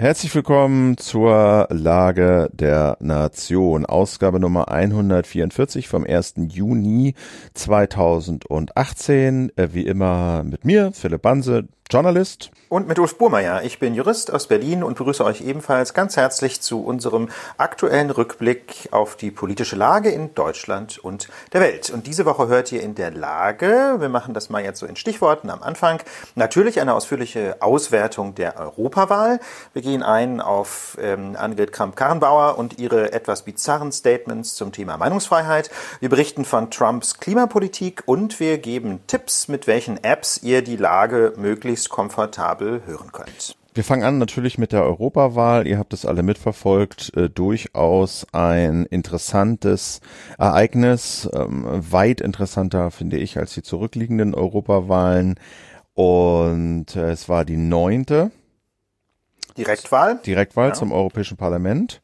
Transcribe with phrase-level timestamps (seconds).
[0.00, 6.34] Herzlich willkommen zur Lage der Nation, Ausgabe Nummer 144 vom 1.
[6.50, 7.14] Juni
[7.54, 9.50] 2018.
[9.56, 12.52] Äh, wie immer mit mir, Philipp Banse, Journalist.
[12.68, 13.62] Und mit Ulf Burmeier.
[13.62, 18.88] Ich bin Jurist aus Berlin und begrüße euch ebenfalls ganz herzlich zu unserem aktuellen Rückblick
[18.90, 21.88] auf die politische Lage in Deutschland und der Welt.
[21.88, 24.96] Und diese Woche hört ihr in der Lage, wir machen das mal jetzt so in
[24.96, 26.02] Stichworten am Anfang,
[26.34, 29.40] natürlich eine ausführliche Auswertung der Europawahl.
[29.72, 35.70] Wir gehen ein auf ähm, Annegret Kramp-Karrenbauer und ihre etwas bizarren Statements zum Thema Meinungsfreiheit.
[36.00, 41.32] Wir berichten von Trumps Klimapolitik und wir geben Tipps, mit welchen Apps ihr die Lage
[41.36, 41.88] möglichst möglichst
[42.58, 43.56] komfortabel hören könnt.
[43.74, 45.66] Wir fangen an natürlich mit der Europawahl.
[45.66, 47.16] Ihr habt es alle mitverfolgt.
[47.16, 50.00] Äh, durchaus ein interessantes
[50.36, 51.28] Ereignis.
[51.32, 55.36] Ähm, weit interessanter, finde ich, als die zurückliegenden Europawahlen.
[55.94, 58.32] Und äh, es war die neunte.
[59.56, 60.18] Direktwahl.
[60.26, 60.74] Direktwahl ja.
[60.74, 62.00] zum Europäischen Parlament.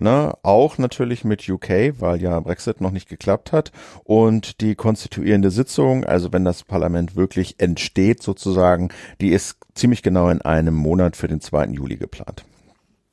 [0.00, 3.72] Ne, auch natürlich mit UK, weil ja Brexit noch nicht geklappt hat.
[4.04, 8.90] Und die konstituierende Sitzung, also wenn das Parlament wirklich entsteht sozusagen,
[9.20, 11.66] die ist ziemlich genau in einem Monat für den 2.
[11.66, 12.44] Juli geplant.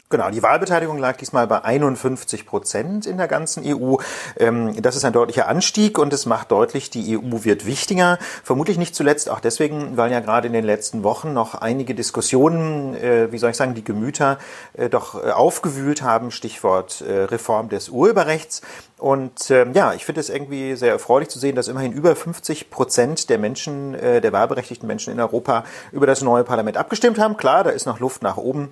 [0.10, 3.96] Genau, die Wahlbeteiligung lag diesmal bei 51 Prozent in der ganzen EU.
[4.38, 8.20] Ähm, das ist ein deutlicher Anstieg und es macht deutlich, die EU wird wichtiger.
[8.44, 12.94] Vermutlich nicht zuletzt auch deswegen, weil ja gerade in den letzten Wochen noch einige Diskussionen,
[12.94, 14.38] äh, wie soll ich sagen, die Gemüter
[14.74, 16.30] äh, doch äh, aufgewühlt haben.
[16.30, 18.62] Stichwort Reform des Urheberrechts.
[19.00, 22.70] Und ähm, ja, ich finde es irgendwie sehr erfreulich zu sehen, dass immerhin über 50
[22.70, 27.38] Prozent der Menschen, der wahlberechtigten Menschen in Europa über das neue Parlament abgestimmt haben.
[27.38, 28.72] Klar, da ist noch Luft nach oben.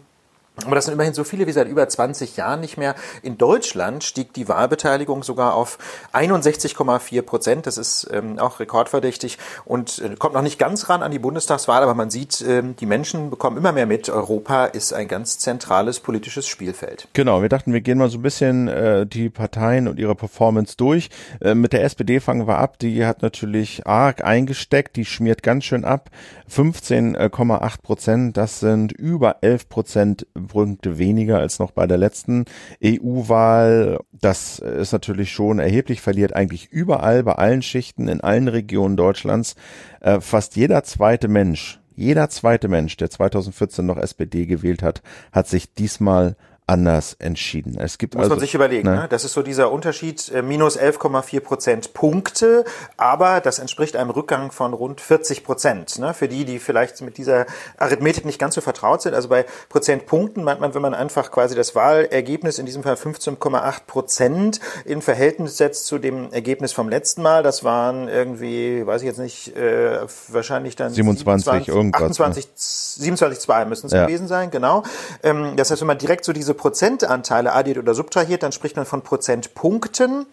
[0.66, 2.96] Aber das sind immerhin so viele wie seit über 20 Jahren nicht mehr.
[3.24, 5.80] In Deutschland stieg die Wahlbeteiligung sogar auf
[6.14, 7.66] 61,4 Prozent.
[7.66, 11.82] Das ist ähm, auch rekordverdächtig und äh, kommt noch nicht ganz ran an die Bundestagswahl,
[11.82, 14.10] aber man sieht, ähm, die Menschen bekommen immer mehr mit.
[14.10, 17.08] Europa ist ein ganz zentrales politisches Spielfeld.
[17.14, 20.78] Genau, wir dachten, wir gehen mal so ein bisschen äh, die Parteien und ihre Performance
[20.78, 21.10] durch.
[21.42, 22.78] Äh, mit der SPD fangen wir ab.
[22.78, 24.96] Die hat natürlich arg eingesteckt.
[24.98, 26.12] Die schmiert ganz schön ab.
[26.54, 32.46] 15,8 Prozent, das sind über 11 Prozent Punkte weniger als noch bei der letzten
[32.84, 34.00] EU-Wahl.
[34.12, 39.56] Das ist natürlich schon erheblich, verliert eigentlich überall, bei allen Schichten, in allen Regionen Deutschlands.
[40.02, 45.48] Äh, fast jeder zweite Mensch, jeder zweite Mensch, der 2014 noch SPD gewählt hat, hat
[45.48, 47.78] sich diesmal anders entschieden.
[47.78, 49.08] Es gibt Muss also, man sich überlegen, ne?
[49.10, 52.64] das ist so dieser Unterschied, äh, minus 11,4 Prozent Punkte,
[52.96, 56.00] aber das entspricht einem Rückgang von rund 40 Prozent.
[56.00, 56.14] Ne?
[56.14, 57.46] Für die, die vielleicht mit dieser
[57.78, 61.54] Arithmetik nicht ganz so vertraut sind, also bei Prozentpunkten meint man, wenn man einfach quasi
[61.56, 67.24] das Wahlergebnis, in diesem Fall 15,8 Prozent, in Verhältnis setzt zu dem Ergebnis vom letzten
[67.24, 70.00] Mal, das waren irgendwie, weiß ich jetzt nicht, äh,
[70.30, 72.20] wahrscheinlich dann 27, 27 irgendwas.
[72.20, 73.18] 28, ne?
[73.18, 74.06] 27,2 müssen es ja.
[74.06, 74.84] gewesen sein, genau.
[75.24, 78.86] Ähm, das heißt, wenn man direkt so diese Prozentanteile addiert oder subtrahiert, dann spricht man
[78.86, 80.26] von Prozentpunkten.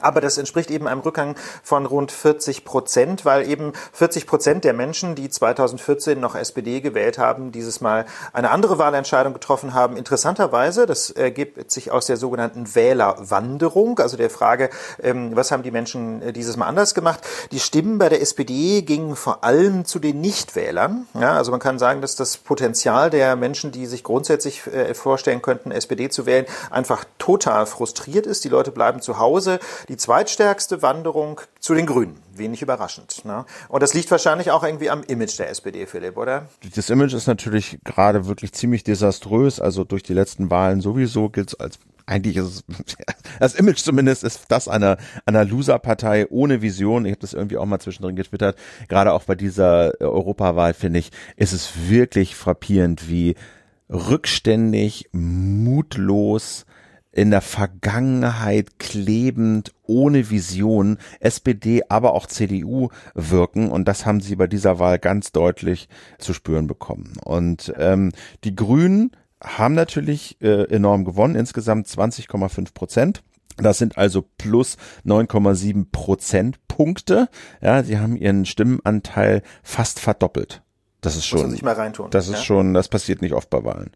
[0.00, 4.72] Aber das entspricht eben einem Rückgang von rund 40 Prozent, weil eben 40 Prozent der
[4.72, 9.96] Menschen, die 2014 noch SPD gewählt haben, dieses Mal eine andere Wahlentscheidung getroffen haben.
[9.96, 14.70] Interessanterweise, das ergibt sich aus der sogenannten Wählerwanderung, also der Frage,
[15.02, 17.20] ähm, was haben die Menschen äh, dieses Mal anders gemacht.
[17.50, 21.06] Die Stimmen bei der SPD gingen vor allem zu den Nichtwählern.
[21.14, 25.42] Ja, also man kann sagen, dass das Potenzial der Menschen, die sich grundsätzlich äh, vorstellen
[25.42, 28.44] könnten, SPD zu wählen, einfach total frustriert ist.
[28.44, 29.58] Die Leute bleiben zu Hause
[29.88, 32.20] die zweitstärkste Wanderung zu den Grünen.
[32.34, 33.24] Wenig überraschend.
[33.24, 33.44] Ne?
[33.68, 36.48] Und das liegt wahrscheinlich auch irgendwie am Image der SPD, Philipp, oder?
[36.74, 39.60] Das Image ist natürlich gerade wirklich ziemlich desaströs.
[39.60, 42.64] Also durch die letzten Wahlen sowieso gilt es als eigentlich ist es,
[43.40, 47.04] das Image zumindest ist das einer, einer Loser-Partei ohne Vision.
[47.04, 48.56] Ich habe das irgendwie auch mal zwischendrin getwittert.
[48.88, 53.34] Gerade auch bei dieser Europawahl, finde ich, ist es wirklich frappierend, wie
[53.88, 56.66] rückständig, mutlos,
[57.12, 63.70] in der Vergangenheit klebend, ohne Vision SPD, aber auch CDU wirken.
[63.70, 67.14] Und das haben sie bei dieser Wahl ganz deutlich zu spüren bekommen.
[67.22, 68.12] Und ähm,
[68.44, 69.12] die Grünen
[69.42, 73.22] haben natürlich äh, enorm gewonnen, insgesamt 20,5 Prozent.
[73.58, 77.28] Das sind also plus 9,7 Prozentpunkte.
[77.60, 80.62] Ja, sie haben ihren Stimmenanteil fast verdoppelt.
[81.02, 81.38] Das ist schon.
[81.38, 82.10] Muss man sich mal reintun.
[82.10, 82.42] Das ist ja?
[82.42, 83.90] schon, das passiert nicht oft bei Wahlen.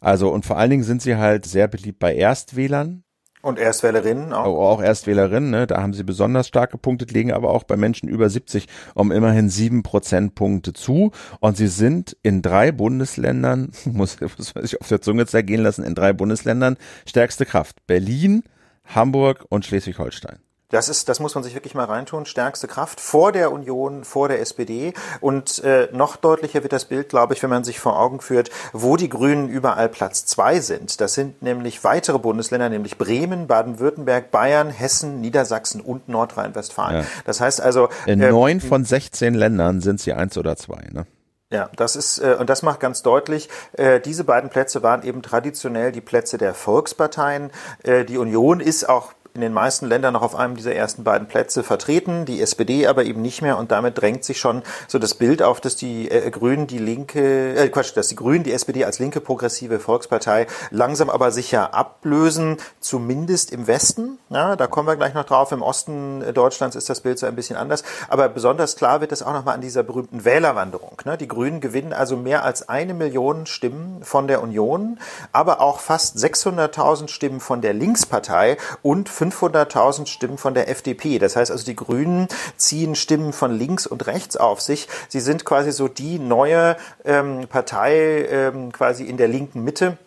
[0.00, 3.04] Also und vor allen Dingen sind sie halt sehr beliebt bei Erstwählern.
[3.42, 4.46] Und Erstwählerinnen auch.
[4.46, 5.66] Oh, auch Erstwählerinnen, ne?
[5.66, 9.48] da haben sie besonders stark gepunktet, legen aber auch bei Menschen über 70 um immerhin
[9.48, 11.12] sieben Prozentpunkte zu.
[11.40, 15.84] Und sie sind in drei Bundesländern, muss, muss man sich auf der Zunge zergehen lassen,
[15.84, 16.76] in drei Bundesländern
[17.06, 17.86] stärkste Kraft.
[17.86, 18.42] Berlin,
[18.84, 20.40] Hamburg und Schleswig-Holstein.
[20.70, 22.26] Das ist, das muss man sich wirklich mal reintun.
[22.26, 24.94] Stärkste Kraft vor der Union, vor der SPD.
[25.20, 28.50] Und äh, noch deutlicher wird das Bild, glaube ich, wenn man sich vor Augen führt,
[28.72, 31.00] wo die Grünen überall Platz zwei sind.
[31.00, 37.02] Das sind nämlich weitere Bundesländer, nämlich Bremen, Baden-Württemberg, Bayern, Hessen, Niedersachsen und Nordrhein-Westfalen.
[37.02, 37.06] Ja.
[37.24, 37.88] Das heißt also.
[38.06, 41.06] In äh, neun von 16 Ländern sind sie eins oder zwei, ne?
[41.52, 45.20] Ja, das ist äh, und das macht ganz deutlich, äh, diese beiden Plätze waren eben
[45.20, 47.50] traditionell die Plätze der Volksparteien.
[47.82, 51.28] Äh, die Union ist auch in den meisten Ländern noch auf einem dieser ersten beiden
[51.28, 55.14] Plätze vertreten, die SPD aber eben nicht mehr und damit drängt sich schon so das
[55.14, 58.84] Bild auf, dass die äh, Grünen die linke, äh, Quatsch, dass die Grünen die SPD
[58.84, 64.18] als linke progressive Volkspartei langsam aber sicher ablösen, zumindest im Westen.
[64.30, 65.52] Ja, da kommen wir gleich noch drauf.
[65.52, 69.22] Im Osten Deutschlands ist das Bild so ein bisschen anders, aber besonders klar wird es
[69.22, 71.00] auch nochmal an dieser berühmten Wählerwanderung.
[71.04, 71.16] Ne?
[71.16, 74.98] Die Grünen gewinnen also mehr als eine Million Stimmen von der Union,
[75.32, 81.18] aber auch fast 600.000 Stimmen von der Linkspartei und 500.000 Stimmen von der FDP.
[81.18, 84.88] Das heißt also, die Grünen ziehen Stimmen von links und rechts auf sich.
[85.08, 89.98] Sie sind quasi so die neue ähm, Partei ähm, quasi in der linken Mitte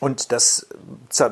[0.00, 0.66] und das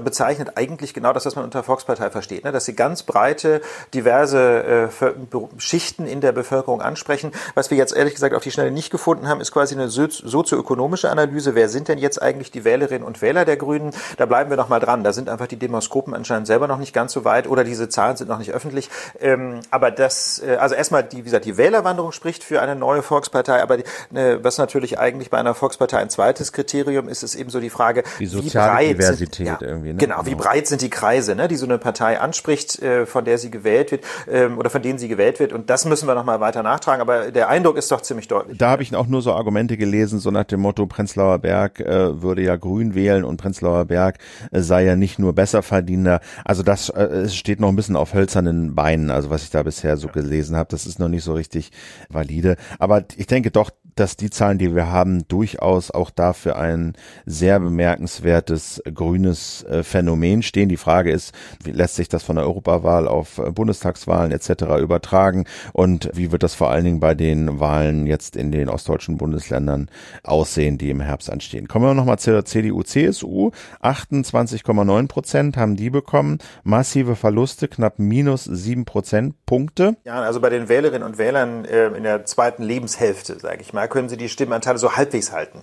[0.03, 2.53] bezeichnet eigentlich genau das, was man unter Volkspartei versteht, ne?
[2.53, 3.61] dass sie ganz breite,
[3.95, 5.11] diverse äh,
[5.59, 7.33] Schichten in der Bevölkerung ansprechen.
[7.55, 11.11] Was wir jetzt ehrlich gesagt auf die Schnelle nicht gefunden haben, ist quasi eine sozioökonomische
[11.11, 11.55] Analyse.
[11.55, 13.93] Wer sind denn jetzt eigentlich die Wählerinnen und Wähler der Grünen?
[14.17, 15.05] Da bleiben wir noch mal dran.
[15.05, 18.17] Da sind einfach die Demoskopen anscheinend selber noch nicht ganz so weit oder diese Zahlen
[18.17, 18.91] sind noch nicht öffentlich.
[19.21, 23.03] Ähm, aber das, äh, also erstmal die, wie gesagt, die Wählerwanderung spricht für eine neue
[23.03, 23.63] Volkspartei.
[23.63, 27.51] Aber die, ne, was natürlich eigentlich bei einer Volkspartei ein zweites Kriterium ist, ist eben
[27.51, 29.93] so die Frage, wie soziale Diversität sind, ja, irgendwie.
[29.93, 29.97] Ne?
[29.97, 30.43] Genau, wie genau.
[30.43, 33.93] breit sind die Kreise, ne, die so eine Partei anspricht, äh, von der sie gewählt
[33.93, 35.53] wird ähm, oder von denen sie gewählt wird.
[35.53, 37.01] Und das müssen wir noch mal weiter nachtragen.
[37.01, 38.59] Aber der Eindruck ist doch ziemlich deutlich.
[38.59, 42.23] Da habe ich auch nur so Argumente gelesen, so nach dem Motto, Prenzlauer Berg äh,
[42.23, 44.19] würde ja Grün wählen und Prenzlauer Berg
[44.51, 46.21] äh, sei ja nicht nur Besserverdiener.
[46.45, 49.11] Also das äh, steht noch ein bisschen auf hölzernen Beinen.
[49.11, 51.71] Also was ich da bisher so gelesen habe, das ist noch nicht so richtig
[52.09, 52.57] valide.
[52.79, 56.95] Aber ich denke doch, dass die Zahlen, die wir haben, durchaus auch dafür ein
[57.25, 60.69] sehr bemerkenswertes grünes äh, Phänomen stehen.
[60.69, 61.35] Die Frage ist,
[61.65, 64.81] wie lässt sich das von der Europawahl auf äh, Bundestagswahlen etc.
[64.81, 69.17] übertragen und wie wird das vor allen Dingen bei den Wahlen jetzt in den ostdeutschen
[69.17, 69.91] Bundesländern
[70.23, 71.67] aussehen, die im Herbst anstehen.
[71.67, 73.51] Kommen wir nochmal zur CDU, CSU.
[73.83, 76.39] 28,9 Prozent haben die bekommen.
[76.65, 79.97] Massive Verluste, knapp minus sieben Prozentpunkte.
[80.05, 83.86] Ja, also bei den Wählerinnen und Wählern äh, in der zweiten Lebenshälfte, sage ich mal,
[83.87, 85.63] können sie die Stimmenanteile so halbwegs halten.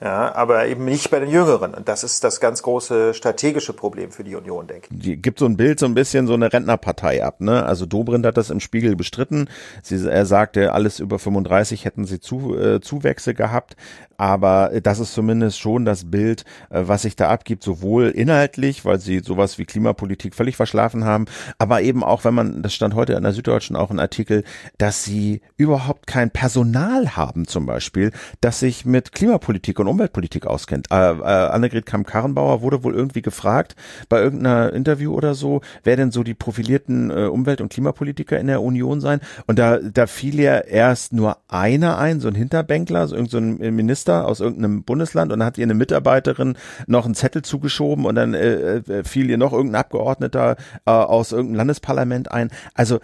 [0.00, 1.72] Ja, aber eben nicht bei den Jüngeren.
[1.72, 4.98] Und das ist das ganz große strategische Problem für die Union, denke ich.
[4.98, 7.40] Die gibt so ein Bild, so ein bisschen so eine Rentnerpartei ab.
[7.40, 7.64] Ne?
[7.64, 9.48] Also Dobrindt hat das im Spiegel bestritten.
[9.82, 13.76] Sie, er sagte, alles über 35 hätten sie zu, äh, Zuwächse gehabt.
[14.18, 18.98] Aber das ist zumindest schon das Bild, äh, was sich da abgibt, sowohl inhaltlich, weil
[18.98, 21.26] sie sowas wie Klimapolitik völlig verschlafen haben,
[21.58, 24.44] aber eben auch, wenn man, das stand heute in der Süddeutschen auch ein Artikel,
[24.78, 30.46] dass sie überhaupt kein Personal haben zum Beispiel, das sich mit Klimapolitik und und Umweltpolitik
[30.46, 30.88] auskennt.
[30.90, 33.76] Äh, äh, Annegret Kamm-Karrenbauer wurde wohl irgendwie gefragt
[34.08, 38.46] bei irgendeiner Interview oder so, wer denn so die profilierten äh, Umwelt- und Klimapolitiker in
[38.46, 39.20] der Union sein.
[39.46, 43.72] Und da, da fiel ja erst nur einer ein, so ein Hinterbänkler, so irgendein so
[43.72, 46.56] Minister aus irgendeinem Bundesland und dann hat ihr eine Mitarbeiterin
[46.86, 51.32] noch einen Zettel zugeschoben und dann äh, äh, fiel ihr noch irgendein Abgeordneter äh, aus
[51.32, 52.50] irgendeinem Landesparlament ein.
[52.74, 53.00] Also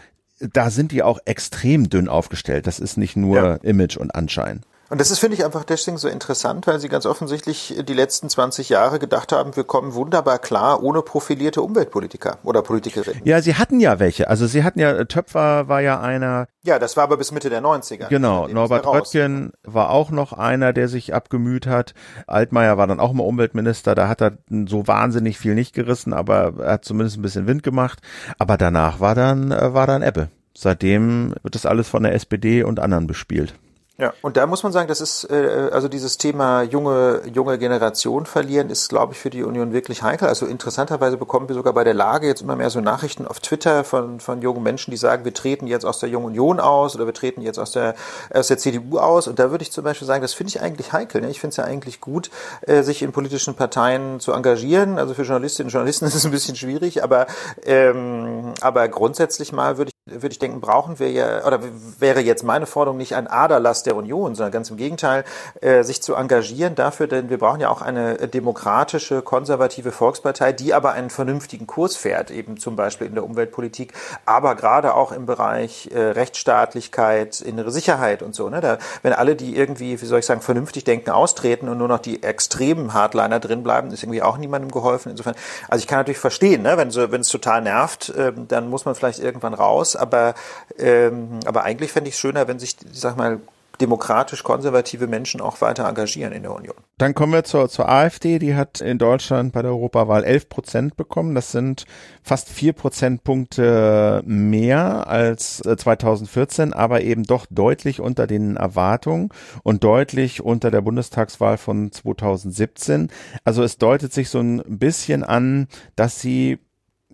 [0.53, 2.67] da sind die auch extrem dünn aufgestellt.
[2.67, 3.55] Das ist nicht nur ja.
[3.57, 4.63] Image und Anschein.
[4.93, 8.29] Und das ist, finde ich, einfach deswegen so interessant, weil sie ganz offensichtlich die letzten
[8.29, 13.23] 20 Jahre gedacht haben, wir kommen wunderbar klar ohne profilierte Umweltpolitiker oder Politikerinnen.
[13.25, 14.29] Ja, sie hatten ja welche.
[14.29, 16.47] Also sie hatten ja, Töpfer war ja einer.
[16.63, 18.09] Ja, das war aber bis Mitte der 90er.
[18.09, 21.95] Genau, Norbert Röttgen war auch noch einer, der sich abgemüht hat.
[22.27, 24.37] Altmaier war dann auch mal Umweltminister, da hat er
[24.69, 28.01] so wahnsinnig viel nicht gerissen, aber er hat zumindest ein bisschen Wind gemacht.
[28.39, 30.29] Aber danach war dann, äh, war dann Ebbe.
[30.55, 33.55] Seitdem wird das alles von der SPD und anderen bespielt.
[33.99, 38.25] Ja, und da muss man sagen, das ist äh, also dieses Thema junge junge Generation
[38.25, 40.29] verlieren ist, glaube ich, für die Union wirklich heikel.
[40.29, 43.85] Also interessanterweise bekommen wir sogar bei der Lage jetzt immer mehr so Nachrichten auf Twitter
[43.85, 47.05] von von jungen Menschen, die sagen, wir treten jetzt aus der Jungen Union aus oder
[47.05, 47.95] wir treten jetzt aus der
[48.33, 49.29] aus der CDU aus.
[49.29, 51.21] Und da würde ich zum Beispiel sagen, das finde ich eigentlich heikel.
[51.21, 51.29] Ne?
[51.29, 52.31] Ich finde es ja eigentlich gut,
[52.63, 54.99] äh, sich in politischen Parteien zu engagieren.
[54.99, 57.27] Also für Journalistinnen und Journalisten ist es ein bisschen schwierig, aber
[57.65, 61.61] ähm, aber grundsätzlich mal würde ich würde ich denken, brauchen wir ja, oder
[62.01, 65.23] wäre jetzt meine Forderung nicht ein Aderlass der Union, sondern ganz im Gegenteil,
[65.61, 70.75] äh, sich zu engagieren dafür, denn wir brauchen ja auch eine demokratische, konservative Volkspartei, die
[70.75, 73.93] aber einen vernünftigen Kurs fährt, eben zum Beispiel in der Umweltpolitik,
[74.27, 78.49] aber gerade auch im Bereich äh, Rechtsstaatlichkeit, innere Sicherheit und so.
[78.49, 78.61] Ne?
[78.61, 82.01] Da, wenn alle, die irgendwie, wie soll ich sagen, vernünftig denken, austreten und nur noch
[82.01, 85.11] die extremen Hardliner drin bleiben, ist irgendwie auch niemandem geholfen.
[85.11, 85.37] Insofern,
[85.69, 86.77] also ich kann natürlich verstehen, ne?
[86.77, 90.35] wenn so, wenn es total nervt, äh, dann muss man vielleicht irgendwann raus aber,
[90.79, 93.41] ähm, aber eigentlich fände ich es schöner, wenn sich, sag mal,
[93.81, 96.77] demokratisch konservative Menschen auch weiter engagieren in der Union.
[96.99, 100.97] Dann kommen wir zur, zur AfD, die hat in Deutschland bei der Europawahl 11 Prozent
[100.97, 101.35] bekommen.
[101.35, 101.85] Das sind
[102.23, 109.31] fast vier Prozentpunkte mehr als 2014, äh, aber eben doch deutlich unter den Erwartungen
[109.65, 113.11] und deutlich unter der Bundestagswahl von 2017.
[113.45, 115.67] Also es deutet sich so ein bisschen an,
[115.97, 116.61] dass sie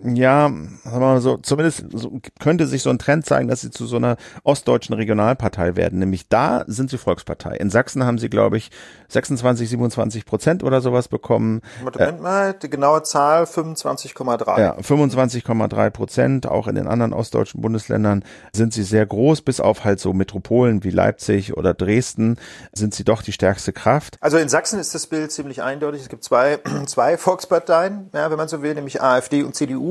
[0.04, 3.70] ja, sagen wir mal so, zumindest so, könnte sich so ein Trend zeigen, dass sie
[3.70, 5.98] zu so einer ostdeutschen Regionalpartei werden.
[5.98, 7.56] Nämlich da sind sie Volkspartei.
[7.56, 8.70] In Sachsen haben sie, glaube ich,
[9.08, 11.62] 26, 27 Prozent oder sowas bekommen.
[11.82, 14.60] Moment mal, die genaue Zahl 25,3.
[14.60, 16.46] Ja, 25,3 Prozent.
[16.46, 20.84] Auch in den anderen ostdeutschen Bundesländern sind sie sehr groß, bis auf halt so Metropolen
[20.84, 22.36] wie Leipzig oder Dresden
[22.72, 24.16] sind sie doch die stärkste Kraft.
[24.20, 26.02] Also in Sachsen ist das Bild ziemlich eindeutig.
[26.02, 29.87] Es gibt zwei, zwei Volksparteien, ja, wenn man so will, nämlich AfD und CDU.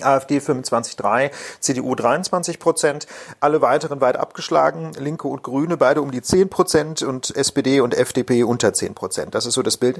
[0.00, 1.30] AfD 25,3,
[1.60, 3.06] CDU 23 Prozent,
[3.40, 7.94] alle weiteren weit abgeschlagen, Linke und Grüne beide um die 10 Prozent und SPD und
[7.94, 9.34] FDP unter 10 Prozent.
[9.34, 9.98] Das ist so das Bild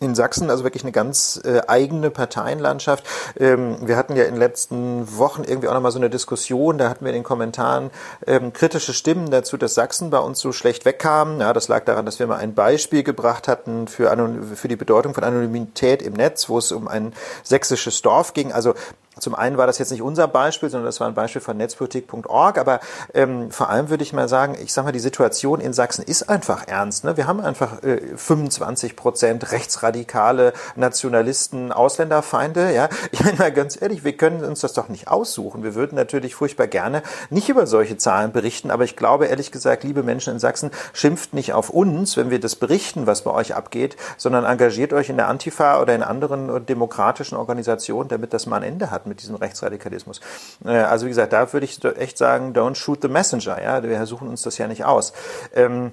[0.00, 3.04] in Sachsen, also wirklich eine ganz äh, eigene Parteienlandschaft.
[3.38, 6.88] Ähm, wir hatten ja in den letzten Wochen irgendwie auch nochmal so eine Diskussion, da
[6.88, 7.90] hatten wir in den Kommentaren
[8.26, 11.40] ähm, kritische Stimmen dazu, dass Sachsen bei uns so schlecht wegkam.
[11.40, 14.10] Ja, das lag daran, dass wir mal ein Beispiel gebracht hatten für,
[14.54, 18.52] für die Bedeutung von Anonymität im Netz, wo es um ein sächsisches Dorf ging.
[18.52, 18.74] Also
[19.18, 22.58] zum einen war das jetzt nicht unser Beispiel, sondern das war ein Beispiel von netzpolitik.org,
[22.58, 22.78] aber
[23.12, 26.28] ähm, vor allem würde ich mal sagen, ich sag mal, die Situation in Sachsen ist
[26.28, 27.02] einfach ernst.
[27.02, 27.16] Ne?
[27.16, 32.72] Wir haben einfach äh, 25 Prozent rechtsradikale Nationalisten, Ausländerfeinde.
[32.72, 35.64] Ja, ich meine mal ganz ehrlich, wir können uns das doch nicht aussuchen.
[35.64, 39.82] Wir würden natürlich furchtbar gerne nicht über solche Zahlen berichten, aber ich glaube ehrlich gesagt,
[39.82, 43.56] liebe Menschen in Sachsen, schimpft nicht auf uns, wenn wir das berichten, was bei euch
[43.56, 48.58] abgeht, sondern engagiert euch in der Antifa oder in anderen demokratischen Organisationen, damit das mal
[48.58, 50.20] ein Ende hat mit diesem Rechtsradikalismus.
[50.64, 53.62] Äh, also wie gesagt, da würde ich echt sagen, don't shoot the messenger.
[53.62, 55.12] Ja, wir suchen uns das ja nicht aus.
[55.54, 55.92] Ähm,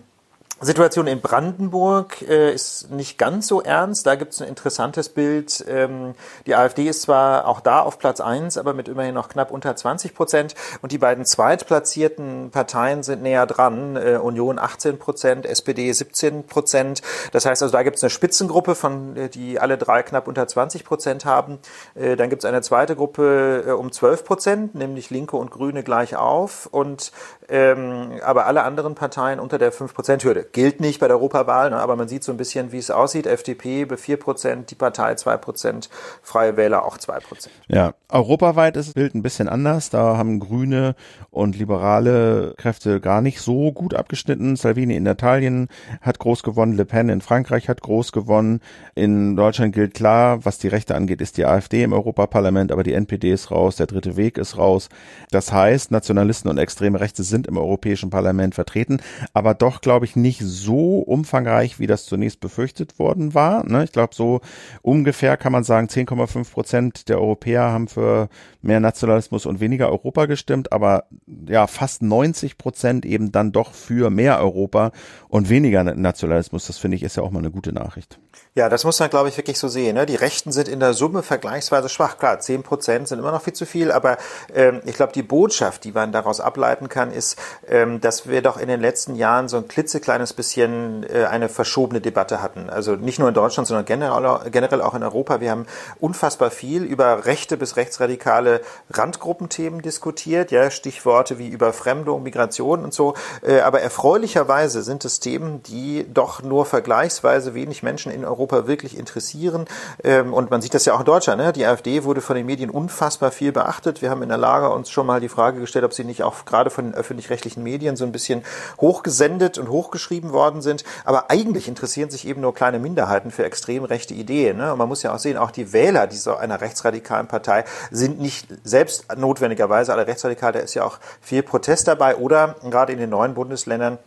[0.60, 4.08] Situation in Brandenburg äh, ist nicht ganz so ernst.
[4.08, 5.64] Da gibt es ein interessantes Bild.
[5.68, 6.16] Ähm,
[6.48, 9.76] die AfD ist zwar auch da auf Platz eins, aber mit immerhin noch knapp unter
[9.76, 10.56] 20 Prozent.
[10.82, 13.98] Und die beiden zweitplatzierten Parteien sind näher dran.
[13.98, 17.04] Äh, Union 18 Prozent, SPD 17 Prozent.
[17.34, 20.48] Das heißt also, da gibt es eine Spitzengruppe, von äh, die alle drei knapp unter
[20.48, 21.60] 20 Prozent haben.
[21.94, 25.84] Äh, dann gibt es eine zweite Gruppe äh, um 12 Prozent, nämlich Linke und Grüne
[25.84, 26.68] gleich auf.
[26.72, 27.12] Und
[27.50, 31.70] ähm, aber alle anderen Parteien unter der 5 Prozent Hürde gilt nicht bei der Europawahl,
[31.70, 33.26] ne, aber man sieht so ein bisschen, wie es aussieht.
[33.26, 35.90] FDP bei 4 Prozent, die Partei 2 Prozent,
[36.22, 37.56] Freie Wähler auch 2 Prozent.
[37.68, 39.90] Ja, europaweit ist das Bild ein bisschen anders.
[39.90, 40.96] Da haben Grüne
[41.30, 44.56] und liberale Kräfte gar nicht so gut abgeschnitten.
[44.56, 45.68] Salvini in Italien
[46.02, 48.62] hat groß gewonnen, Le Pen in Frankreich hat groß gewonnen.
[48.96, 52.94] In Deutschland gilt klar, was die Rechte angeht, ist die AfD im Europaparlament, aber die
[52.94, 54.90] NPD ist raus, der dritte Weg ist raus.
[55.32, 59.02] Das heißt, Nationalisten und extreme Rechte sind im Europäischen Parlament vertreten,
[59.34, 63.64] aber doch, glaube ich, nicht so umfangreich, wie das zunächst befürchtet worden war.
[63.70, 63.84] Ne?
[63.84, 64.42] Ich glaube, so
[64.82, 68.30] ungefähr kann man sagen, 10,5 Prozent der Europäer haben für
[68.62, 71.06] mehr Nationalismus und weniger Europa gestimmt, aber
[71.48, 74.92] ja, fast 90 Prozent eben dann doch für mehr Europa
[75.28, 76.68] und weniger Nationalismus.
[76.68, 78.20] Das finde ich ist ja auch mal eine gute Nachricht.
[78.58, 79.94] Ja, das muss man, glaube ich, wirklich so sehen.
[79.94, 80.08] Ne?
[80.08, 82.18] Die Rechten sind in der Summe vergleichsweise schwach.
[82.18, 84.18] Klar, 10 Prozent sind immer noch viel zu viel, aber
[84.52, 87.38] ähm, ich glaube, die Botschaft, die man daraus ableiten kann, ist,
[87.70, 92.02] ähm, dass wir doch in den letzten Jahren so ein klitzekleines bisschen äh, eine verschobene
[92.02, 92.68] Debatte hatten.
[92.68, 95.40] Also nicht nur in Deutschland, sondern generell, generell auch in Europa.
[95.40, 95.68] Wir haben
[96.00, 103.14] unfassbar viel über rechte bis rechtsradikale Randgruppenthemen diskutiert, ja, Stichworte wie Überfremdung, Migration und so.
[103.44, 108.68] Äh, aber erfreulicherweise sind es Themen, die doch nur vergleichsweise wenig Menschen in Europa Europa
[108.68, 109.66] wirklich interessieren.
[110.04, 111.42] Ähm, und man sieht das ja auch in Deutschland.
[111.42, 111.54] Ne?
[111.54, 114.02] Die AfD wurde von den Medien unfassbar viel beachtet.
[114.02, 116.46] Wir haben in der Lage uns schon mal die Frage gestellt, ob sie nicht auch
[116.46, 118.44] gerade von den öffentlich-rechtlichen Medien so ein bisschen
[118.80, 120.84] hochgesendet und hochgeschrieben worden sind.
[121.06, 124.58] Aber eigentlich interessieren sich eben nur kleine Minderheiten für extrem rechte Ideen.
[124.58, 124.72] Ne?
[124.72, 128.48] Und man muss ja auch sehen, auch die Wähler dieser einer rechtsradikalen Partei sind nicht
[128.64, 130.52] selbst notwendigerweise alle rechtsradikal.
[130.54, 133.98] Da ist ja auch viel Protest dabei oder gerade in den neuen Bundesländern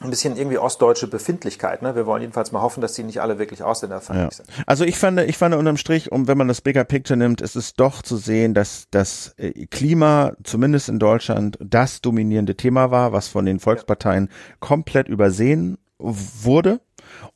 [0.00, 1.82] ein bisschen irgendwie ostdeutsche Befindlichkeit.
[1.82, 1.94] Ne?
[1.94, 4.44] Wir wollen jedenfalls mal hoffen, dass die nicht alle wirklich ausländerfeindlich ja.
[4.44, 4.48] sind.
[4.66, 7.54] Also ich fand, ich fand unterm Strich, um wenn man das Bigger Picture nimmt, ist
[7.54, 13.12] es doch zu sehen, dass das äh, Klima zumindest in Deutschland das dominierende Thema war,
[13.12, 14.56] was von den Volksparteien ja.
[14.58, 16.80] komplett übersehen wurde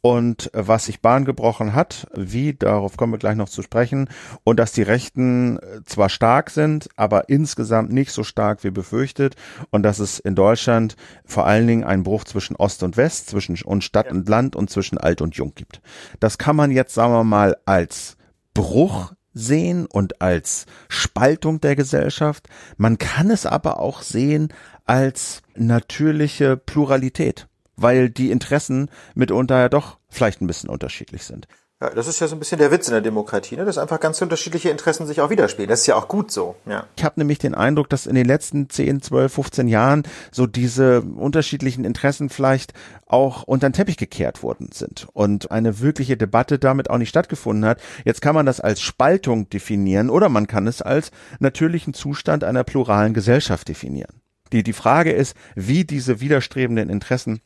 [0.00, 4.08] und was sich Bahn gebrochen hat, wie, darauf kommen wir gleich noch zu sprechen,
[4.44, 9.36] und dass die Rechten äh, zwar stark sind, aber insgesamt nicht so stark wie befürchtet
[9.70, 13.56] und dass es in Deutschland vor allen Dingen einen Bruch zwischen Ost und West, zwischen
[13.64, 15.80] und Stadt und Land und zwischen Alt und Jung gibt.
[16.20, 18.16] Das kann man jetzt, sagen wir mal, als
[18.54, 22.48] Bruch sehen und als Spaltung der Gesellschaft.
[22.76, 24.52] Man kann es aber auch sehen
[24.84, 27.46] als natürliche Pluralität
[27.78, 31.48] weil die Interessen mitunter ja doch vielleicht ein bisschen unterschiedlich sind.
[31.80, 33.64] Ja, das ist ja so ein bisschen der Witz in der Demokratie, ne?
[33.64, 35.68] dass einfach ganz unterschiedliche Interessen sich auch widerspiegeln.
[35.68, 36.56] Das ist ja auch gut so.
[36.66, 36.86] Ja.
[36.96, 41.02] Ich habe nämlich den Eindruck, dass in den letzten 10, 12, 15 Jahren so diese
[41.02, 42.72] unterschiedlichen Interessen vielleicht
[43.06, 47.64] auch unter den Teppich gekehrt worden sind und eine wirkliche Debatte damit auch nicht stattgefunden
[47.64, 47.80] hat.
[48.04, 52.64] Jetzt kann man das als Spaltung definieren oder man kann es als natürlichen Zustand einer
[52.64, 54.20] pluralen Gesellschaft definieren.
[54.50, 57.40] Die, die Frage ist, wie diese widerstrebenden Interessen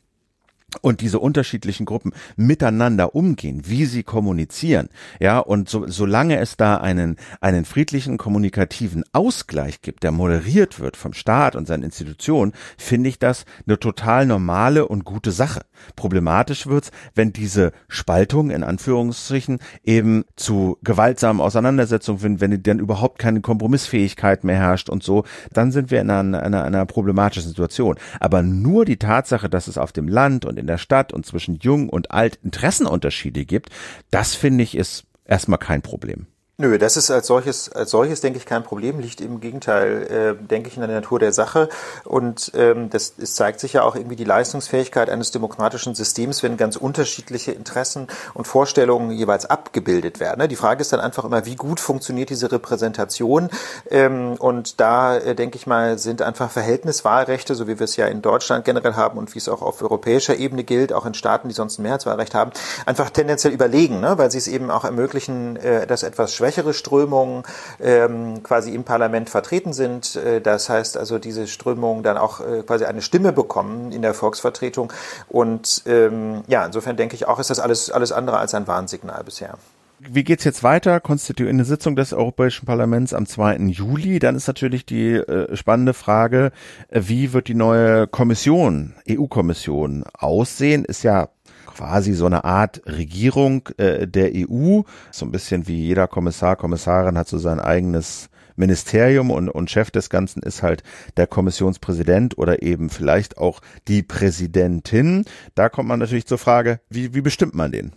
[0.81, 4.89] und diese unterschiedlichen Gruppen miteinander umgehen, wie sie kommunizieren,
[5.19, 10.97] ja, und so, solange es da einen, einen friedlichen kommunikativen Ausgleich gibt, der moderiert wird
[10.97, 15.61] vom Staat und seinen Institutionen, finde ich das eine total normale und gute Sache.
[15.95, 23.19] Problematisch wird's, wenn diese Spaltung in Anführungsstrichen eben zu gewaltsamen Auseinandersetzungen finden, wenn dann überhaupt
[23.19, 27.95] keine Kompromissfähigkeit mehr herrscht und so, dann sind wir in einer, einer, einer problematischen Situation.
[28.19, 31.55] Aber nur die Tatsache, dass es auf dem Land und in der Stadt und zwischen
[31.55, 33.69] Jung und Alt Interessenunterschiede gibt,
[34.11, 36.27] das finde ich ist erstmal kein Problem.
[36.59, 40.45] Nö, das ist als solches, als solches denke ich kein Problem, liegt im Gegenteil, äh,
[40.45, 41.67] denke ich, in der Natur der Sache.
[42.03, 46.55] Und ähm, das es zeigt sich ja auch irgendwie die Leistungsfähigkeit eines demokratischen Systems, wenn
[46.55, 48.05] ganz unterschiedliche Interessen
[48.35, 50.41] und Vorstellungen jeweils abgebildet werden.
[50.41, 50.47] Ne?
[50.47, 53.49] Die Frage ist dann einfach immer, wie gut funktioniert diese Repräsentation?
[53.89, 58.05] Ähm, und da äh, denke ich mal, sind einfach Verhältniswahlrechte, so wie wir es ja
[58.05, 61.47] in Deutschland generell haben und wie es auch auf europäischer Ebene gilt, auch in Staaten,
[61.47, 62.51] die sonst ein Mehrheitswahlrecht haben,
[62.85, 64.19] einfach tendenziell überlegen, ne?
[64.19, 67.43] weil sie es eben auch ermöglichen, äh, dass etwas schwächere Strömungen
[67.81, 70.17] ähm, quasi im Parlament vertreten sind.
[70.17, 74.13] Äh, das heißt also, diese Strömungen dann auch äh, quasi eine Stimme bekommen in der
[74.13, 74.91] Volksvertretung.
[75.29, 79.23] Und ähm, ja, insofern denke ich auch, ist das alles, alles andere als ein Warnsignal
[79.23, 79.57] bisher.
[80.05, 80.99] Wie geht's jetzt weiter?
[80.99, 83.55] Konstituierende Sitzung des Europäischen Parlaments am 2.
[83.67, 84.19] Juli.
[84.19, 86.51] Dann ist natürlich die äh, spannende Frage,
[86.89, 90.83] äh, wie wird die neue Kommission, EU-Kommission aussehen?
[90.83, 91.29] Ist ja
[91.75, 94.81] quasi so eine Art Regierung äh, der EU.
[95.11, 99.89] So ein bisschen wie jeder Kommissar, Kommissarin hat so sein eigenes Ministerium und, und Chef
[99.89, 100.83] des Ganzen ist halt
[101.17, 105.25] der Kommissionspräsident oder eben vielleicht auch die Präsidentin.
[105.55, 107.93] Da kommt man natürlich zur Frage, wie, wie bestimmt man den?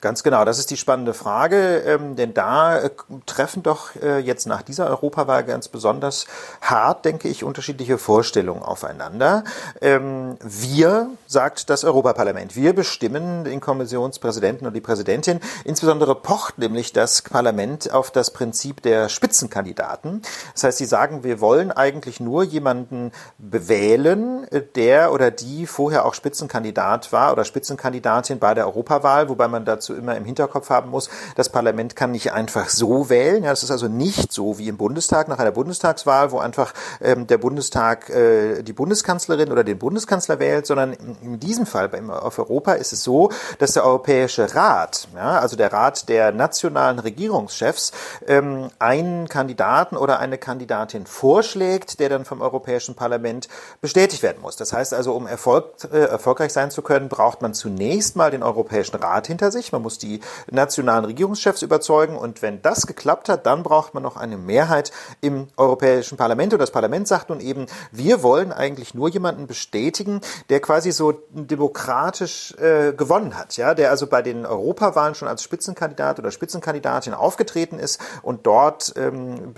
[0.00, 2.90] Ganz genau, das ist die spannende Frage, ähm, denn da äh,
[3.26, 6.26] treffen doch äh, jetzt nach dieser Europawahl ganz besonders
[6.60, 9.42] hart, denke ich, unterschiedliche Vorstellungen aufeinander.
[9.80, 15.40] Ähm, wir, sagt das Europaparlament, wir bestimmen den Kommissionspräsidenten und die Präsidentin.
[15.64, 20.22] Insbesondere pocht nämlich das Parlament auf das Prinzip der Spitzenkandidaten.
[20.52, 26.04] Das heißt, sie sagen, wir wollen eigentlich nur jemanden bewählen, äh, der oder die vorher
[26.04, 30.68] auch Spitzenkandidat war oder Spitzenkandidatin bei der Europawahl, wobei man man dazu immer im Hinterkopf
[30.68, 33.42] haben muss, das Parlament kann nicht einfach so wählen.
[33.42, 37.26] Ja, es ist also nicht so wie im Bundestag nach einer Bundestagswahl, wo einfach ähm,
[37.26, 42.38] der Bundestag äh, die Bundeskanzlerin oder den Bundeskanzler wählt, sondern in, diesem Fall bei, auf
[42.38, 47.92] Europa ist es so, dass der Europäische Rat, ja, also der Rat der nationalen Regierungschefs,
[48.26, 53.48] ähm, einen Kandidaten oder eine Kandidatin vorschlägt, der dann vom Europäischen Parlament
[53.80, 54.56] bestätigt werden muss.
[54.56, 58.42] Das heißt also, um Erfolg, äh, erfolgreich sein zu können, braucht man zunächst mal den
[58.42, 62.16] Europäischen Rat hinter hinter sich, man muss die nationalen Regierungschefs überzeugen.
[62.16, 66.52] Und wenn das geklappt hat, dann braucht man noch eine Mehrheit im Europäischen Parlament.
[66.52, 71.12] Und das Parlament sagt nun eben, wir wollen eigentlich nur jemanden bestätigen, der quasi so
[71.30, 77.14] demokratisch äh, gewonnen hat, ja, der also bei den Europawahlen schon als Spitzenkandidat oder Spitzenkandidatin
[77.14, 79.54] aufgetreten ist und dort ähm,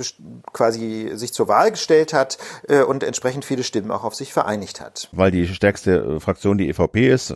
[0.52, 4.80] quasi sich zur Wahl gestellt hat äh, und entsprechend viele Stimmen auch auf sich vereinigt
[4.80, 5.08] hat.
[5.12, 7.34] Weil die stärkste äh, Fraktion die EVP ist,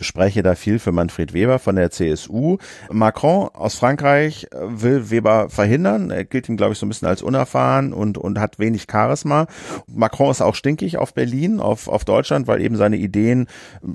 [0.00, 2.56] spreche da viel für Manfred Weber Weber von der CSU.
[2.90, 6.10] Macron aus Frankreich will Weber verhindern.
[6.10, 9.46] Er gilt ihm, glaube ich, so ein bisschen als unerfahren und, und hat wenig Charisma.
[9.86, 13.46] Macron ist auch stinkig auf Berlin, auf, auf Deutschland, weil eben seine Ideen,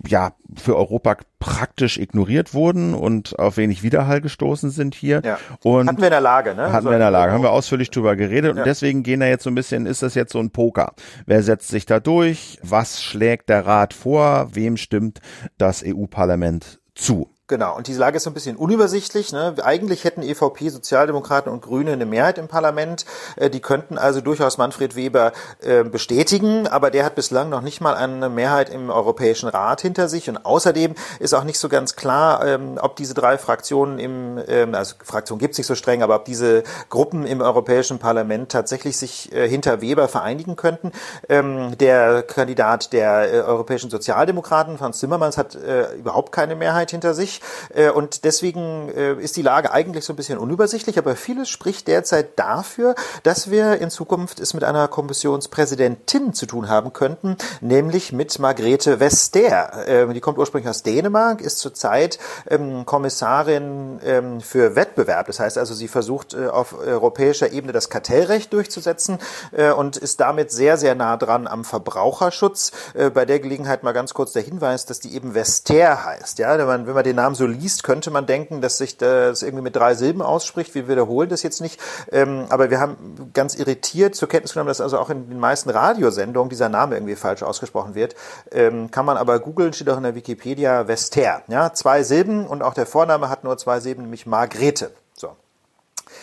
[0.07, 5.21] ja, für Europa praktisch ignoriert wurden und auf wenig Widerhall gestoßen sind hier.
[5.25, 5.37] Ja.
[5.63, 6.71] Und hatten wir in der Lage, ne?
[6.71, 8.61] Hatten wir in der Lage, haben wir ausführlich drüber geredet ja.
[8.61, 10.93] und deswegen gehen da jetzt so ein bisschen, ist das jetzt so ein Poker?
[11.25, 12.59] Wer setzt sich da durch?
[12.63, 14.49] Was schlägt der Rat vor?
[14.53, 15.21] Wem stimmt
[15.57, 17.29] das EU-Parlament zu?
[17.49, 19.31] Genau, und diese Lage ist so ein bisschen unübersichtlich.
[19.31, 19.55] Ne?
[19.63, 23.05] Eigentlich hätten EVP, Sozialdemokraten und Grüne eine Mehrheit im Parlament.
[23.37, 25.31] Äh, die könnten also durchaus Manfred Weber
[25.61, 30.09] äh, bestätigen, aber der hat bislang noch nicht mal eine Mehrheit im Europäischen Rat hinter
[30.09, 30.29] sich.
[30.29, 34.75] Und außerdem ist auch nicht so ganz klar, ähm, ob diese drei Fraktionen im, ähm,
[34.75, 38.97] also Fraktion gibt es nicht so streng, aber ob diese Gruppen im Europäischen Parlament tatsächlich
[38.97, 40.91] sich äh, hinter Weber vereinigen könnten.
[41.29, 45.57] Ähm, der Kandidat der Europäischen Sozialdemokraten, Franz Zimmermanns, hat
[45.97, 47.36] überhaupt keine Mehrheit hinter sich.
[47.73, 51.87] Äh, und deswegen äh, ist die Lage eigentlich so ein bisschen unübersichtlich, aber vieles spricht
[51.87, 58.11] derzeit dafür, dass wir in Zukunft es mit einer Kommissionspräsidentin zu tun haben könnten, nämlich
[58.11, 59.87] mit Margrethe Vestager.
[59.87, 62.19] Ähm, die kommt ursprünglich aus Dänemark, ist zurzeit
[62.49, 65.27] ähm, Kommissarin ähm, für Wettbewerb.
[65.27, 69.19] Das heißt also, sie versucht äh, auf europäischer Ebene das Kartellrecht durchzusetzen
[69.77, 72.71] und ist damit sehr, sehr nah dran am Verbraucherschutz.
[73.13, 76.39] Bei der Gelegenheit mal ganz kurz der Hinweis, dass die eben Vestager heißt.
[76.39, 79.63] Ja, wenn man den Namen Namen so liest, könnte man denken, dass sich das irgendwie
[79.63, 80.73] mit drei Silben ausspricht.
[80.75, 81.79] Wir wiederholen das jetzt nicht.
[82.09, 85.69] Ähm, aber wir haben ganz irritiert zur Kenntnis genommen, dass also auch in den meisten
[85.69, 88.15] Radiosendungen dieser Name irgendwie falsch ausgesprochen wird.
[88.51, 91.41] Ähm, kann man aber googeln, steht auch in der Wikipedia Vester.
[91.49, 94.91] Ja, zwei Silben und auch der Vorname hat nur zwei Silben, nämlich Margrethe.
[95.13, 95.35] So.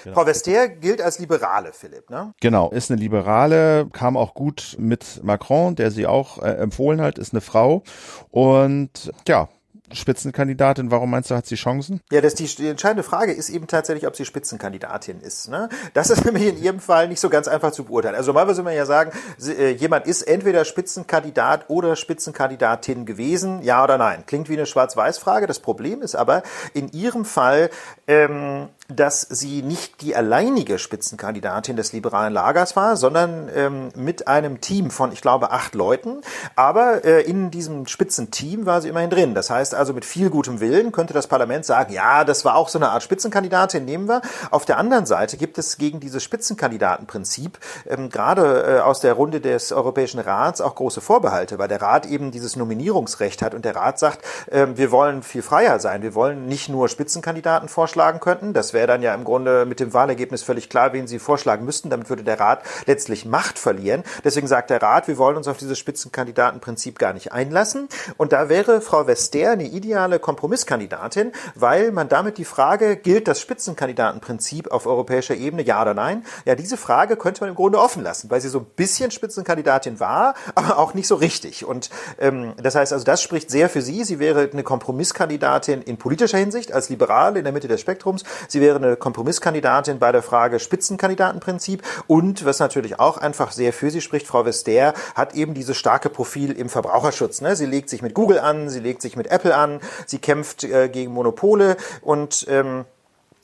[0.04, 0.16] Genau.
[0.16, 2.32] Frau Vester gilt als Liberale, Philipp, ne?
[2.40, 7.18] Genau, ist eine Liberale, kam auch gut mit Macron, der sie auch äh, empfohlen hat,
[7.18, 7.82] ist eine Frau.
[8.30, 9.48] Und ja,
[9.92, 10.90] Spitzenkandidatin.
[10.90, 12.00] Warum meinst du, hat sie Chancen?
[12.10, 15.48] Ja, das die, die entscheidende Frage ist eben tatsächlich, ob sie Spitzenkandidatin ist.
[15.48, 15.68] Ne?
[15.92, 18.14] Das ist nämlich in ihrem Fall nicht so ganz einfach zu beurteilen.
[18.14, 19.12] Also normalerweise würde man ja sagen,
[19.46, 24.24] äh, jemand ist entweder Spitzenkandidat oder Spitzenkandidatin gewesen, ja oder nein.
[24.26, 25.46] Klingt wie eine Schwarz-Weiß-Frage.
[25.46, 26.42] Das Problem ist aber,
[26.72, 27.70] in ihrem Fall
[28.06, 34.60] ähm, dass sie nicht die alleinige Spitzenkandidatin des liberalen Lagers war, sondern ähm, mit einem
[34.60, 36.20] Team von, ich glaube, acht Leuten.
[36.54, 39.34] Aber äh, in diesem Spitzenteam war sie immerhin drin.
[39.34, 42.68] Das heißt also, mit viel gutem Willen könnte das Parlament sagen, ja, das war auch
[42.68, 44.22] so eine Art Spitzenkandidatin, nehmen wir.
[44.50, 49.40] Auf der anderen Seite gibt es gegen dieses Spitzenkandidatenprinzip ähm, gerade äh, aus der Runde
[49.40, 53.76] des Europäischen Rats auch große Vorbehalte, weil der Rat eben dieses Nominierungsrecht hat und der
[53.76, 56.02] Rat sagt, äh, wir wollen viel freier sein.
[56.02, 59.92] Wir wollen nicht nur Spitzenkandidaten vorschlagen könnten, das wäre dann ja im Grunde mit dem
[59.92, 61.90] Wahlergebnis völlig klar, wen sie vorschlagen müssten.
[61.90, 64.04] Damit würde der Rat letztlich Macht verlieren.
[64.24, 67.88] Deswegen sagt der Rat, wir wollen uns auf dieses Spitzenkandidatenprinzip gar nicht einlassen.
[68.16, 73.40] Und da wäre Frau Vester eine ideale Kompromisskandidatin, weil man damit die Frage, gilt das
[73.40, 76.24] Spitzenkandidatenprinzip auf europäischer Ebene, ja oder nein?
[76.44, 80.00] Ja, diese Frage könnte man im Grunde offen lassen, weil sie so ein bisschen Spitzenkandidatin
[80.00, 81.64] war, aber auch nicht so richtig.
[81.64, 84.04] Und ähm, das heißt also, das spricht sehr für sie.
[84.04, 88.24] Sie wäre eine Kompromisskandidatin in politischer Hinsicht als Liberale in der Mitte des Spektrums.
[88.48, 93.90] Sie wäre eine Kompromisskandidatin bei der Frage Spitzenkandidatenprinzip und was natürlich auch einfach sehr für
[93.90, 97.40] sie spricht, Frau Vester hat eben dieses starke Profil im Verbraucherschutz.
[97.40, 97.56] Ne?
[97.56, 100.88] Sie legt sich mit Google an, sie legt sich mit Apple an, sie kämpft äh,
[100.88, 102.84] gegen Monopole und ähm,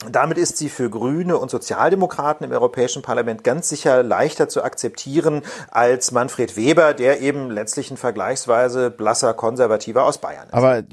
[0.09, 5.43] damit ist sie für Grüne und Sozialdemokraten im Europäischen Parlament ganz sicher leichter zu akzeptieren
[5.69, 10.53] als Manfred Weber, der eben letztlich ein vergleichsweise blasser Konservativer aus Bayern ist.
[10.53, 10.85] Aber äh,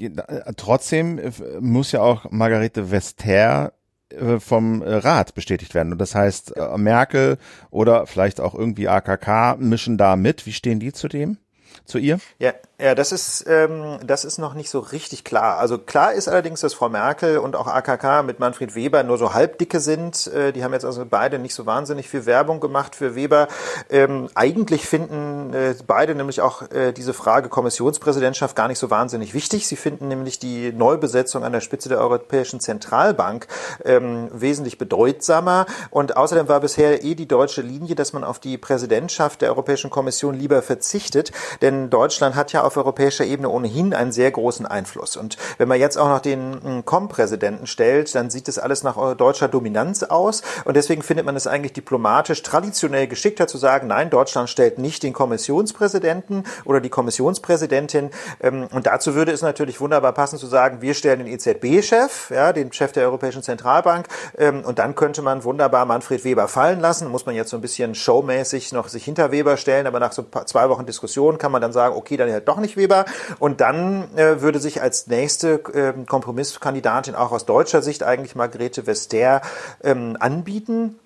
[0.55, 3.73] trotzdem äh, muss ja auch Margarete Vester
[4.09, 5.91] äh, vom Rat bestätigt werden.
[5.91, 7.37] Und das heißt, Merkel
[7.71, 10.45] oder vielleicht auch irgendwie AKK mischen da mit.
[10.45, 11.37] Wie stehen die zu dem?
[11.85, 12.19] Zu ihr?
[12.37, 15.57] Ja, ja, das ist, ähm, das ist noch nicht so richtig klar.
[15.57, 19.33] Also klar ist allerdings, dass Frau Merkel und auch AKK mit Manfred Weber nur so
[19.33, 20.27] halbdicke sind.
[20.27, 23.49] Äh, die haben jetzt also beide nicht so wahnsinnig viel Werbung gemacht für Weber.
[23.89, 29.33] Ähm, eigentlich finden äh, beide nämlich auch äh, diese Frage Kommissionspräsidentschaft gar nicht so wahnsinnig
[29.33, 29.67] wichtig.
[29.67, 33.47] Sie finden nämlich die Neubesetzung an der Spitze der Europäischen Zentralbank
[33.83, 35.65] ähm, wesentlich bedeutsamer.
[35.89, 39.89] Und außerdem war bisher eh die deutsche Linie, dass man auf die Präsidentschaft der Europäischen
[39.89, 41.33] Kommission lieber verzichtet.
[41.61, 45.17] Denn Deutschland hat ja auf europäischer Ebene ohnehin einen sehr großen Einfluss.
[45.17, 48.95] Und wenn man jetzt auch noch den hm, Com-Präsidenten stellt, dann sieht das alles nach
[48.95, 50.43] äh, deutscher Dominanz aus.
[50.65, 55.01] Und deswegen findet man es eigentlich diplomatisch traditionell geschickter zu sagen, nein, Deutschland stellt nicht
[55.01, 58.11] den Kommissionspräsidenten oder die Kommissionspräsidentin.
[58.39, 62.53] Ähm, und dazu würde es natürlich wunderbar passen zu sagen, wir stellen den EZB-Chef, ja,
[62.53, 64.07] den Chef der Europäischen Zentralbank.
[64.37, 67.07] Ähm, und dann könnte man wunderbar Manfred Weber fallen lassen.
[67.07, 69.87] Muss man jetzt so ein bisschen showmäßig noch sich hinter Weber stellen.
[69.87, 72.77] Aber nach so zwei Wochen Diskussion kann man dann sagen, okay, dann halt doch nicht,
[72.77, 73.05] Weber.
[73.39, 78.87] Und dann äh, würde sich als nächste äh, Kompromisskandidatin auch aus deutscher Sicht eigentlich Margrethe
[78.87, 79.41] Vestager
[79.83, 80.99] ähm, anbieten.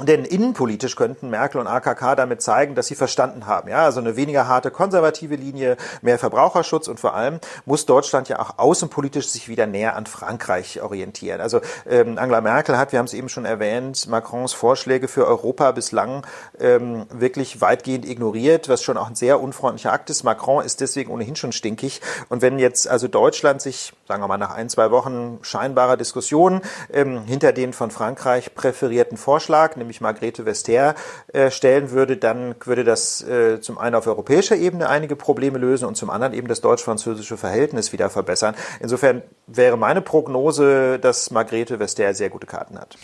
[0.00, 3.70] Denn innenpolitisch könnten Merkel und AKK damit zeigen, dass sie verstanden haben.
[3.70, 8.38] Ja, also eine weniger harte konservative Linie, mehr Verbraucherschutz und vor allem muss Deutschland ja
[8.38, 11.40] auch außenpolitisch sich wieder näher an Frankreich orientieren.
[11.40, 15.72] Also ähm, Angela Merkel hat, wir haben es eben schon erwähnt, Macrons Vorschläge für Europa
[15.72, 16.26] bislang
[16.60, 20.24] ähm, wirklich weitgehend ignoriert, was schon auch ein sehr unfreundlicher Akt ist.
[20.24, 22.02] Macron ist deswegen ohnehin schon stinkig.
[22.28, 26.60] Und wenn jetzt also Deutschland sich, sagen wir mal, nach ein, zwei Wochen scheinbarer Diskussion
[26.92, 30.94] ähm, hinter den von Frankreich präferierten Vorschlag, nämlich Margrethe Vestager,
[31.32, 35.86] äh, stellen würde, dann würde das äh, zum einen auf europäischer Ebene einige Probleme lösen
[35.86, 38.54] und zum anderen eben das deutsch-französische Verhältnis wieder verbessern.
[38.80, 42.96] Insofern wäre meine Prognose, dass Margrethe Vestager sehr gute Karten hat.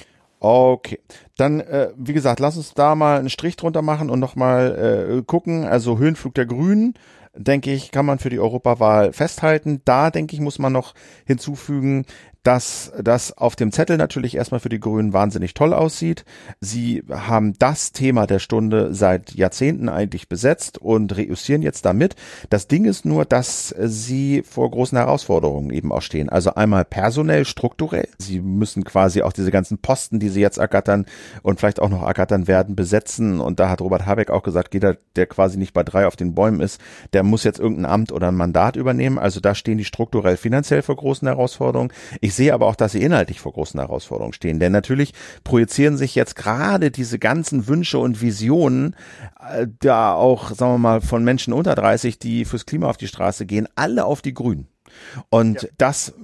[0.44, 0.98] Okay,
[1.36, 5.22] dann äh, wie gesagt, lass uns da mal einen Strich drunter machen und nochmal äh,
[5.22, 5.64] gucken.
[5.64, 6.94] Also Höhenflug der Grünen,
[7.34, 9.82] denke ich, kann man für die Europawahl festhalten.
[9.84, 10.94] Da denke ich, muss man noch
[11.26, 12.06] hinzufügen,
[12.42, 16.24] dass das auf dem Zettel natürlich erstmal für die Grünen wahnsinnig toll aussieht.
[16.60, 22.16] Sie haben das Thema der Stunde seit Jahrzehnten eigentlich besetzt und reüssieren jetzt damit.
[22.50, 26.28] Das Ding ist nur, dass sie vor großen Herausforderungen eben auch stehen.
[26.28, 28.08] Also einmal personell, strukturell.
[28.18, 31.06] Sie müssen quasi auch diese ganzen Posten, die sie jetzt ergattern
[31.42, 33.40] und vielleicht auch noch ergattern werden, besetzen.
[33.40, 36.34] Und da hat Robert Habeck auch gesagt, jeder, der quasi nicht bei drei auf den
[36.34, 36.80] Bäumen ist,
[37.12, 39.18] der muss jetzt irgendein Amt oder ein Mandat übernehmen.
[39.18, 41.92] Also da stehen die strukturell finanziell vor großen Herausforderungen.
[42.20, 44.58] Ich ich sehe aber auch, dass sie inhaltlich vor großen Herausforderungen stehen.
[44.58, 45.12] Denn natürlich
[45.44, 48.96] projizieren sich jetzt gerade diese ganzen Wünsche und Visionen,
[49.38, 53.06] äh, da auch, sagen wir mal, von Menschen unter 30, die fürs Klima auf die
[53.06, 54.66] Straße gehen, alle auf die Grünen.
[55.28, 55.68] Und ja.
[55.76, 56.14] das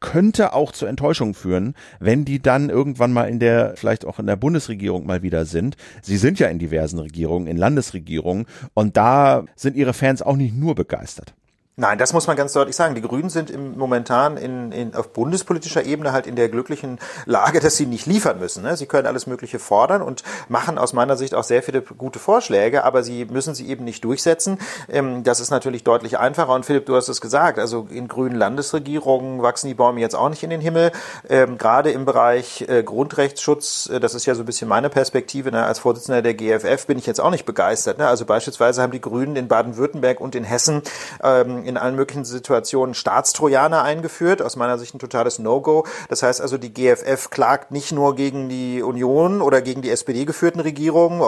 [0.00, 4.26] könnte auch zu Enttäuschung führen, wenn die dann irgendwann mal in der, vielleicht auch in
[4.26, 5.76] der Bundesregierung mal wieder sind.
[6.00, 10.56] Sie sind ja in diversen Regierungen, in Landesregierungen und da sind ihre Fans auch nicht
[10.56, 11.34] nur begeistert.
[11.80, 12.94] Nein, das muss man ganz deutlich sagen.
[12.94, 17.58] Die Grünen sind im, momentan in, in, auf bundespolitischer Ebene halt in der glücklichen Lage,
[17.58, 18.62] dass sie nicht liefern müssen.
[18.64, 18.76] Ne?
[18.76, 22.84] Sie können alles Mögliche fordern und machen aus meiner Sicht auch sehr viele gute Vorschläge,
[22.84, 24.58] aber sie müssen sie eben nicht durchsetzen.
[24.90, 26.52] Ähm, das ist natürlich deutlich einfacher.
[26.52, 30.28] Und Philipp, du hast es gesagt, also in grünen Landesregierungen wachsen die Bäume jetzt auch
[30.28, 30.92] nicht in den Himmel.
[31.30, 35.50] Ähm, gerade im Bereich äh, Grundrechtsschutz, äh, das ist ja so ein bisschen meine Perspektive,
[35.50, 35.64] ne?
[35.64, 37.96] als Vorsitzender der GFF bin ich jetzt auch nicht begeistert.
[37.96, 38.06] Ne?
[38.06, 40.82] Also beispielsweise haben die Grünen in Baden-Württemberg und in Hessen
[41.24, 44.42] ähm, in allen möglichen Situationen Staatstrojaner eingeführt.
[44.42, 45.86] Aus meiner Sicht ein totales No-Go.
[46.08, 50.24] Das heißt also, die GFF klagt nicht nur gegen die Union oder gegen die SPD
[50.24, 51.20] geführten Regierungen,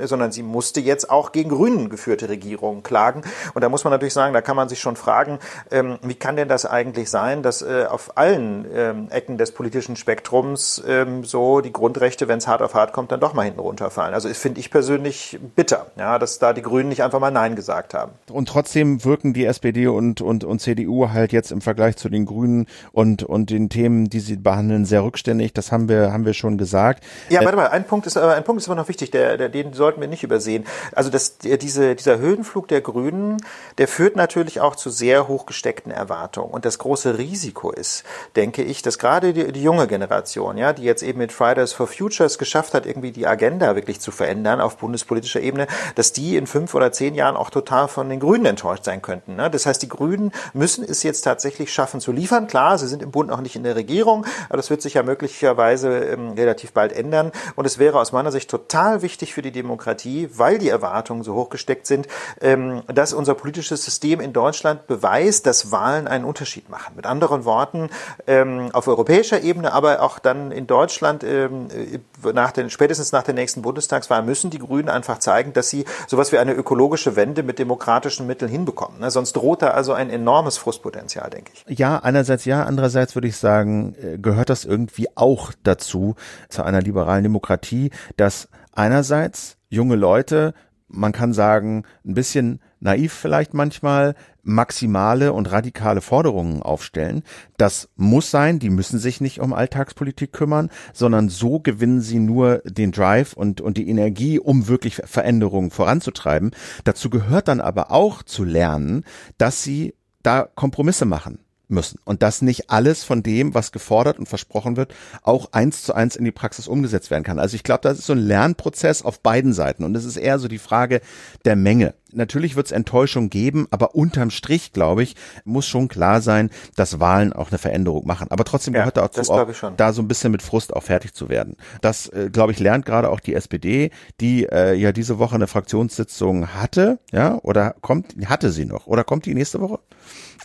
[0.00, 3.22] sondern sie musste jetzt auch gegen Grünen geführte Regierungen klagen.
[3.54, 5.38] Und da muss man natürlich sagen, da kann man sich schon fragen,
[5.70, 9.96] ähm, wie kann denn das eigentlich sein, dass äh, auf allen ähm, Ecken des politischen
[9.96, 13.60] Spektrums ähm, so die Grundrechte, wenn es hart auf hart kommt, dann doch mal hinten
[13.60, 14.14] runterfallen.
[14.14, 17.94] Also finde ich persönlich bitter, ja, dass da die Grünen nicht einfach mal Nein gesagt
[17.94, 18.12] haben.
[18.30, 22.26] Und trotzdem wirken die SPD und, und, und CDU halt jetzt im Vergleich zu den
[22.26, 25.52] Grünen und, und den Themen, die sie behandeln, sehr rückständig.
[25.52, 27.04] Das haben wir, haben wir schon gesagt.
[27.28, 29.48] Ja, warte mal, ein Punkt ist aber, ein Punkt ist aber noch wichtig, der, der,
[29.48, 30.64] den sollten wir nicht übersehen.
[30.92, 33.36] Also das, diese, dieser Höhenflug der Grünen,
[33.78, 36.50] der führt natürlich auch zu sehr hoch gesteckten Erwartungen.
[36.50, 38.04] Und das große Risiko ist,
[38.36, 41.86] denke ich, dass gerade die, die junge Generation, ja, die jetzt eben mit Fridays for
[41.86, 46.46] Futures geschafft hat, irgendwie die Agenda wirklich zu verändern auf bundespolitischer Ebene, dass die in
[46.46, 49.36] fünf oder zehn Jahren auch total von den Grünen enttäuscht sein könnten.
[49.42, 49.50] Ne?
[49.50, 52.46] Das heißt, die Grünen müssen es jetzt tatsächlich schaffen zu liefern.
[52.46, 55.02] Klar, sie sind im Bund noch nicht in der Regierung, aber das wird sich ja
[55.02, 57.32] möglicherweise ähm, relativ bald ändern.
[57.56, 61.34] Und es wäre aus meiner Sicht total wichtig für die Demokratie, weil die Erwartungen so
[61.34, 62.06] hoch gesteckt sind,
[62.40, 66.94] ähm, dass unser politisches System in Deutschland beweist, dass Wahlen einen Unterschied machen.
[66.94, 67.90] Mit anderen Worten,
[68.26, 71.98] ähm, auf europäischer Ebene, aber auch dann in Deutschland, ähm, äh,
[72.34, 76.32] nach den, spätestens nach der nächsten Bundestagswahl, müssen die Grünen einfach zeigen, dass sie sowas
[76.32, 79.00] wie eine ökologische Wende mit demokratischen Mitteln hinbekommen.
[79.00, 79.10] Ne?
[79.10, 81.78] Sonst droht da also ein enormes Frustpotenzial, denke ich.
[81.78, 86.14] Ja, einerseits ja, andererseits würde ich sagen, äh, gehört das irgendwie auch dazu,
[86.48, 90.54] zu einer liberalen Demokratie, dass einerseits junge Leute,
[90.88, 97.22] man kann sagen, ein bisschen naiv vielleicht manchmal, maximale und radikale Forderungen aufstellen.
[97.56, 102.58] Das muss sein, die müssen sich nicht um Alltagspolitik kümmern, sondern so gewinnen sie nur
[102.64, 106.50] den Drive und, und die Energie, um wirklich Veränderungen voranzutreiben.
[106.84, 109.04] Dazu gehört dann aber auch zu lernen,
[109.38, 111.38] dass sie da Kompromisse machen
[111.72, 115.94] müssen und dass nicht alles von dem, was gefordert und versprochen wird, auch eins zu
[115.94, 117.38] eins in die Praxis umgesetzt werden kann.
[117.38, 120.38] Also ich glaube, das ist so ein Lernprozess auf beiden Seiten und es ist eher
[120.38, 121.00] so die Frage
[121.44, 121.94] der Menge.
[122.12, 127.00] Natürlich wird es Enttäuschung geben, aber unterm Strich, glaube ich, muss schon klar sein, dass
[127.00, 128.28] Wahlen auch eine Veränderung machen.
[128.30, 131.28] Aber trotzdem gehört ja, dazu auch, da so ein bisschen mit Frust auch fertig zu
[131.28, 131.56] werden.
[131.80, 135.46] Das, äh, glaube ich, lernt gerade auch die SPD, die äh, ja diese Woche eine
[135.46, 139.78] Fraktionssitzung hatte, ja, oder kommt, hatte sie noch, oder kommt die nächste Woche?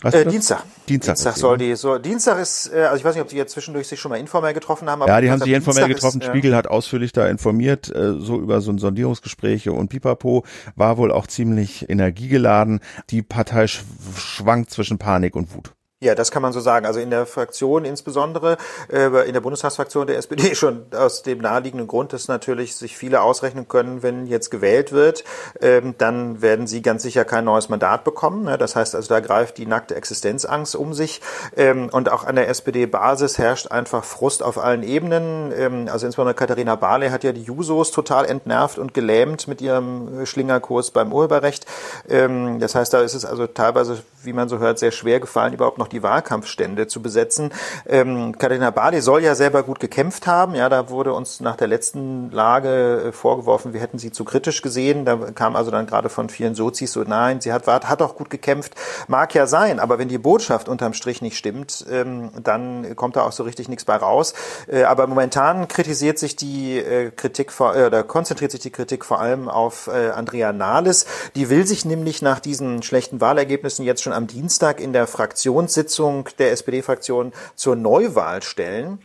[0.04, 0.62] Äh, Dienstag.
[0.88, 1.16] Dienstag.
[1.16, 3.88] Dienstag soll die, so, Dienstag ist, äh, also ich weiß nicht, ob die jetzt zwischendurch
[3.88, 5.02] sich schon mal informell getroffen haben.
[5.02, 6.20] Aber ja, die haben sich informell Dienstag getroffen.
[6.20, 10.44] Ist, Spiegel hat ausführlich da informiert, äh, so über so ein Sondierungsgespräche und Pipapo
[10.76, 12.80] war wohl auch ziemlich energiegeladen.
[13.10, 15.74] Die Partei schwankt zwischen Panik und Wut.
[16.00, 16.86] Ja, das kann man so sagen.
[16.86, 18.56] Also in der Fraktion insbesondere,
[18.88, 23.20] äh, in der Bundestagsfraktion der SPD schon aus dem naheliegenden Grund, dass natürlich sich viele
[23.20, 25.24] ausrechnen können, wenn jetzt gewählt wird,
[25.60, 28.44] ähm, dann werden sie ganz sicher kein neues Mandat bekommen.
[28.44, 28.56] Ne?
[28.56, 31.20] Das heißt also, da greift die nackte Existenzangst um sich.
[31.56, 35.50] Ähm, und auch an der SPD-Basis herrscht einfach Frust auf allen Ebenen.
[35.50, 40.24] Ähm, also insbesondere Katharina Barley hat ja die Jusos total entnervt und gelähmt mit ihrem
[40.26, 41.66] Schlingerkurs beim Urheberrecht.
[42.06, 45.78] Das heißt, da ist es also teilweise, wie man so hört, sehr schwer gefallen, überhaupt
[45.78, 47.50] noch noch die Wahlkampfstände zu besetzen.
[47.86, 50.54] Ähm, Katharina Barley soll ja selber gut gekämpft haben.
[50.54, 54.60] Ja, da wurde uns nach der letzten Lage äh, vorgeworfen, wir hätten sie zu kritisch
[54.60, 55.04] gesehen.
[55.04, 58.28] Da kam also dann gerade von vielen Sozis so, nein, sie hat, hat auch gut
[58.28, 58.74] gekämpft.
[59.08, 63.22] Mag ja sein, aber wenn die Botschaft unterm Strich nicht stimmt, ähm, dann kommt da
[63.22, 64.34] auch so richtig nichts bei raus.
[64.66, 69.04] Äh, aber momentan kritisiert sich die äh, Kritik vor, äh, oder konzentriert sich die Kritik
[69.04, 71.06] vor allem auf äh, Andrea Nahles.
[71.34, 75.77] Die will sich nämlich nach diesen schlechten Wahlergebnissen jetzt schon am Dienstag in der Fraktions
[75.78, 78.98] Sitzung der SPD-Fraktion zur Neuwahl stellen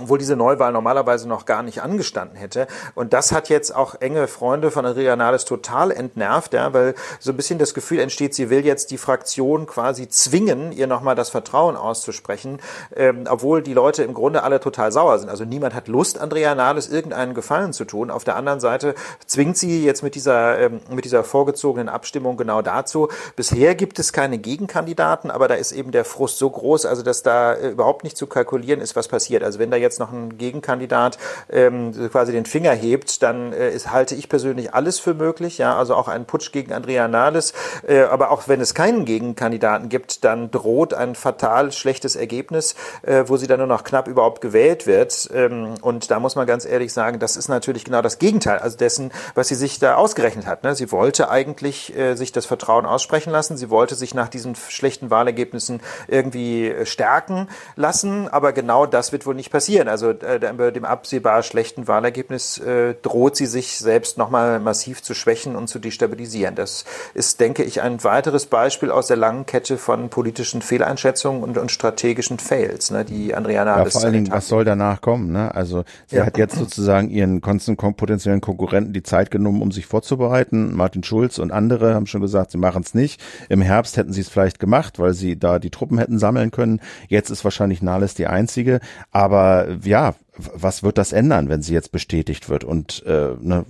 [0.00, 2.66] obwohl diese Neuwahl normalerweise noch gar nicht angestanden hätte.
[2.96, 7.30] Und das hat jetzt auch enge Freunde von Adriana Nahles total entnervt, ja, weil so
[7.30, 11.30] ein bisschen das Gefühl entsteht, sie will jetzt die Fraktion quasi zwingen, ihr nochmal das
[11.30, 12.58] Vertrauen auszusprechen,
[12.96, 15.28] ähm, obwohl die Leute im Grunde alle total sauer sind.
[15.28, 18.10] Also niemand hat Lust, Andrea Nahles irgendeinen Gefallen zu tun.
[18.10, 22.62] Auf der anderen Seite zwingt sie jetzt mit dieser, ähm, mit dieser vorgezogenen Abstimmung genau
[22.62, 23.08] dazu.
[23.36, 27.22] Bisher gibt es keine Gegenkandidaten, aber da ist eben der Frust so groß, also dass
[27.22, 29.44] da äh, überhaupt nicht zu kalkulieren ist, was passiert.
[29.44, 31.18] Also wenn da jetzt noch ein Gegenkandidat
[31.50, 35.58] ähm, quasi den Finger hebt, dann äh, ist, halte ich persönlich alles für möglich.
[35.58, 37.52] Ja, also auch ein Putsch gegen Andrea Nahles.
[37.86, 43.24] Äh, aber auch wenn es keinen Gegenkandidaten gibt, dann droht ein fatal schlechtes Ergebnis, äh,
[43.26, 45.28] wo sie dann nur noch knapp überhaupt gewählt wird.
[45.34, 48.76] Ähm, und da muss man ganz ehrlich sagen, das ist natürlich genau das Gegenteil, also
[48.76, 50.64] dessen, was sie sich da ausgerechnet hat.
[50.64, 50.74] Ne?
[50.74, 53.56] Sie wollte eigentlich äh, sich das Vertrauen aussprechen lassen.
[53.56, 58.28] Sie wollte sich nach diesen schlechten Wahlergebnissen irgendwie äh, stärken lassen.
[58.28, 59.88] Aber genau das wird wohl nicht passieren passieren.
[59.88, 65.14] Also äh, bei dem absehbar schlechten Wahlergebnis äh, droht sie sich selbst nochmal massiv zu
[65.14, 66.54] schwächen und zu destabilisieren.
[66.54, 66.84] Das
[67.14, 71.70] ist, denke ich, ein weiteres Beispiel aus der langen Kette von politischen Fehleinschätzungen und, und
[71.70, 75.32] strategischen Fails, ne, die Andrea ja, Vor allen Dingen, was soll danach kommen?
[75.32, 75.54] Ne?
[75.54, 76.26] Also sie ja.
[76.26, 80.74] hat jetzt sozusagen ihren potenziellen Konkurrenten die Zeit genommen, um sich vorzubereiten.
[80.74, 83.22] Martin Schulz und andere haben schon gesagt, sie machen es nicht.
[83.48, 86.80] Im Herbst hätten sie es vielleicht gemacht, weil sie da die Truppen hätten sammeln können.
[87.08, 88.80] Jetzt ist wahrscheinlich Nahles die einzige.
[89.10, 92.64] Aber ja, was wird das ändern, wenn sie jetzt bestätigt wird?
[92.64, 93.64] Und äh, ne,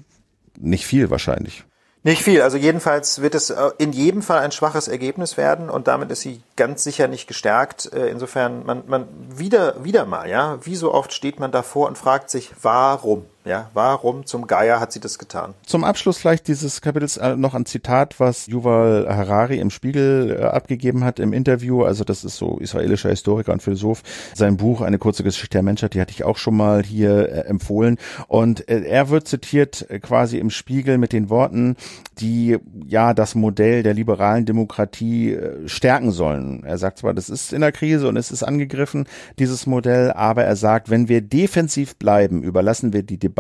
[0.59, 1.65] nicht viel wahrscheinlich.
[2.07, 2.43] Nicht viel.
[2.43, 6.21] Also jedenfalls wird es äh, in jedem Fall ein schwaches Ergebnis werden und damit ist
[6.21, 7.91] sie ganz sicher nicht gestärkt.
[7.95, 11.97] Äh, insofern man, man wieder wieder mal, ja, wie so oft steht man davor und
[11.97, 13.25] fragt sich, warum?
[13.47, 15.53] Ja, warum zum Geier hat sie das getan?
[15.67, 20.45] Zum Abschluss vielleicht dieses Kapitels äh, noch ein Zitat, was Yuval Harari im Spiegel äh,
[20.45, 21.85] abgegeben hat im Interview.
[21.85, 24.03] Also das ist so israelischer Historiker und Philosoph.
[24.33, 27.41] Sein Buch Eine kurze Geschichte der Menschheit, die hatte ich auch schon mal hier äh,
[27.43, 27.99] empfohlen.
[28.29, 31.77] Und er wird zitiert quasi im Spiegel mit den Worten,
[32.19, 36.65] die ja das Modell der liberalen Demokratie stärken sollen.
[36.65, 39.07] Er sagt zwar, das ist in der Krise und es ist angegriffen,
[39.39, 43.34] dieses Modell, aber er sagt, wenn wir defensiv bleiben, überlassen wir die Debatte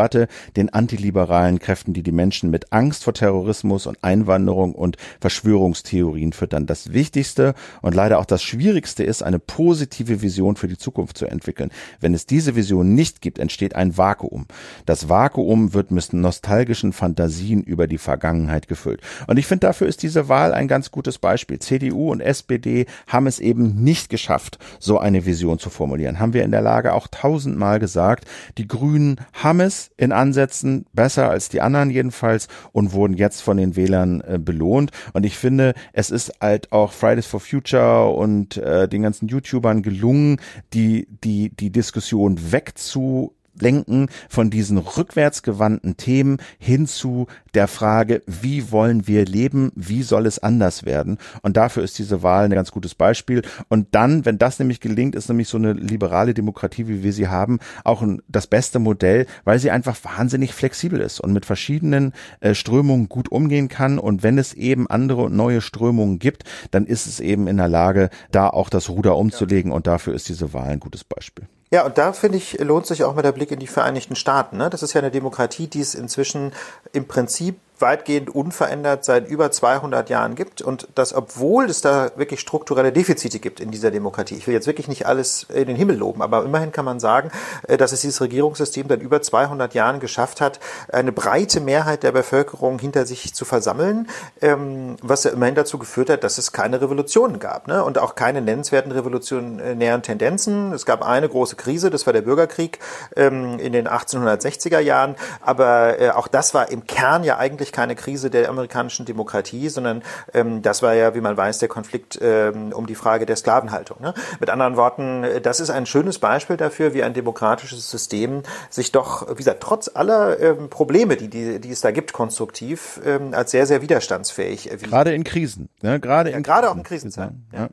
[0.57, 6.67] den antiliberalen Kräften, die die Menschen mit Angst vor Terrorismus und Einwanderung und Verschwörungstheorien füttern.
[6.67, 11.27] Das Wichtigste und leider auch das Schwierigste ist, eine positive Vision für die Zukunft zu
[11.27, 11.71] entwickeln.
[12.01, 14.47] Wenn es diese Vision nicht gibt, entsteht ein Vakuum.
[14.87, 19.01] Das Vakuum wird mit nostalgischen Fantasien über die Vergangenheit gefüllt.
[19.27, 21.59] Und ich finde, dafür ist diese Wahl ein ganz gutes Beispiel.
[21.59, 26.19] CDU und SPD haben es eben nicht geschafft, so eine Vision zu formulieren.
[26.19, 28.25] Haben wir in der Lage auch tausendmal gesagt.
[28.59, 33.57] Die Grünen haben es, in Ansätzen, besser als die anderen jedenfalls und wurden jetzt von
[33.57, 34.91] den Wählern äh, belohnt.
[35.13, 39.83] Und ich finde, es ist halt auch Fridays for Future und äh, den ganzen YouTubern
[39.83, 40.41] gelungen,
[40.73, 48.73] die, die, die Diskussion wegzu Ablenken von diesen rückwärtsgewandten Themen hin zu der Frage, wie
[48.73, 51.19] wollen wir leben, wie soll es anders werden?
[51.43, 53.43] Und dafür ist diese Wahl ein ganz gutes Beispiel.
[53.69, 57.29] Und dann, wenn das nämlich gelingt, ist nämlich so eine liberale Demokratie, wie wir sie
[57.29, 62.55] haben, auch das beste Modell, weil sie einfach wahnsinnig flexibel ist und mit verschiedenen äh,
[62.55, 63.99] Strömungen gut umgehen kann.
[63.99, 67.69] Und wenn es eben andere und neue Strömungen gibt, dann ist es eben in der
[67.69, 69.71] Lage, da auch das Ruder umzulegen.
[69.71, 71.47] Und dafür ist diese Wahl ein gutes Beispiel.
[71.75, 74.59] Ja, und da finde ich, lohnt sich auch mal der Blick in die Vereinigten Staaten.
[74.59, 74.71] Ne?
[74.71, 76.53] Das ist ja eine Demokratie, die es inzwischen
[76.93, 82.41] im Prinzip weitgehend unverändert seit über 200 Jahren gibt und das, obwohl es da wirklich
[82.41, 84.37] strukturelle Defizite gibt in dieser Demokratie.
[84.37, 87.31] Ich will jetzt wirklich nicht alles in den Himmel loben, aber immerhin kann man sagen,
[87.67, 90.61] äh, dass es dieses Regierungssystem seit über 200 Jahren geschafft hat,
[90.93, 94.09] eine breite Mehrheit der Bevölkerung hinter sich zu versammeln,
[94.41, 97.83] ähm, was immerhin dazu geführt hat, dass es keine Revolutionen gab ne?
[97.83, 100.73] und auch keine nennenswerten revolutionären Tendenzen.
[100.73, 102.79] Es gab eine große Krise, das war der Bürgerkrieg
[103.17, 107.95] ähm, in den 1860er Jahren, aber äh, auch das war im Kern ja eigentlich keine
[107.95, 112.73] Krise der amerikanischen Demokratie, sondern ähm, das war ja, wie man weiß, der Konflikt ähm,
[112.73, 114.01] um die Frage der Sklavenhaltung.
[114.01, 114.15] Ne?
[114.41, 118.93] Mit anderen Worten, äh, das ist ein schönes Beispiel dafür, wie ein demokratisches System sich
[118.93, 123.35] doch, wie gesagt, trotz aller ähm, Probleme, die, die, die es da gibt, konstruktiv ähm,
[123.35, 124.71] als sehr, sehr widerstandsfähig.
[124.71, 124.91] Erwiesen.
[124.91, 125.69] Gerade in Krisen.
[125.83, 126.01] Ne?
[126.01, 127.47] Gerade, ja, gerade auch in Krisenzeiten.
[127.53, 127.69] Ja.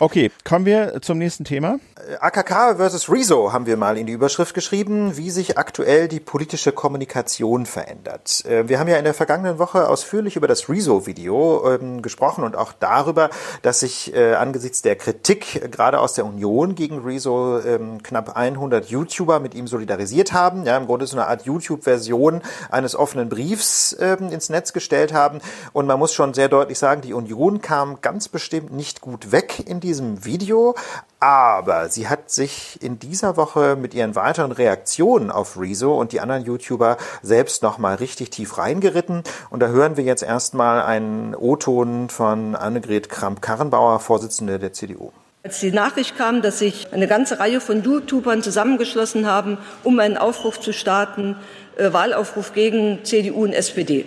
[0.00, 1.78] Okay, kommen wir zum nächsten Thema.
[2.20, 6.72] AKK versus Rezo haben wir mal in die Überschrift geschrieben, wie sich aktuell die politische
[6.72, 8.44] Kommunikation verändert.
[8.44, 12.56] Äh, wir haben ja in der vergangenen Woche ausführlich über das Rezo-Video ähm, gesprochen und
[12.56, 13.30] auch darüber,
[13.62, 18.86] dass sich äh, angesichts der Kritik gerade aus der Union gegen Rezo ähm, knapp 100
[18.86, 20.66] YouTuber mit ihm solidarisiert haben.
[20.66, 25.40] Ja, im Grunde so eine Art YouTube-Version eines offenen Briefs ähm, ins Netz gestellt haben.
[25.72, 29.62] Und man muss schon sehr deutlich sagen, die Union kam ganz bestimmt nicht gut weg
[29.66, 30.74] in diesem Video,
[31.20, 36.20] aber sie hat sich in dieser Woche mit ihren weiteren Reaktionen auf Rezo und die
[36.20, 39.22] anderen YouTuber selbst nochmal richtig tief reingeritten.
[39.50, 45.12] Und da hören wir jetzt erstmal einen O-Ton von Annegret Kramp-Karrenbauer, Vorsitzende der CDU.
[45.42, 50.16] Als die Nachricht kam, dass sich eine ganze Reihe von YouTubern zusammengeschlossen haben, um einen
[50.16, 51.36] Aufruf zu starten,
[51.76, 54.06] äh, Wahlaufruf gegen CDU und SPD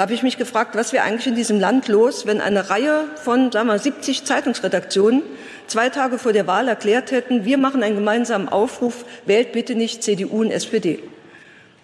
[0.00, 3.52] habe ich mich gefragt, was wäre eigentlich in diesem Land los, wenn eine Reihe von,
[3.52, 5.22] sagen wir, 70 Zeitungsredaktionen
[5.66, 10.02] zwei Tage vor der Wahl erklärt hätten, wir machen einen gemeinsamen Aufruf, wählt bitte nicht
[10.02, 11.00] CDU und SPD.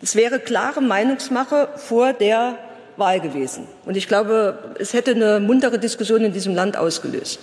[0.01, 2.57] Es wäre klare Meinungsmache vor der
[2.97, 3.67] Wahl gewesen.
[3.85, 7.41] Und ich glaube, es hätte eine muntere Diskussion in diesem Land ausgelöst.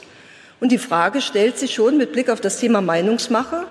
[0.59, 3.67] Und die Frage stellt sich schon mit Blick auf das Thema Meinungsmache,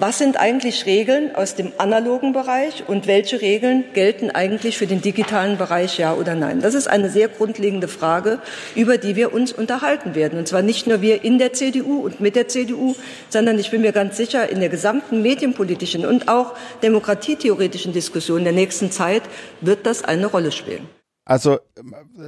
[0.00, 5.02] was sind eigentlich Regeln aus dem analogen Bereich und welche Regeln gelten eigentlich für den
[5.02, 6.62] digitalen Bereich, ja oder nein?
[6.62, 8.38] Das ist eine sehr grundlegende Frage,
[8.74, 10.38] über die wir uns unterhalten werden.
[10.38, 12.96] Und zwar nicht nur wir in der CDU und mit der CDU,
[13.28, 18.54] sondern ich bin mir ganz sicher, in der gesamten medienpolitischen und auch demokratietheoretischen Diskussion der
[18.54, 19.22] nächsten Zeit
[19.60, 20.88] wird das eine Rolle spielen.
[21.26, 21.58] Also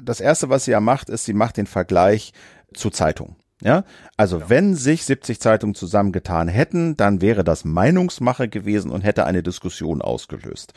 [0.03, 2.33] das Erste, was sie ja macht, ist, sie macht den Vergleich
[2.75, 3.37] zu Zeitungen.
[3.63, 3.85] Ja,
[4.17, 4.51] also ja.
[4.51, 10.03] wenn sich 70 Zeitungen zusammengetan hätten, dann wäre das Meinungsmache gewesen und hätte eine Diskussion
[10.03, 10.73] ausgelöst.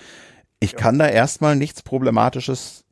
[0.59, 0.77] Ich ja.
[0.77, 2.84] kann da erstmal nichts Problematisches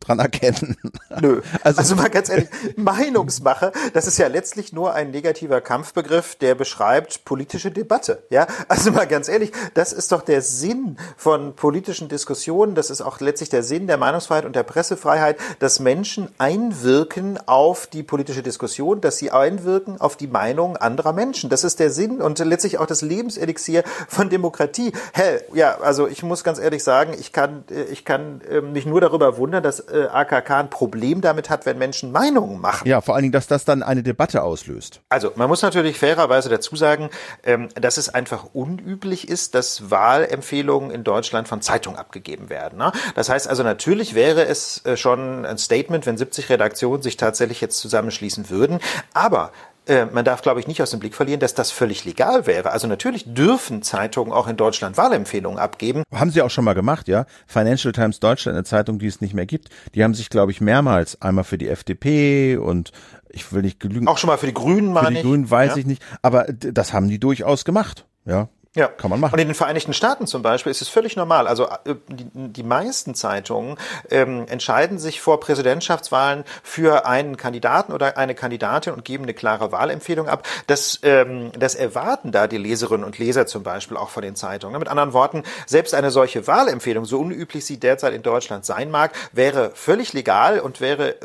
[0.00, 0.76] dran erkennen.
[1.20, 1.42] Nö.
[1.62, 6.54] Also, also mal ganz ehrlich, Meinungsmache, das ist ja letztlich nur ein negativer Kampfbegriff, der
[6.54, 8.22] beschreibt politische Debatte.
[8.30, 12.74] Ja, also mal ganz ehrlich, das ist doch der Sinn von politischen Diskussionen.
[12.74, 17.86] Das ist auch letztlich der Sinn der Meinungsfreiheit und der Pressefreiheit, dass Menschen einwirken auf
[17.86, 21.50] die politische Diskussion, dass sie einwirken auf die Meinung anderer Menschen.
[21.50, 24.92] Das ist der Sinn und letztlich auch das Lebenselixier von Demokratie.
[25.12, 28.86] Hell, ja, also ich muss ganz ehrlich sagen, ich kann, äh, ich kann ähm, mich
[28.86, 32.86] nur darüber wundern, dass äh, AKK ein Problem damit hat, wenn Menschen Meinungen machen.
[32.86, 35.00] Ja, vor allen Dingen, dass das dann eine Debatte auslöst.
[35.08, 37.10] Also man muss natürlich fairerweise dazu sagen,
[37.44, 42.78] ähm, dass es einfach unüblich ist, dass Wahlempfehlungen in Deutschland von Zeitungen abgegeben werden.
[42.78, 42.92] Ne?
[43.14, 47.60] Das heißt also natürlich wäre es äh, schon ein Statement, wenn 70 Redaktionen sich tatsächlich
[47.60, 48.80] jetzt zusammenschließen würden.
[49.14, 49.52] Aber
[49.88, 52.70] äh, man darf, glaube ich, nicht aus dem Blick verlieren, dass das völlig legal wäre.
[52.70, 56.02] Also natürlich dürfen Zeitungen auch in Deutschland Wahlempfehlungen abgeben.
[56.12, 57.26] Haben sie auch schon mal gemacht, ja.
[57.46, 60.60] Financial Times Deutschland, eine Zeitung, die es nicht mehr gibt, die haben sich, glaube ich,
[60.60, 62.92] mehrmals einmal für die FDP und
[63.30, 64.08] ich will nicht genügen.
[64.08, 65.16] Auch schon mal für die Grünen, meine ich.
[65.16, 65.76] Für die Grünen weiß ja.
[65.78, 66.02] ich nicht.
[66.22, 68.48] Aber das haben die durchaus gemacht, ja.
[68.78, 69.32] Ja, kann man machen.
[69.32, 71.48] Und in den Vereinigten Staaten zum Beispiel ist es völlig normal.
[71.48, 73.76] Also äh, die, die meisten Zeitungen
[74.08, 79.72] ähm, entscheiden sich vor Präsidentschaftswahlen für einen Kandidaten oder eine Kandidatin und geben eine klare
[79.72, 80.46] Wahlempfehlung ab.
[80.68, 84.78] Das, ähm, das erwarten da die Leserinnen und Leser zum Beispiel auch von den Zeitungen.
[84.78, 89.10] Mit anderen Worten, selbst eine solche Wahlempfehlung, so unüblich sie derzeit in Deutschland sein mag,
[89.32, 91.16] wäre völlig legal und wäre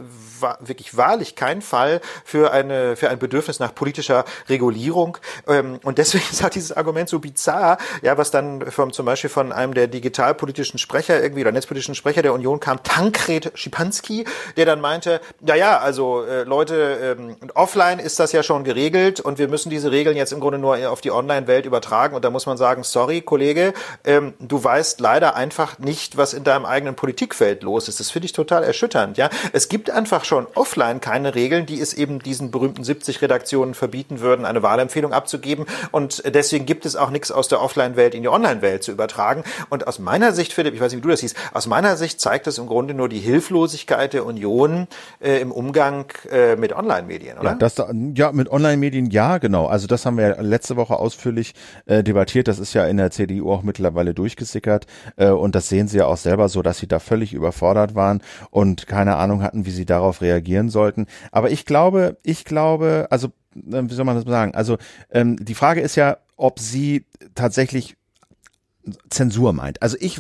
[0.60, 5.20] wirklich wahrlich kein Fall für eine für ein Bedürfnis nach politischer Regulierung.
[5.48, 9.06] Ähm, und deswegen ist auch dieses Argument so bizarr bizarr, ja, was dann vom, zum
[9.06, 14.26] Beispiel von einem der digitalpolitischen Sprecher irgendwie oder netzpolitischen Sprecher der Union kam, Tankred Schipanski,
[14.56, 19.20] der dann meinte, ja, ja, also äh, Leute, ähm, offline ist das ja schon geregelt
[19.20, 22.30] und wir müssen diese Regeln jetzt im Grunde nur auf die Online-Welt übertragen und da
[22.30, 23.74] muss man sagen, sorry, Kollege,
[24.06, 28.00] ähm, du weißt leider einfach nicht, was in deinem eigenen Politikfeld los ist.
[28.00, 29.30] Das finde ich total erschütternd, ja.
[29.52, 34.22] Es gibt einfach schon offline keine Regeln, die es eben diesen berühmten 70 Redaktionen verbieten
[34.22, 38.30] würden, eine Wahlempfehlung abzugeben und deswegen gibt es auch nichts aus der Offline-Welt in die
[38.30, 41.36] Online-Welt zu übertragen und aus meiner Sicht, Philipp, ich weiß nicht, wie du das siehst,
[41.54, 44.88] aus meiner Sicht zeigt das im Grunde nur die Hilflosigkeit der Union
[45.20, 47.52] äh, im Umgang äh, mit Online-Medien, oder?
[47.52, 47.76] Ja, das,
[48.16, 49.68] ja, mit Online-Medien ja, genau.
[49.68, 51.54] Also das haben wir letzte Woche ausführlich
[51.86, 52.48] äh, debattiert.
[52.48, 54.86] Das ist ja in der CDU auch mittlerweile durchgesickert
[55.18, 58.22] äh, und das sehen sie ja auch selber so, dass sie da völlig überfordert waren
[58.52, 61.08] und keine Ahnung hatten, wie sie darauf reagieren sollten.
[61.32, 64.56] Aber ich glaube, ich glaube, also äh, wie soll man das sagen?
[64.56, 64.78] Also
[65.12, 67.96] ähm, die Frage ist ja, ob sie tatsächlich
[69.10, 69.82] Zensur meint.
[69.82, 70.20] Also ich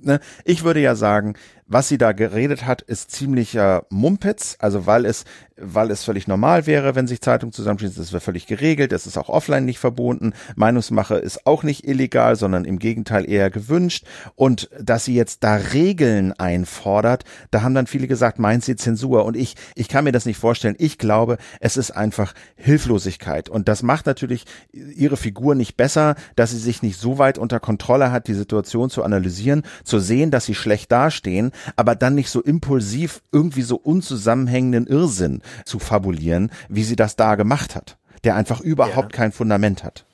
[0.00, 1.34] ne, ich würde ja sagen,
[1.68, 5.24] was sie da geredet hat, ist ziemlicher Mumpitz, also weil es
[5.56, 8.02] weil es völlig normal wäre, wenn sich Zeitungen zusammenschließen.
[8.02, 8.92] Das wäre völlig geregelt.
[8.92, 10.32] Das ist auch offline nicht verboten.
[10.56, 14.06] Meinungsmache ist auch nicht illegal, sondern im Gegenteil eher gewünscht.
[14.34, 19.24] Und dass sie jetzt da Regeln einfordert, da haben dann viele gesagt, meint sie Zensur.
[19.24, 20.76] Und ich, ich kann mir das nicht vorstellen.
[20.78, 23.48] Ich glaube, es ist einfach Hilflosigkeit.
[23.48, 27.60] Und das macht natürlich ihre Figur nicht besser, dass sie sich nicht so weit unter
[27.60, 32.30] Kontrolle hat, die Situation zu analysieren, zu sehen, dass sie schlecht dastehen, aber dann nicht
[32.30, 38.36] so impulsiv irgendwie so unzusammenhängenden Irrsinn zu fabulieren, wie sie das da gemacht hat, der
[38.36, 39.16] einfach überhaupt ja.
[39.16, 40.04] kein Fundament hat.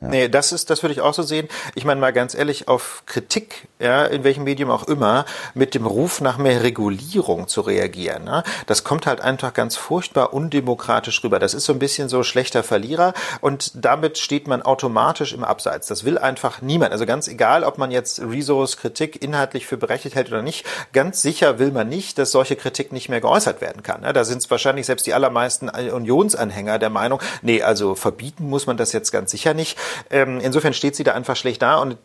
[0.00, 0.08] Ja.
[0.08, 1.48] Nee, das ist, das würde ich auch so sehen.
[1.74, 5.24] Ich meine mal ganz ehrlich, auf Kritik, ja, in welchem Medium auch immer,
[5.54, 8.42] mit dem Ruf nach mehr Regulierung zu reagieren, ne?
[8.66, 11.38] das kommt halt einfach ganz furchtbar undemokratisch rüber.
[11.38, 15.86] Das ist so ein bisschen so schlechter Verlierer und damit steht man automatisch im Abseits.
[15.86, 16.92] Das will einfach niemand.
[16.92, 21.22] Also ganz egal, ob man jetzt Rezos Kritik inhaltlich für berechtigt hält oder nicht, ganz
[21.22, 24.02] sicher will man nicht, dass solche Kritik nicht mehr geäußert werden kann.
[24.02, 24.12] Ne?
[24.12, 28.76] Da sind es wahrscheinlich selbst die allermeisten Unionsanhänger der Meinung, nee, also verbieten muss man
[28.76, 29.78] das jetzt ganz sicher nicht.
[30.10, 31.96] Ähm, insofern steht sie da einfach schlecht da und,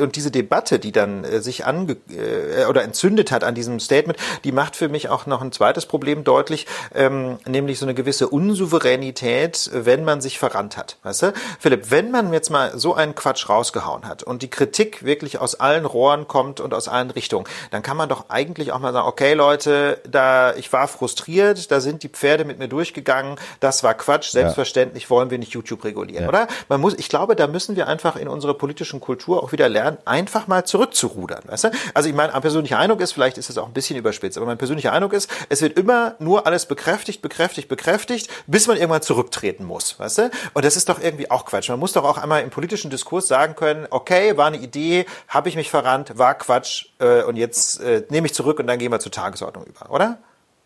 [0.00, 4.18] und diese Debatte, die dann äh, sich ange äh, oder entzündet hat an diesem Statement,
[4.44, 8.28] die macht für mich auch noch ein zweites Problem deutlich, ähm, nämlich so eine gewisse
[8.28, 10.96] Unsouveränität, wenn man sich verrannt hat.
[11.02, 11.32] Weißt du?
[11.58, 15.54] Philipp, wenn man jetzt mal so einen Quatsch rausgehauen hat und die Kritik wirklich aus
[15.54, 19.08] allen Rohren kommt und aus allen Richtungen, dann kann man doch eigentlich auch mal sagen,
[19.08, 23.94] okay Leute, da ich war frustriert, da sind die Pferde mit mir durchgegangen, das war
[23.94, 25.10] Quatsch, selbstverständlich ja.
[25.10, 26.28] wollen wir nicht YouTube regulieren, ja.
[26.28, 26.48] oder?
[26.68, 29.68] Man muss, ich glaube, glaube, da müssen wir einfach in unserer politischen Kultur auch wieder
[29.68, 31.42] lernen, einfach mal zurückzurudern.
[31.46, 31.70] Weißt du?
[31.92, 34.46] Also ich meine, mein persönlicher Eindruck ist, vielleicht ist das auch ein bisschen überspitzt, aber
[34.46, 39.02] mein persönlicher Eindruck ist, es wird immer nur alles bekräftigt, bekräftigt, bekräftigt, bis man irgendwann
[39.02, 39.98] zurücktreten muss.
[39.98, 40.30] Weißt du?
[40.54, 41.68] Und das ist doch irgendwie auch Quatsch.
[41.68, 45.50] Man muss doch auch einmal im politischen Diskurs sagen können, okay, war eine Idee, habe
[45.50, 48.90] ich mich verrannt, war Quatsch äh, und jetzt äh, nehme ich zurück und dann gehen
[48.90, 50.18] wir zur Tagesordnung über, oder?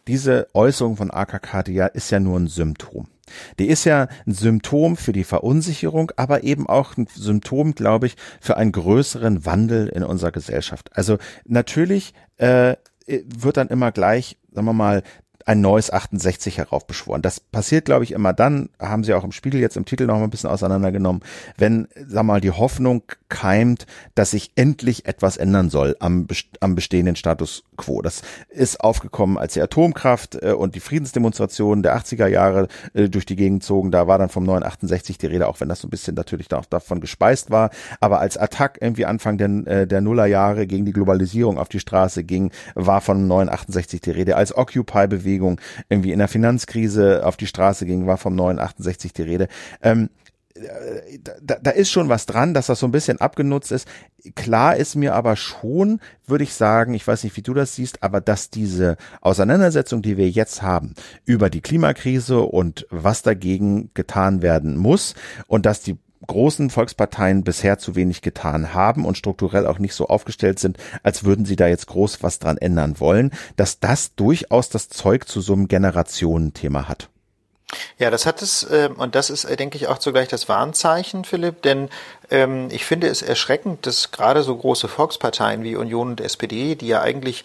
[0.06, 3.08] Diese Äußerung von AKK ist ja nur ein Symptom.
[3.58, 8.16] Die ist ja ein Symptom für die Verunsicherung, aber eben auch ein Symptom, glaube ich,
[8.40, 10.90] für einen größeren Wandel in unserer Gesellschaft.
[10.94, 15.02] Also natürlich äh, wird dann immer gleich, sagen wir mal,
[15.46, 17.22] ein neues 68 heraufbeschworen.
[17.22, 20.18] Das passiert, glaube ich, immer dann, haben sie auch im Spiegel jetzt im Titel noch
[20.18, 21.22] mal ein bisschen auseinandergenommen,
[21.56, 26.26] wenn, sag mal, die Hoffnung keimt, dass sich endlich etwas ändern soll am,
[26.60, 28.02] am bestehenden Status quo.
[28.02, 33.26] Das ist aufgekommen, als die Atomkraft äh, und die Friedensdemonstrationen der 80er Jahre äh, durch
[33.26, 33.90] die Gegend zogen.
[33.90, 36.52] Da war dann vom neuen 68 die Rede, auch wenn das so ein bisschen natürlich
[36.52, 37.70] auch davon gespeist war.
[38.00, 42.24] Aber als Attack irgendwie Anfang der, äh, der Nullerjahre gegen die Globalisierung auf die Straße
[42.24, 44.36] ging, war von neuen 68 die Rede.
[44.36, 49.12] Als Occupy-Bewegung Bewegung irgendwie in der Finanzkrise auf die Straße ging, war vom neuen 68
[49.12, 49.48] die Rede.
[49.82, 50.10] Ähm,
[51.40, 53.88] da, da ist schon was dran, dass das so ein bisschen abgenutzt ist.
[54.34, 58.02] Klar ist mir aber schon, würde ich sagen, ich weiß nicht, wie du das siehst,
[58.02, 64.42] aber dass diese Auseinandersetzung, die wir jetzt haben, über die Klimakrise und was dagegen getan
[64.42, 65.14] werden muss
[65.46, 70.06] und dass die großen Volksparteien bisher zu wenig getan haben und strukturell auch nicht so
[70.06, 74.68] aufgestellt sind, als würden sie da jetzt groß was dran ändern wollen, dass das durchaus
[74.68, 77.08] das Zeug zu so einem Generationenthema hat.
[77.98, 81.24] Ja, das hat es, äh, und das ist, äh, denke ich, auch zugleich das Warnzeichen,
[81.24, 81.88] Philipp, denn
[82.30, 86.88] ähm, ich finde es erschreckend, dass gerade so große Volksparteien wie Union und SPD, die
[86.88, 87.44] ja eigentlich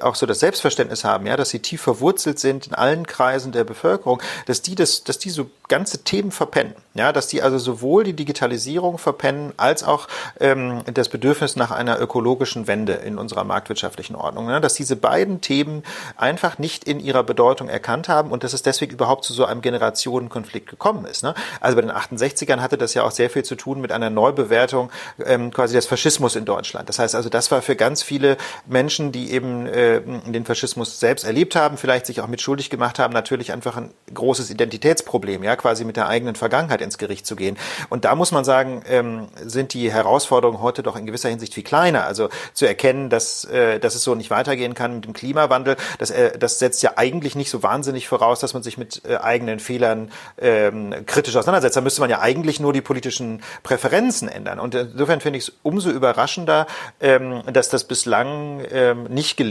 [0.00, 3.64] auch so das Selbstverständnis haben, ja, dass sie tief verwurzelt sind in allen Kreisen der
[3.64, 6.74] Bevölkerung, dass die das, dass die so ganze Themen verpennen.
[6.94, 10.08] Ja, dass die also sowohl die Digitalisierung verpennen, als auch
[10.40, 14.46] ähm, das Bedürfnis nach einer ökologischen Wende in unserer marktwirtschaftlichen Ordnung.
[14.46, 14.60] Ne?
[14.60, 15.84] Dass diese beiden Themen
[16.16, 19.62] einfach nicht in ihrer Bedeutung erkannt haben und dass es deswegen überhaupt zu so einem
[19.62, 21.22] Generationenkonflikt gekommen ist.
[21.22, 21.34] Ne?
[21.60, 24.90] Also bei den 68ern hatte das ja auch sehr viel zu tun mit einer Neubewertung
[25.24, 26.88] ähm, quasi des Faschismus in Deutschland.
[26.88, 31.24] Das heißt also, das war für ganz viele Menschen, die eben äh, den Faschismus selbst
[31.24, 35.42] erlebt haben, vielleicht sich auch mit schuldig gemacht haben, natürlich einfach ein großes Identitätsproblem.
[35.42, 37.56] Ja, quasi mit der eigenen Vergangenheit ins Gericht zu gehen.
[37.88, 41.62] Und da muss man sagen, ähm, sind die Herausforderungen heute doch in gewisser Hinsicht viel
[41.62, 42.04] kleiner.
[42.04, 46.10] Also zu erkennen, dass, äh, dass es so nicht weitergehen kann mit dem Klimawandel, das,
[46.10, 49.60] äh, das setzt ja eigentlich nicht so wahnsinnig voraus, dass man sich mit äh, eigenen
[49.60, 51.76] Fehlern ähm, kritisch auseinandersetzt.
[51.76, 54.58] Da müsste man ja eigentlich nur die politischen Präferenzen ändern.
[54.58, 56.66] Und insofern finde ich es umso überraschender,
[57.00, 59.49] ähm, dass das bislang ähm, nicht gelingt,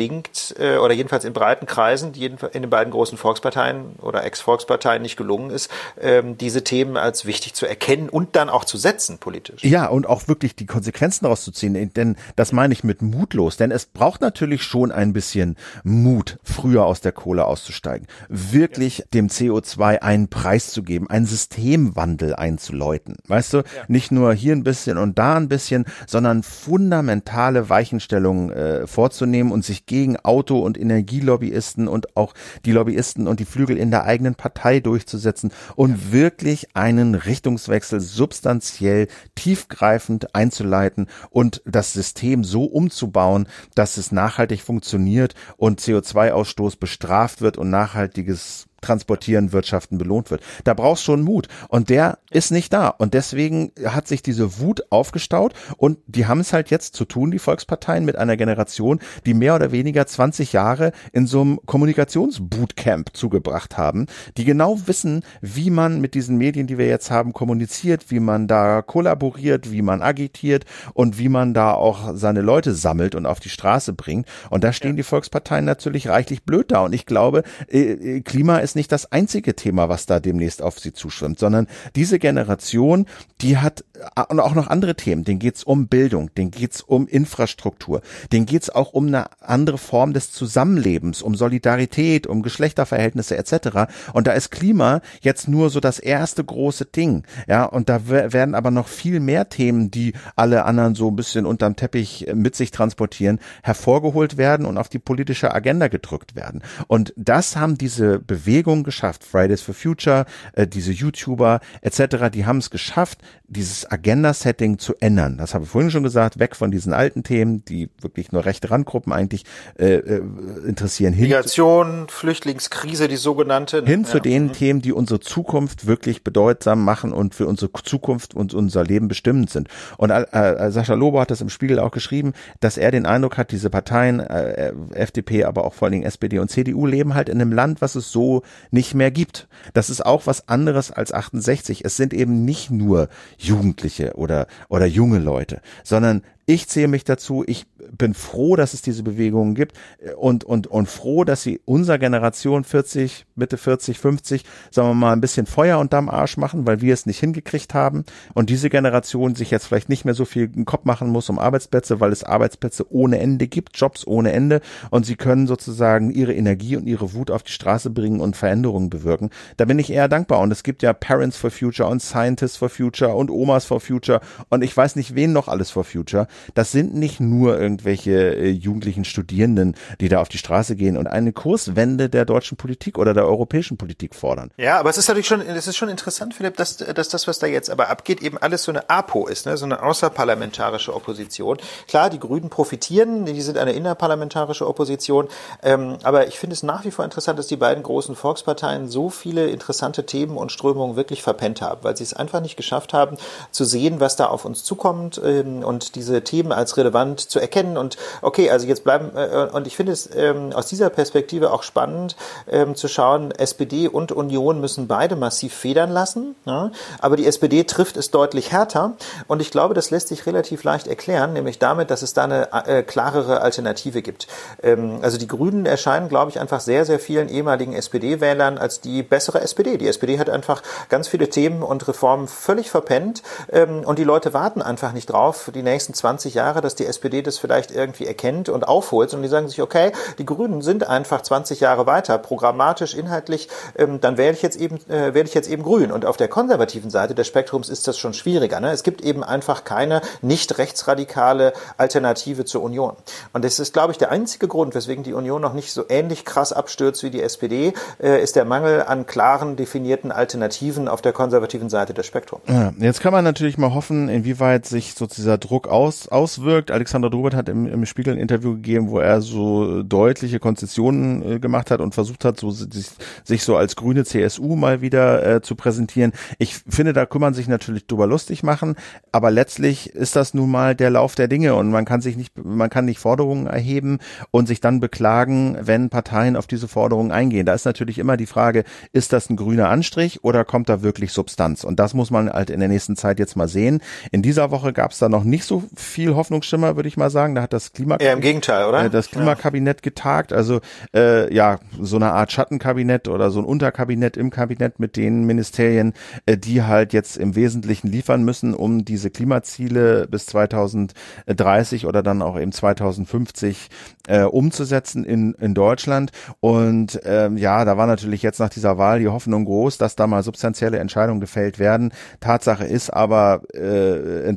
[0.58, 5.50] äh, oder jedenfalls in breiten Kreisen, in den beiden großen Volksparteien oder Ex-Volksparteien nicht gelungen
[5.52, 5.70] ist,
[6.00, 9.64] ähm, diese Themen als wichtig zu erkennen und dann auch zu setzen politisch.
[9.64, 11.92] Ja, und auch wirklich die Konsequenzen daraus zu ziehen.
[11.94, 13.58] Denn das meine ich mit mutlos.
[13.58, 18.08] Denn es braucht natürlich schon ein bisschen Mut, früher aus der Kohle auszusteigen.
[18.30, 19.06] Wirklich ja.
[19.14, 23.18] dem CO2 einen Preis zu geben, einen Systemwandel einzuläuten.
[23.28, 23.64] Weißt du, ja.
[23.88, 29.66] nicht nur hier ein bisschen und da ein bisschen, sondern fundamentale Weichenstellungen äh, vorzunehmen und
[29.66, 34.36] sich gegen Auto- und Energielobbyisten und auch die Lobbyisten und die Flügel in der eigenen
[34.36, 36.12] Partei durchzusetzen und ja.
[36.12, 45.34] wirklich einen Richtungswechsel substanziell tiefgreifend einzuleiten und das System so umzubauen, dass es nachhaltig funktioniert
[45.58, 50.42] und CO2-Ausstoß bestraft wird und nachhaltiges Transportieren, Wirtschaften belohnt wird.
[50.64, 51.48] Da brauchst schon Mut.
[51.68, 52.90] Und der ist nicht da.
[52.90, 57.32] Und deswegen hat sich diese Wut aufgestaut und die haben es halt jetzt zu tun,
[57.32, 63.16] die Volksparteien, mit einer Generation, die mehr oder weniger 20 Jahre in so einem Kommunikationsbootcamp
[63.16, 64.06] zugebracht haben,
[64.38, 68.48] die genau wissen, wie man mit diesen Medien, die wir jetzt haben, kommuniziert, wie man
[68.48, 73.40] da kollaboriert, wie man agitiert und wie man da auch seine Leute sammelt und auf
[73.40, 74.28] die Straße bringt.
[74.50, 74.98] Und da stehen ja.
[74.98, 76.82] die Volksparteien natürlich reichlich blöd da.
[76.82, 80.62] Und ich glaube, äh, äh, Klima ist ist nicht das einzige Thema, was da demnächst
[80.62, 81.66] auf sie zuschwimmt, sondern
[81.96, 83.08] diese Generation,
[83.42, 83.84] die hat
[84.30, 85.24] und auch noch andere Themen.
[85.24, 88.02] Den geht's um Bildung, den geht's um Infrastruktur,
[88.32, 93.92] den geht's auch um eine andere Form des Zusammenlebens, um Solidarität, um Geschlechterverhältnisse etc.
[94.14, 97.24] Und da ist Klima jetzt nur so das erste große Ding.
[97.48, 101.48] Ja, und da werden aber noch viel mehr Themen, die alle anderen so ein bisschen
[101.48, 106.62] unterm Teppich mit sich transportieren, hervorgeholt werden und auf die politische Agenda gedrückt werden.
[106.88, 109.24] Und das haben diese Bewegungen geschafft.
[109.24, 115.38] Fridays for Future, äh, diese YouTuber etc., die haben es geschafft, dieses Agenda-Setting zu ändern.
[115.38, 118.70] Das habe ich vorhin schon gesagt, weg von diesen alten Themen, die wirklich nur rechte
[118.70, 119.44] Randgruppen eigentlich
[119.78, 120.22] äh, äh
[120.68, 121.14] interessieren.
[121.14, 123.82] Hin Migration, Flüchtlingskrise, die sogenannte.
[123.82, 123.88] Ne?
[123.88, 124.08] Hin ja.
[124.08, 124.54] zu den mhm.
[124.54, 129.50] Themen, die unsere Zukunft wirklich bedeutsam machen und für unsere Zukunft und unser Leben bestimmend
[129.50, 129.70] sind.
[129.98, 133.38] Und äh, äh, Sascha Lobo hat das im Spiegel auch geschrieben, dass er den Eindruck
[133.38, 137.30] hat, diese Parteien, äh, FDP, aber auch vor allen Dingen SPD und CDU, leben halt
[137.30, 139.48] in einem Land, was es so nicht mehr gibt.
[139.74, 141.84] Das ist auch was anderes als 68.
[141.86, 147.44] Es sind eben nicht nur Jugendliche oder, oder junge Leute, sondern ich zähle mich dazu.
[147.46, 149.78] Ich bin froh, dass es diese Bewegungen gibt.
[150.18, 155.14] Und, und, und froh, dass sie unserer Generation 40, Mitte 40, 50, sagen wir mal,
[155.14, 158.04] ein bisschen Feuer unterm Arsch machen, weil wir es nicht hingekriegt haben.
[158.34, 161.38] Und diese Generation sich jetzt vielleicht nicht mehr so viel im Kopf machen muss um
[161.38, 164.62] Arbeitsplätze, weil es Arbeitsplätze ohne Ende gibt, Jobs ohne Ende.
[164.90, 168.90] Und sie können sozusagen ihre Energie und ihre Wut auf die Straße bringen und Veränderungen
[168.90, 169.30] bewirken.
[169.58, 170.40] Da bin ich eher dankbar.
[170.40, 174.20] Und es gibt ja Parents for Future und Scientists for Future und Omas for Future.
[174.50, 178.50] Und ich weiß nicht wen noch alles for Future das sind nicht nur irgendwelche äh,
[178.50, 183.14] jugendlichen Studierenden, die da auf die Straße gehen und eine Kurswende der deutschen Politik oder
[183.14, 184.52] der europäischen Politik fordern.
[184.58, 187.40] Ja, aber es ist natürlich schon, es ist schon interessant, Philipp, dass, dass das, was
[187.40, 189.58] da jetzt aber abgeht, eben alles so eine APO ist, ne?
[189.58, 191.58] so eine außerparlamentarische Opposition.
[191.88, 195.28] Klar, die Grünen profitieren, die sind eine innerparlamentarische Opposition,
[195.64, 199.10] ähm, aber ich finde es nach wie vor interessant, dass die beiden großen Volksparteien so
[199.10, 203.18] viele interessante Themen und Strömungen wirklich verpennt haben, weil sie es einfach nicht geschafft haben,
[203.52, 207.78] zu sehen, was da auf uns zukommt ähm, und diese Themen als relevant zu erkennen.
[207.78, 211.64] Und okay, also jetzt bleiben, äh, und ich finde es ähm, aus dieser Perspektive auch
[211.64, 212.16] spannend
[212.48, 216.72] ähm, zu schauen, SPD und Union müssen beide massiv federn lassen, ja?
[217.00, 218.94] aber die SPD trifft es deutlich härter.
[219.28, 222.50] Und ich glaube, das lässt sich relativ leicht erklären, nämlich damit, dass es da eine
[222.68, 224.28] äh, klarere Alternative gibt.
[224.62, 229.02] Ähm, also die Grünen erscheinen, glaube ich, einfach sehr, sehr vielen ehemaligen SPD-Wählern als die
[229.02, 229.78] bessere SPD.
[229.78, 234.34] Die SPD hat einfach ganz viele Themen und Reformen völlig verpennt ähm, und die Leute
[234.34, 238.08] warten einfach nicht drauf, die nächsten zwei 20 Jahre, dass die SPD das vielleicht irgendwie
[238.08, 242.18] erkennt und aufholt und die sagen sich, okay, die Grünen sind einfach 20 Jahre weiter,
[242.18, 243.48] programmatisch, inhaltlich,
[243.78, 245.92] ähm, dann wähle ich jetzt eben, äh, wähle ich jetzt eben grün.
[245.92, 248.60] Und auf der konservativen Seite des Spektrums ist das schon schwieriger.
[248.60, 248.72] Ne?
[248.72, 252.96] Es gibt eben einfach keine nicht rechtsradikale Alternative zur Union.
[253.34, 256.26] Und das ist, glaube ich, der einzige Grund, weswegen die Union noch nicht so ähnlich
[256.26, 261.14] krass abstürzt wie die SPD, äh, ist der Mangel an klaren, definierten Alternativen auf der
[261.14, 262.42] konservativen Seite des Spektrums.
[262.48, 266.72] Ja, jetzt kann man natürlich mal hoffen, inwieweit sich so dieser Druck aus, auswirkt.
[266.72, 271.40] Alexander Dobert hat im, im Spiegel ein Interview gegeben, wo er so deutliche Konzessionen äh,
[271.40, 272.88] gemacht hat und versucht hat, so sich,
[273.24, 276.14] sich so als grüne CSU mal wieder äh, zu präsentieren.
[276.38, 278.76] Ich finde, da man sich natürlich drüber lustig machen,
[279.12, 282.34] aber letztlich ist das nun mal der Lauf der Dinge und man kann sich nicht,
[282.38, 284.00] man kann nicht Forderungen erheben
[284.32, 287.46] und sich dann beklagen, wenn Parteien auf diese Forderungen eingehen.
[287.46, 291.12] Da ist natürlich immer die Frage, ist das ein grüner Anstrich oder kommt da wirklich
[291.12, 291.64] Substanz?
[291.64, 293.82] Und das muss man halt in der nächsten Zeit jetzt mal sehen.
[294.12, 295.64] In dieser Woche gab es da noch nicht so
[295.98, 297.36] Hoffnungsschimmer, würde ich mal sagen.
[297.36, 298.86] Da hat das Klimakabinett, ja, im Gegenteil, oder?
[298.86, 300.34] Äh, das Klimakabinett getagt.
[300.34, 300.60] Also
[300.96, 305.94] äh, ja, so eine Art Schattenkabinett oder so ein Unterkabinett im Kabinett mit den Ministerien,
[306.26, 312.22] äh, die halt jetzt im Wesentlichen liefern müssen, um diese Klimaziele bis 2030 oder dann
[312.22, 313.70] auch eben 2050
[314.08, 316.12] äh, umzusetzen in, in Deutschland.
[316.40, 320.08] Und ähm, ja, da war natürlich jetzt nach dieser Wahl die Hoffnung groß, dass da
[320.08, 321.94] mal substanzielle Entscheidungen gefällt werden.
[322.20, 324.36] Tatsache ist aber, äh, äh,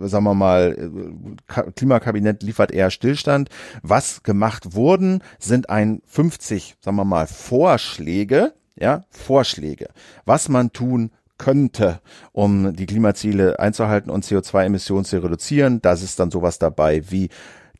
[0.00, 3.48] sagen wir mal, äh, Klimakabinett liefert eher Stillstand.
[3.82, 9.88] Was gemacht wurden, sind ein 50, sagen wir mal, Vorschläge, ja, Vorschläge,
[10.24, 12.00] was man tun könnte,
[12.32, 15.80] um die Klimaziele einzuhalten und CO2-Emissionen zu reduzieren.
[15.80, 17.30] Das ist dann sowas dabei wie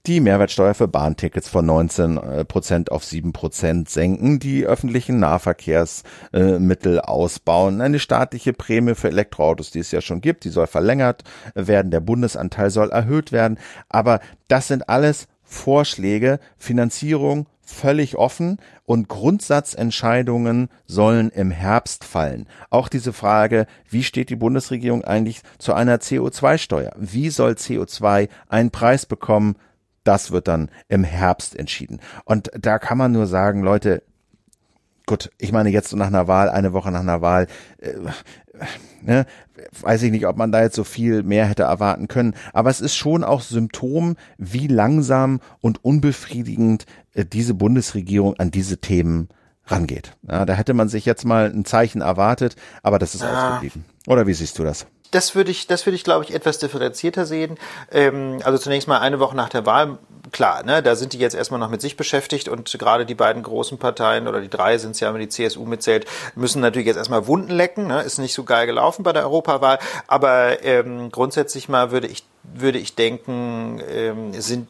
[0.07, 7.01] die Mehrwertsteuer für Bahntickets von 19 äh, Prozent auf 7 Prozent senken, die öffentlichen Nahverkehrsmittel
[7.01, 11.25] ausbauen, eine staatliche Prämie für Elektroautos, die es ja schon gibt, die soll verlängert
[11.55, 19.09] werden, der Bundesanteil soll erhöht werden, aber das sind alles Vorschläge, Finanzierung völlig offen und
[19.09, 22.49] Grundsatzentscheidungen sollen im Herbst fallen.
[22.71, 26.93] Auch diese Frage, wie steht die Bundesregierung eigentlich zu einer CO2-Steuer?
[26.97, 29.57] Wie soll CO2 einen Preis bekommen?
[30.09, 32.01] Das wird dann im Herbst entschieden.
[32.25, 34.03] Und da kann man nur sagen, Leute,
[35.05, 37.47] gut, ich meine jetzt so nach einer Wahl, eine Woche nach einer Wahl,
[37.77, 37.93] äh,
[39.03, 39.27] ne,
[39.83, 42.33] weiß ich nicht, ob man da jetzt so viel mehr hätte erwarten können.
[42.55, 48.79] Aber es ist schon auch Symptom, wie langsam und unbefriedigend äh, diese Bundesregierung an diese
[48.79, 49.29] Themen
[49.67, 50.17] rangeht.
[50.27, 53.51] Ja, da hätte man sich jetzt mal ein Zeichen erwartet, aber das ist ah.
[53.51, 53.85] ausgeblieben.
[54.07, 54.87] Oder wie siehst du das?
[55.11, 57.59] Das würde ich, das würde ich, glaube ich, etwas differenzierter sehen.
[57.91, 59.99] Ähm, also zunächst mal eine Woche nach der Wahl,
[60.33, 63.43] klar, ne, da sind die jetzt erstmal noch mit sich beschäftigt und gerade die beiden
[63.43, 66.97] großen Parteien oder die drei sind es ja, wenn die CSU mitzählt, müssen natürlich jetzt
[66.97, 67.87] erstmal Wunden lecken.
[67.87, 72.25] Ne, ist nicht so geil gelaufen bei der Europawahl, aber ähm, grundsätzlich mal würde ich
[72.55, 74.69] würde ich denken, ähm, sind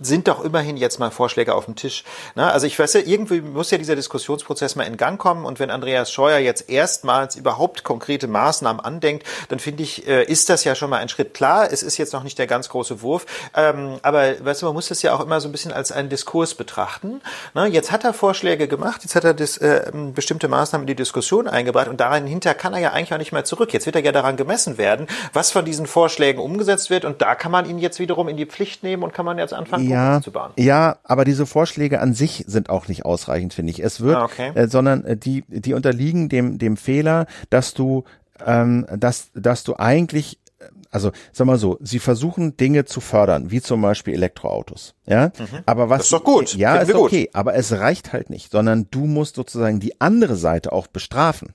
[0.00, 2.04] sind doch immerhin jetzt mal Vorschläge auf dem Tisch.
[2.34, 2.50] Ne?
[2.50, 5.70] Also ich weiß ja, irgendwie muss ja dieser Diskussionsprozess mal in Gang kommen und wenn
[5.70, 10.74] Andreas Scheuer jetzt erstmals überhaupt konkrete Maßnahmen andenkt, dann finde ich, äh, ist das ja
[10.74, 11.68] schon mal ein Schritt klar.
[11.70, 14.88] Es ist jetzt noch nicht der ganz große Wurf, ähm, aber weißt du, man muss
[14.88, 17.20] das ja auch immer so ein bisschen als einen Diskurs betrachten.
[17.54, 17.66] Ne?
[17.66, 21.48] Jetzt hat er Vorschläge gemacht, jetzt hat er das, äh, bestimmte Maßnahmen in die Diskussion
[21.48, 23.72] eingebracht und daran hinter kann er ja eigentlich auch nicht mehr zurück.
[23.72, 27.34] Jetzt wird er ja daran gemessen werden, was von diesen Vorschlägen umgesetzt wird und da
[27.34, 30.20] kann man ihn jetzt wiederum in die Pflicht nehmen und kann man jetzt anfangen, ja,
[30.56, 33.82] Ja, aber diese Vorschläge an sich sind auch nicht ausreichend, finde ich.
[33.82, 34.52] Es wird, ah, okay.
[34.54, 38.04] äh, sondern äh, die, die unterliegen dem, dem Fehler, dass du,
[38.44, 43.50] ähm, dass, dass du eigentlich äh, also sag mal so, sie versuchen Dinge zu fördern,
[43.50, 44.94] wie zum Beispiel Elektroautos.
[45.06, 45.58] Ja, mhm.
[45.66, 45.98] aber was?
[45.98, 46.54] Das ist doch gut.
[46.54, 47.34] Ja, Finden ist okay, gut.
[47.34, 51.54] aber es reicht halt nicht, sondern du musst sozusagen die andere Seite auch bestrafen.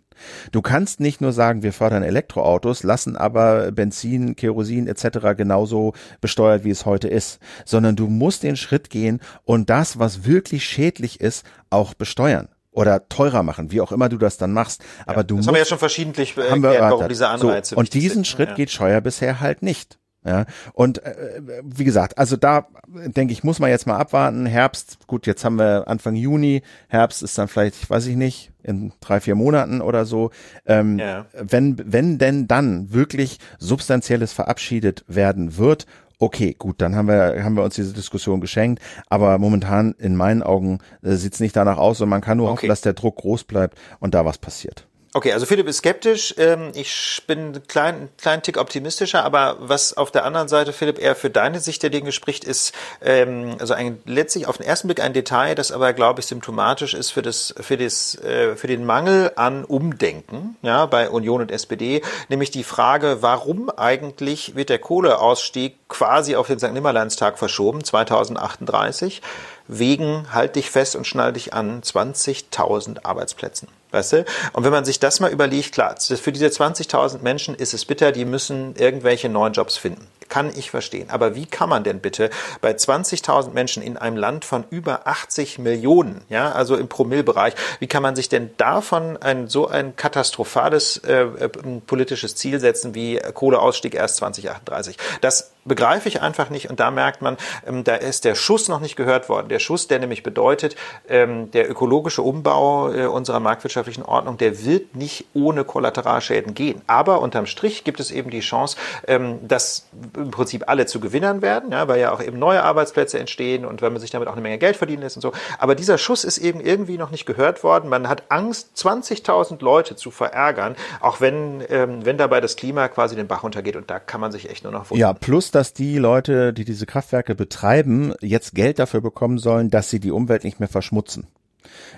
[0.52, 5.36] Du kannst nicht nur sagen, wir fördern Elektroautos, lassen aber Benzin, Kerosin etc.
[5.38, 10.26] genauso besteuert, wie es heute ist, sondern du musst den Schritt gehen und das, was
[10.26, 14.84] wirklich schädlich ist, auch besteuern oder teurer machen, wie auch immer du das dann machst.
[15.06, 17.76] Aber ja, du das musst, haben wir ja schon verschiedentlich äh, erklärt, warum diese Anreize
[17.76, 18.28] so, Und diesen sind.
[18.28, 18.56] Schritt ja.
[18.56, 20.00] geht Scheuer bisher halt nicht.
[20.26, 24.46] Ja, und äh, wie gesagt, also da denke ich, muss man jetzt mal abwarten.
[24.46, 26.62] Herbst, gut, jetzt haben wir Anfang Juni.
[26.88, 30.32] Herbst ist dann vielleicht, weiß ich nicht, in drei, vier Monaten oder so.
[30.66, 31.26] Ähm, ja.
[31.34, 35.86] Wenn, wenn denn dann wirklich Substanzielles verabschiedet werden wird,
[36.20, 38.82] okay, gut, dann haben wir, haben wir uns diese Diskussion geschenkt.
[39.08, 42.48] Aber momentan, in meinen Augen, äh, sieht es nicht danach aus und man kann nur
[42.48, 42.58] okay.
[42.58, 44.88] hoffen, dass der Druck groß bleibt und da was passiert.
[45.16, 46.34] Okay, also Philipp ist skeptisch.
[46.40, 50.98] Ähm, ich bin einen kleinen, kleinen Tick optimistischer, aber was auf der anderen Seite, Philipp,
[50.98, 54.88] eher für deine Sicht der Dinge spricht, ist ähm, also ein, letztlich auf den ersten
[54.88, 58.66] Blick ein Detail, das aber, glaube ich, symptomatisch ist für, das, für, das, äh, für
[58.66, 64.70] den Mangel an Umdenken ja, bei Union und SPD, nämlich die Frage, warum eigentlich wird
[64.70, 66.74] der Kohleausstieg quasi auf den St.
[66.74, 69.22] Nimmerleinstag verschoben, 2038,
[69.68, 73.68] wegen, halt dich fest und schnall dich an, 20.000 Arbeitsplätzen.
[73.94, 74.26] Weißt du?
[74.54, 78.12] Und wenn man sich das mal überlegt, klar, für diese 20.000 Menschen ist es bitter,
[78.12, 80.08] die müssen irgendwelche neuen Jobs finden.
[80.30, 81.12] Kann ich verstehen.
[81.12, 85.60] Aber wie kann man denn bitte bei 20.000 Menschen in einem Land von über 80
[85.60, 90.98] Millionen, ja, also im Promillbereich, wie kann man sich denn davon ein so ein katastrophales
[90.98, 91.50] äh, äh
[91.86, 94.98] politisches Ziel setzen wie Kohleausstieg erst 2038?
[95.22, 98.80] Das begreife ich einfach nicht und da merkt man, ähm, da ist der Schuss noch
[98.80, 99.50] nicht gehört worden.
[99.50, 100.76] Der Schuss, der nämlich bedeutet,
[101.08, 106.82] ähm, der ökologische Umbau äh, unserer marktwirtschaftlichen Ordnung, der wird nicht ohne Kollateralschäden gehen.
[106.88, 111.42] Aber unterm Strich gibt es eben die Chance, ähm, dass im Prinzip alle zu Gewinnern
[111.42, 114.34] werden, ja, weil ja auch eben neue Arbeitsplätze entstehen und weil man sich damit auch
[114.34, 115.32] eine Menge Geld verdienen lässt und so.
[115.58, 117.90] Aber dieser Schuss ist eben irgendwie noch nicht gehört worden.
[117.90, 123.16] Man hat Angst, 20.000 Leute zu verärgern, auch wenn, ähm, wenn dabei das Klima quasi
[123.16, 125.00] den Bach untergeht und da kann man sich echt nur noch wundern.
[125.00, 129.90] Ja, plus dass die Leute, die diese Kraftwerke betreiben, jetzt Geld dafür bekommen sollen, dass
[129.90, 131.28] sie die Umwelt nicht mehr verschmutzen.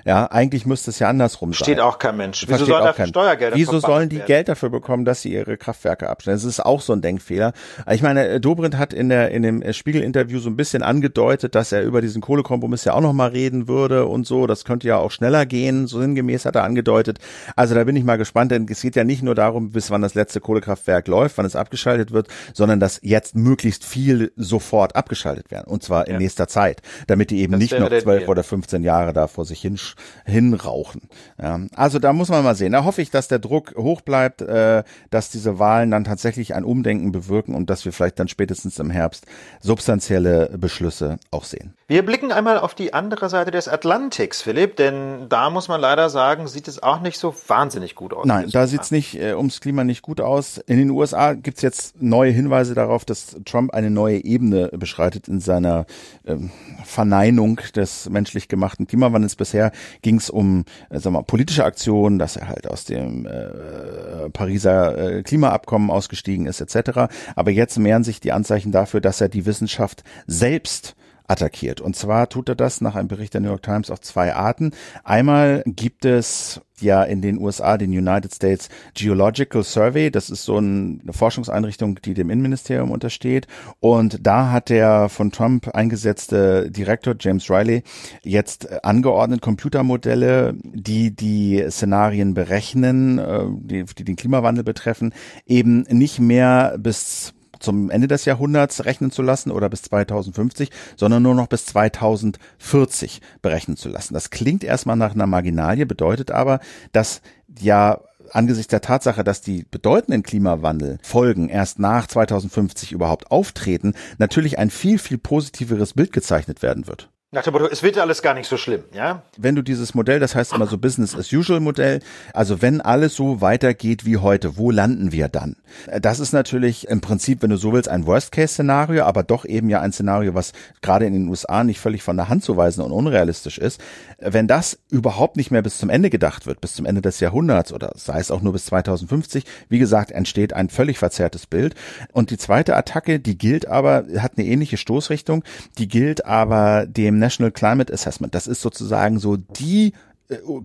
[0.06, 1.64] Ja, eigentlich müsste es ja andersrum sein.
[1.64, 2.46] Steht auch kein Mensch.
[2.48, 4.28] Wieso sollen dafür Steuergelder Wieso sollen die werden?
[4.28, 6.38] Geld dafür bekommen, dass sie ihre Kraftwerke abstellen?
[6.38, 7.54] Das ist auch so ein Denkfehler.
[7.92, 11.84] Ich meine, Dobrindt hat in der in dem Spiegel-Interview so ein bisschen angedeutet, dass er
[11.84, 14.48] über diesen Kohlekompromiss ja auch noch mal reden würde und so.
[14.48, 15.88] Das könnte ja auch schneller gehen.
[15.88, 17.20] So sinngemäß hat er angedeutet.
[17.56, 20.02] Also da bin ich mal gespannt, denn es geht ja nicht nur darum, bis wann
[20.02, 25.52] das letzte Kohlekraftwerk läuft, wann es abgeschaltet wird, sondern dass jetzt möglichst viel sofort abgeschaltet
[25.52, 25.68] werden.
[25.68, 26.20] Und zwar in ja.
[26.20, 29.55] nächster Zeit, damit die eben das nicht noch zwölf oder 15 Jahre da vor sich
[29.62, 29.80] hin
[30.26, 31.10] hinrauchen.
[31.42, 32.72] Ja, also da muss man mal sehen.
[32.72, 36.64] Da hoffe ich, dass der Druck hoch bleibt, äh, dass diese Wahlen dann tatsächlich ein
[36.64, 39.26] Umdenken bewirken und dass wir vielleicht dann spätestens im Herbst
[39.62, 41.74] substanzielle Beschlüsse auch sehen.
[41.88, 46.10] Wir blicken einmal auf die andere Seite des Atlantiks, Philipp, denn da muss man leider
[46.10, 48.26] sagen, sieht es auch nicht so wahnsinnig gut aus.
[48.26, 50.58] Nein, da sieht es nicht äh, ums Klima nicht gut aus.
[50.58, 55.28] In den USA gibt es jetzt neue Hinweise darauf, dass Trump eine neue Ebene beschreitet
[55.28, 55.86] in seiner
[56.26, 56.50] ähm,
[56.84, 59.36] Verneinung des menschlich gemachten Klimawandels.
[59.46, 59.72] Bisher
[60.02, 64.98] ging es um äh, sag mal, politische Aktionen, dass er halt aus dem äh, Pariser
[64.98, 67.14] äh, Klimaabkommen ausgestiegen ist etc.
[67.36, 70.96] Aber jetzt mehren sich die Anzeichen dafür, dass er die Wissenschaft selbst
[71.28, 71.82] attackiert.
[71.82, 74.72] Und zwar tut er das nach einem Bericht der New York Times auf zwei Arten.
[75.04, 80.12] Einmal gibt es ja in den USA den United States Geological Survey.
[80.12, 83.48] Das ist so eine Forschungseinrichtung, die dem Innenministerium untersteht.
[83.80, 87.84] Und da hat der von Trump eingesetzte Direktor James Riley
[88.24, 95.14] jetzt angeordnet Computermodelle, die die Szenarien berechnen, äh, die, die den Klimawandel betreffen,
[95.46, 97.35] eben nicht mehr bis
[97.66, 103.22] zum Ende des Jahrhunderts rechnen zu lassen oder bis 2050, sondern nur noch bis 2040
[103.42, 104.14] berechnen zu lassen.
[104.14, 106.60] Das klingt erstmal nach einer Marginalie, bedeutet aber,
[106.94, 107.22] dass
[107.60, 108.00] ja
[108.32, 114.98] angesichts der Tatsache, dass die bedeutenden Klimawandelfolgen erst nach 2050 überhaupt auftreten, natürlich ein viel,
[114.98, 117.10] viel positiveres Bild gezeichnet werden wird.
[117.36, 119.24] Nach dem Motto, es wird alles gar nicht so schlimm, ja?
[119.38, 122.00] Wenn du dieses Modell, das heißt immer so Business as usual Modell,
[122.32, 125.58] also wenn alles so weitergeht wie heute, wo landen wir dann?
[126.00, 129.82] Das ist natürlich im Prinzip, wenn du so willst, ein Worst-Case-Szenario, aber doch eben ja
[129.82, 132.94] ein Szenario, was gerade in den USA nicht völlig von der Hand zu weisen und
[132.94, 133.82] unrealistisch ist.
[134.18, 137.74] Wenn das überhaupt nicht mehr bis zum Ende gedacht wird, bis zum Ende des Jahrhunderts
[137.74, 141.76] oder sei es auch nur bis 2050, wie gesagt, entsteht ein völlig verzerrtes Bild.
[142.14, 145.44] Und die zweite Attacke, die gilt aber, hat eine ähnliche Stoßrichtung,
[145.78, 148.36] die gilt aber dem National Climate Assessment.
[148.36, 149.94] Das ist sozusagen so die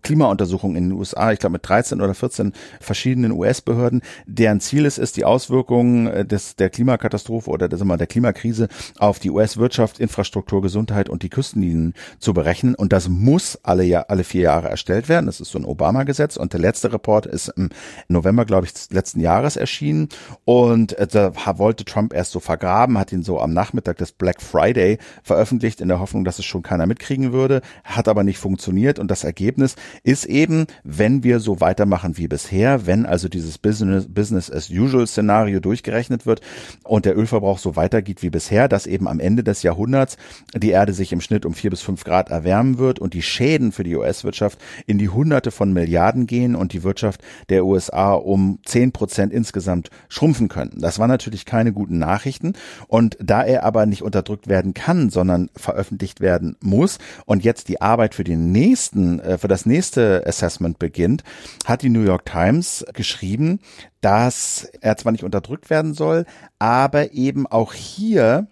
[0.02, 4.98] Klimauntersuchung in den USA, ich glaube mit 13 oder 14 verschiedenen US-Behörden, deren Ziel es
[4.98, 10.62] ist, die Auswirkungen äh, des, der Klimakatastrophe oder des, der Klimakrise auf die US-Wirtschaft, Infrastruktur,
[10.62, 12.74] Gesundheit und die Küstenlinien zu berechnen.
[12.74, 15.26] Und das muss alle, alle vier Jahre erstellt werden.
[15.26, 16.36] Das ist so ein Obama-Gesetz.
[16.36, 17.68] Und der letzte Report ist im
[18.08, 20.08] November, glaube ich, letzten Jahres erschienen.
[20.44, 24.40] Und äh, da wollte Trump erst so vergraben, hat ihn so am Nachmittag des Black
[24.40, 28.98] Friday veröffentlicht, in der Hoffnung, dass es schon keiner mitkriegen würde, hat aber nicht funktioniert.
[28.98, 29.74] Und das Ergebnis Ergebnis
[30.04, 35.08] ist eben, wenn wir so weitermachen wie bisher, wenn also dieses Business, Business as usual
[35.08, 36.40] Szenario durchgerechnet wird
[36.84, 40.16] und der Ölverbrauch so weitergeht wie bisher, dass eben am Ende des Jahrhunderts
[40.54, 43.72] die Erde sich im Schnitt um vier bis fünf Grad erwärmen wird und die Schäden
[43.72, 48.60] für die US-Wirtschaft in die Hunderte von Milliarden gehen und die Wirtschaft der USA um
[48.64, 50.78] zehn Prozent insgesamt schrumpfen können.
[50.78, 52.52] Das waren natürlich keine guten Nachrichten
[52.86, 57.80] und da er aber nicht unterdrückt werden kann, sondern veröffentlicht werden muss und jetzt die
[57.80, 61.24] Arbeit für den nächsten äh, für das nächste Assessment beginnt,
[61.64, 63.60] hat die New York Times geschrieben,
[64.00, 66.26] dass er zwar nicht unterdrückt werden soll,
[66.58, 68.46] aber eben auch hier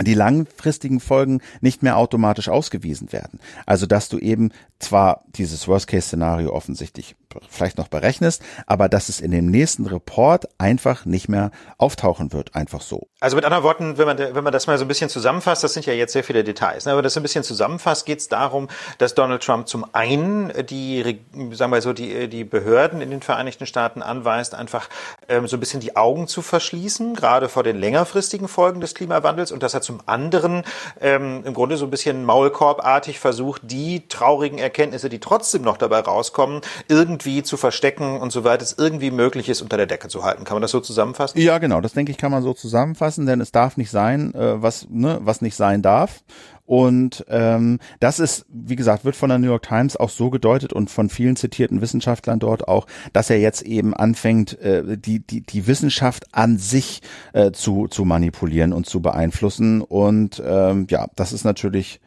[0.00, 3.38] die langfristigen Folgen nicht mehr automatisch ausgewiesen werden.
[3.64, 4.50] Also dass du eben
[4.84, 7.16] zwar dieses Worst-Case-Szenario offensichtlich
[7.48, 12.54] vielleicht noch berechnest, aber dass es in dem nächsten Report einfach nicht mehr auftauchen wird,
[12.54, 13.08] einfach so.
[13.20, 15.74] Also mit anderen Worten, wenn man, wenn man das mal so ein bisschen zusammenfasst, das
[15.74, 18.68] sind ja jetzt sehr viele Details, ne, aber das ein bisschen zusammenfasst, geht es darum,
[18.98, 21.20] dass Donald Trump zum einen die,
[21.52, 24.88] sagen wir so, die, die Behörden in den Vereinigten Staaten anweist, einfach
[25.28, 29.52] ähm, so ein bisschen die Augen zu verschließen, gerade vor den längerfristigen Folgen des Klimawandels
[29.52, 30.64] und dass er zum anderen
[31.00, 36.00] ähm, im Grunde so ein bisschen maulkorbartig versucht, die traurigen Erkenntnisse, die trotzdem noch dabei
[36.00, 40.44] rauskommen, irgendwie zu verstecken und soweit es irgendwie möglich ist, unter der Decke zu halten.
[40.44, 41.40] Kann man das so zusammenfassen?
[41.40, 41.80] Ja, genau.
[41.80, 45.18] Das denke ich, kann man so zusammenfassen, denn es darf nicht sein, äh, was, ne,
[45.22, 46.22] was nicht sein darf.
[46.66, 50.72] Und ähm, das ist, wie gesagt, wird von der New York Times auch so gedeutet
[50.72, 55.42] und von vielen zitierten Wissenschaftlern dort auch, dass er jetzt eben anfängt, äh, die, die,
[55.42, 57.02] die Wissenschaft an sich
[57.34, 59.82] äh, zu, zu manipulieren und zu beeinflussen.
[59.82, 62.00] Und ähm, ja, das ist natürlich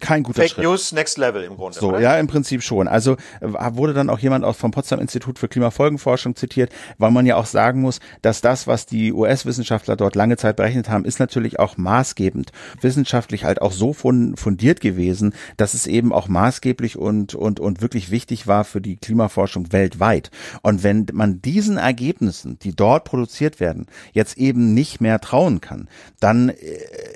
[0.00, 0.64] kein guter Fake Schritt.
[0.64, 1.78] News Next Level im Grunde.
[1.78, 2.00] So, oder?
[2.00, 2.88] ja, im Prinzip schon.
[2.88, 7.36] Also wurde dann auch jemand aus vom Potsdam Institut für Klimafolgenforschung zitiert, weil man ja
[7.36, 11.58] auch sagen muss, dass das, was die US-Wissenschaftler dort lange Zeit berechnet haben, ist natürlich
[11.58, 17.60] auch maßgebend, wissenschaftlich halt auch so fundiert gewesen, dass es eben auch maßgeblich und und
[17.60, 20.30] und wirklich wichtig war für die Klimaforschung weltweit.
[20.62, 25.88] Und wenn man diesen Ergebnissen, die dort produziert werden, jetzt eben nicht mehr trauen kann,
[26.20, 26.54] dann äh,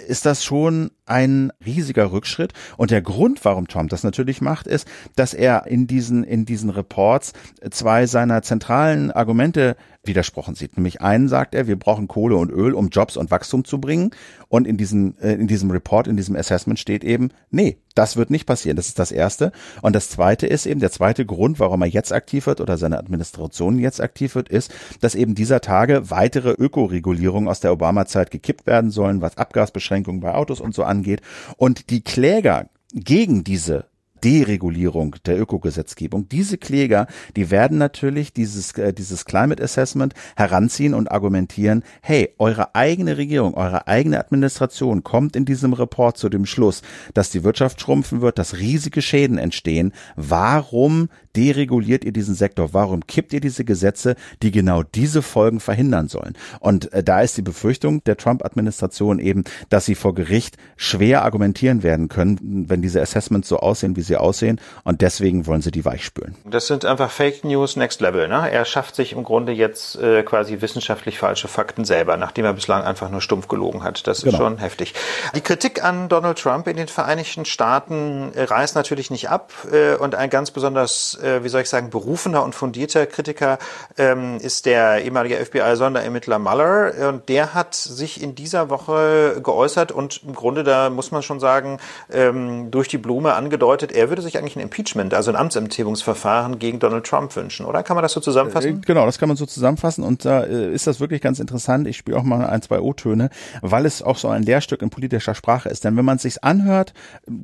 [0.06, 2.52] ist das schon ein riesiger Rückschritt.
[2.76, 4.86] Und der Grund, warum Trump das natürlich macht, ist,
[5.16, 7.32] dass er in diesen, in diesen Reports
[7.70, 10.76] zwei seiner zentralen Argumente widersprochen sieht.
[10.76, 14.10] Nämlich einen sagt er, wir brauchen Kohle und Öl, um Jobs und Wachstum zu bringen.
[14.48, 18.30] Und in diesem, äh, in diesem Report, in diesem Assessment steht eben, nee, das wird
[18.30, 18.76] nicht passieren.
[18.76, 19.52] Das ist das Erste.
[19.80, 22.98] Und das Zweite ist eben, der zweite Grund, warum er jetzt aktiv wird oder seine
[22.98, 28.66] Administration jetzt aktiv wird, ist, dass eben dieser Tage weitere Ökoregulierungen aus der Obama-Zeit gekippt
[28.66, 31.20] werden sollen, was Abgasbeschränkungen bei Autos und so angeht.
[31.56, 33.86] Und die Kläger gegen diese
[34.22, 36.28] Deregulierung der Ökogesetzgebung.
[36.28, 37.06] Diese Kläger,
[37.36, 43.54] die werden natürlich dieses, äh, dieses Climate Assessment heranziehen und argumentieren, hey, eure eigene Regierung,
[43.54, 46.82] eure eigene Administration kommt in diesem Report zu dem Schluss,
[47.14, 49.92] dass die Wirtschaft schrumpfen wird, dass riesige Schäden entstehen.
[50.16, 52.72] Warum dereguliert ihr diesen Sektor?
[52.72, 56.34] Warum kippt ihr diese Gesetze, die genau diese Folgen verhindern sollen?
[56.60, 61.82] Und äh, da ist die Befürchtung der Trump-Administration eben, dass sie vor Gericht schwer argumentieren
[61.82, 64.60] werden können, wenn diese Assessments so aussehen, wie sie aussehen.
[64.84, 66.36] Und deswegen wollen sie die weichspülen.
[66.44, 68.28] Das sind einfach Fake News Next Level.
[68.28, 68.50] Ne?
[68.50, 72.82] Er schafft sich im Grunde jetzt äh, quasi wissenschaftlich falsche Fakten selber, nachdem er bislang
[72.82, 74.06] einfach nur stumpf gelogen hat.
[74.06, 74.38] Das ist genau.
[74.38, 74.94] schon heftig.
[75.34, 79.52] Die Kritik an Donald Trump in den Vereinigten Staaten äh, reißt natürlich nicht ab.
[79.70, 83.58] Äh, und ein ganz besonders wie soll ich sagen, berufener und fundierter Kritiker
[83.98, 87.08] ähm, ist der ehemalige FBI-Sonderermittler Mueller.
[87.08, 91.40] Und der hat sich in dieser Woche geäußert und im Grunde, da muss man schon
[91.40, 91.78] sagen,
[92.10, 96.78] ähm, durch die Blume angedeutet, er würde sich eigentlich ein Impeachment, also ein Amtsenthebungsverfahren gegen
[96.78, 97.82] Donald Trump wünschen, oder?
[97.82, 98.78] Kann man das so zusammenfassen?
[98.78, 100.04] Äh, genau, das kann man so zusammenfassen.
[100.04, 101.86] Und da äh, ist das wirklich ganz interessant.
[101.86, 105.34] Ich spiele auch mal ein, zwei O-Töne, weil es auch so ein Lehrstück in politischer
[105.34, 105.84] Sprache ist.
[105.84, 106.92] Denn wenn man es sich anhört,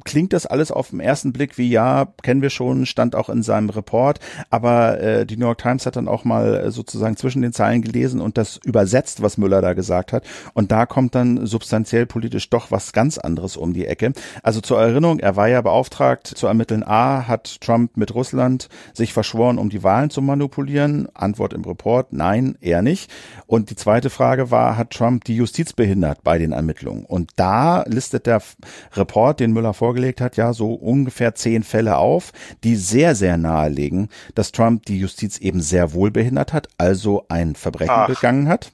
[0.05, 3.43] klingt das alles auf den ersten Blick wie, ja, kennen wir schon, stand auch in
[3.43, 7.43] seinem Report, aber äh, die New York Times hat dann auch mal äh, sozusagen zwischen
[7.43, 10.25] den Zeilen gelesen und das übersetzt, was Müller da gesagt hat.
[10.55, 14.13] Und da kommt dann substanziell politisch doch was ganz anderes um die Ecke.
[14.43, 19.13] Also zur Erinnerung, er war ja beauftragt zu ermitteln, a, hat Trump mit Russland sich
[19.13, 21.09] verschworen, um die Wahlen zu manipulieren?
[21.15, 23.11] Antwort im Report, nein, eher nicht.
[23.47, 27.05] Und die zweite Frage war, hat Trump die Justiz behindert bei den Ermittlungen?
[27.05, 28.43] Und da listet der
[28.95, 32.33] Report, den Müller vorgelegt hat, ja so ungefähr zehn Fälle auf,
[32.65, 37.25] die sehr, sehr nahe nahelegen, dass Trump die Justiz eben sehr wohl behindert hat, also
[37.29, 38.09] ein Verbrechen Ach.
[38.09, 38.73] begangen hat.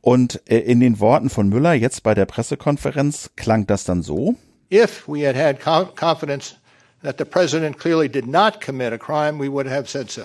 [0.00, 4.34] Und äh, in den Worten von Müller jetzt bei der Pressekonferenz klang das dann so.
[4.72, 6.56] If we had had confidence
[7.02, 10.24] that the president clearly did not commit a crime, we would have said so.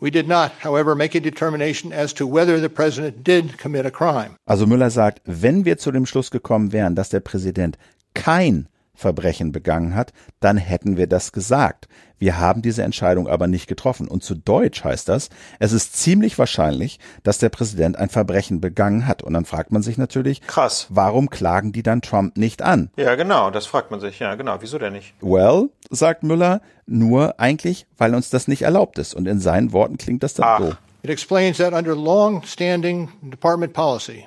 [0.00, 3.90] We did not, however, make a determination as to whether the president did commit a
[3.90, 4.36] crime.
[4.46, 7.78] Also Müller sagt, wenn wir zu dem Schluss gekommen wären, dass der Präsident
[8.14, 8.68] kein
[8.98, 11.88] Verbrechen begangen hat, dann hätten wir das gesagt.
[12.18, 14.08] Wir haben diese Entscheidung aber nicht getroffen.
[14.08, 15.28] Und zu Deutsch heißt das,
[15.60, 19.22] es ist ziemlich wahrscheinlich, dass der Präsident ein Verbrechen begangen hat.
[19.22, 22.90] Und dann fragt man sich natürlich, krass, warum klagen die dann Trump nicht an?
[22.96, 24.18] Ja, genau, das fragt man sich.
[24.18, 25.14] Ja, genau, wieso denn nicht?
[25.20, 29.14] Well, sagt Müller, nur eigentlich, weil uns das nicht erlaubt ist.
[29.14, 30.58] Und in seinen Worten klingt das dann Ach.
[30.58, 30.72] so.
[31.04, 34.26] It explains that under long-standing department policy,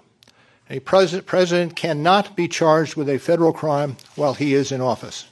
[0.72, 5.26] A president, president cannot be charged with a federal crime while he is in office.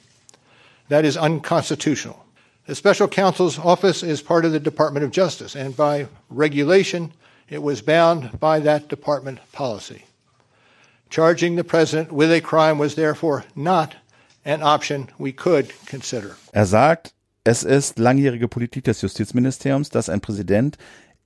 [0.88, 2.26] That is unconstitutional.
[2.66, 7.14] The special counsel's office is part of the Department of Justice, and by regulation,
[7.48, 10.04] it was bound by that department policy.
[11.08, 13.96] Charging the president with a crime was therefore not
[14.44, 16.36] an option we could consider.
[16.54, 17.14] Er sagt,
[17.44, 20.76] es ist langjährige Politik des Justizministeriums, dass ein Präsident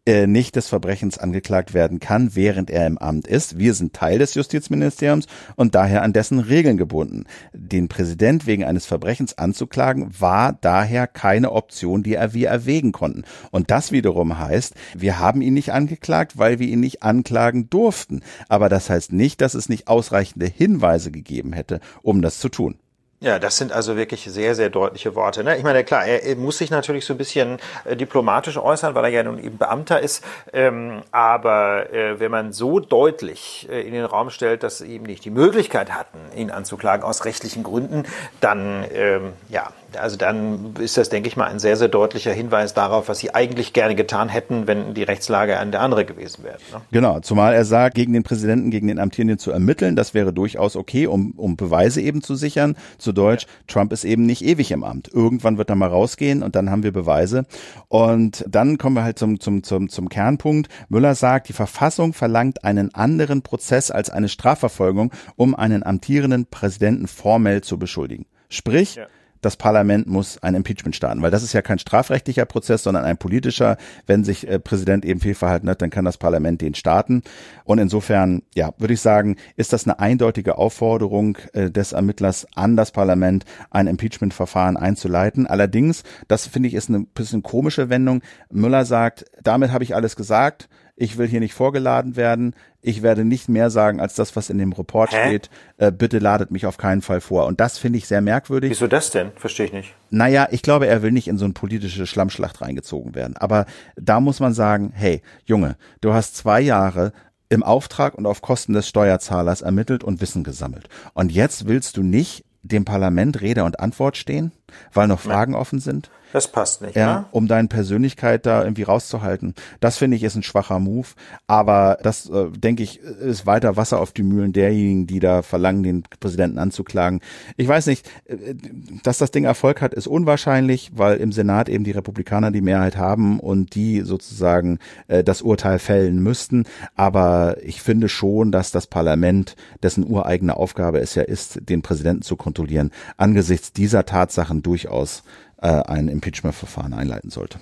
[0.07, 3.59] äh, nicht des Verbrechens angeklagt werden kann, während er im Amt ist.
[3.59, 5.27] Wir sind Teil des Justizministeriums
[5.57, 7.25] und daher an dessen Regeln gebunden.
[7.53, 13.25] Den Präsident wegen eines Verbrechens anzuklagen, war daher keine Option, die wir erwägen konnten.
[13.51, 18.21] Und das wiederum heißt, wir haben ihn nicht angeklagt, weil wir ihn nicht anklagen durften.
[18.49, 22.77] Aber das heißt nicht, dass es nicht ausreichende Hinweise gegeben hätte, um das zu tun.
[23.21, 25.45] Ja, das sind also wirklich sehr, sehr deutliche Worte.
[25.45, 25.57] Ne?
[25.57, 29.11] Ich meine, klar, er, muss sich natürlich so ein bisschen äh, diplomatisch äußern, weil er
[29.11, 30.23] ja nun eben Beamter ist.
[30.53, 35.07] Ähm, aber äh, wenn man so deutlich äh, in den Raum stellt, dass sie eben
[35.07, 38.05] nicht die Möglichkeit hatten, ihn anzuklagen aus rechtlichen Gründen,
[38.41, 42.75] dann ähm, ja, also dann ist das, denke ich mal, ein sehr, sehr deutlicher Hinweis
[42.75, 46.59] darauf, was sie eigentlich gerne getan hätten, wenn die Rechtslage eine andere gewesen wäre.
[46.73, 46.81] Ne?
[46.91, 50.77] Genau, zumal er sagt, gegen den Präsidenten, gegen den Amtierenden zu ermitteln, das wäre durchaus
[50.77, 52.77] okay, um, um Beweise eben zu sichern.
[52.99, 53.49] Zu Deutsch, ja.
[53.67, 55.09] Trump ist eben nicht ewig im Amt.
[55.13, 57.47] Irgendwann wird er mal rausgehen und dann haben wir Beweise.
[57.89, 60.69] Und dann kommen wir halt zum, zum, zum, zum Kernpunkt.
[60.89, 67.07] Müller sagt, die Verfassung verlangt einen anderen Prozess als eine Strafverfolgung, um einen amtierenden Präsidenten
[67.07, 68.27] formell zu beschuldigen.
[68.49, 69.07] Sprich, ja
[69.45, 73.17] das Parlament muss ein Impeachment starten, weil das ist ja kein strafrechtlicher Prozess, sondern ein
[73.17, 73.77] politischer.
[74.07, 77.23] Wenn sich äh, Präsident eben fehlverhalten hat, dann kann das Parlament den starten.
[77.65, 82.77] Und insofern, ja, würde ich sagen, ist das eine eindeutige Aufforderung äh, des Ermittlers an
[82.77, 85.47] das Parlament, ein Impeachment-Verfahren einzuleiten.
[85.47, 88.23] Allerdings, das finde ich ist eine bisschen komische Wendung.
[88.51, 93.25] Müller sagt, damit habe ich alles gesagt ich will hier nicht vorgeladen werden, ich werde
[93.25, 95.27] nicht mehr sagen als das, was in dem Report Hä?
[95.27, 97.47] steht, äh, bitte ladet mich auf keinen Fall vor.
[97.47, 98.71] Und das finde ich sehr merkwürdig.
[98.71, 99.33] Wieso das denn?
[99.37, 99.95] Verstehe ich nicht.
[100.11, 103.37] Naja, ich glaube, er will nicht in so eine politische Schlammschlacht reingezogen werden.
[103.37, 103.67] Aber
[103.97, 107.13] da muss man sagen, hey, Junge, du hast zwei Jahre
[107.49, 110.89] im Auftrag und auf Kosten des Steuerzahlers ermittelt und Wissen gesammelt.
[111.15, 114.53] Und jetzt willst du nicht dem Parlament Rede und Antwort stehen,
[114.93, 116.11] weil noch Fragen offen sind?
[116.35, 117.25] Das passt nicht, ja, ne?
[117.31, 119.55] um deine Persönlichkeit da irgendwie rauszuhalten.
[119.79, 121.07] Das finde ich ist ein schwacher Move,
[121.47, 125.85] aber das äh, denke ich ist weiter Wasser auf die Mühlen derjenigen, die da verlangen,
[125.85, 127.21] den Präsidenten anzuklagen.
[127.57, 128.57] Ich weiß nicht, äh,
[129.05, 132.97] dass das Ding Erfolg hat, ist unwahrscheinlich, weil im Senat eben die Republikaner die Mehrheit
[132.97, 136.65] haben und die sozusagen äh, das Urteil fällen müssten.
[136.97, 139.55] Aber ich finde schon, dass das Parlament,
[139.85, 145.23] dessen ureigene Aufgabe es ja ist, den Präsidenten zu kontrollieren, angesichts dieser Tatsachen durchaus
[145.59, 147.59] ein Impeachment-Verfahren einleiten sollte.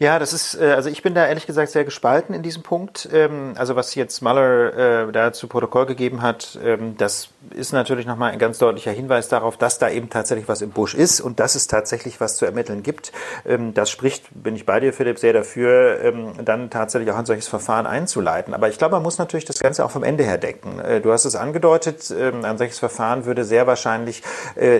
[0.00, 3.08] Ja, das ist, äh, also ich bin da ehrlich gesagt sehr gespalten in diesem Punkt.
[3.12, 8.04] Ähm, also was jetzt Mueller äh, da zu Protokoll gegeben hat, ähm, das ist natürlich
[8.04, 11.38] nochmal ein ganz deutlicher Hinweis darauf, dass da eben tatsächlich was im Busch ist und
[11.38, 13.12] dass es tatsächlich was zu ermitteln gibt.
[13.46, 16.12] Ähm, das spricht, bin ich bei dir, Philipp, sehr dafür,
[16.44, 18.52] dann tatsächlich auch ein solches Verfahren einzuleiten.
[18.52, 20.80] Aber ich glaube, man muss natürlich das Ganze auch vom Ende her denken.
[20.80, 24.22] Äh, du hast es angedeutet, ein solches Verfahren würde sehr wahrscheinlich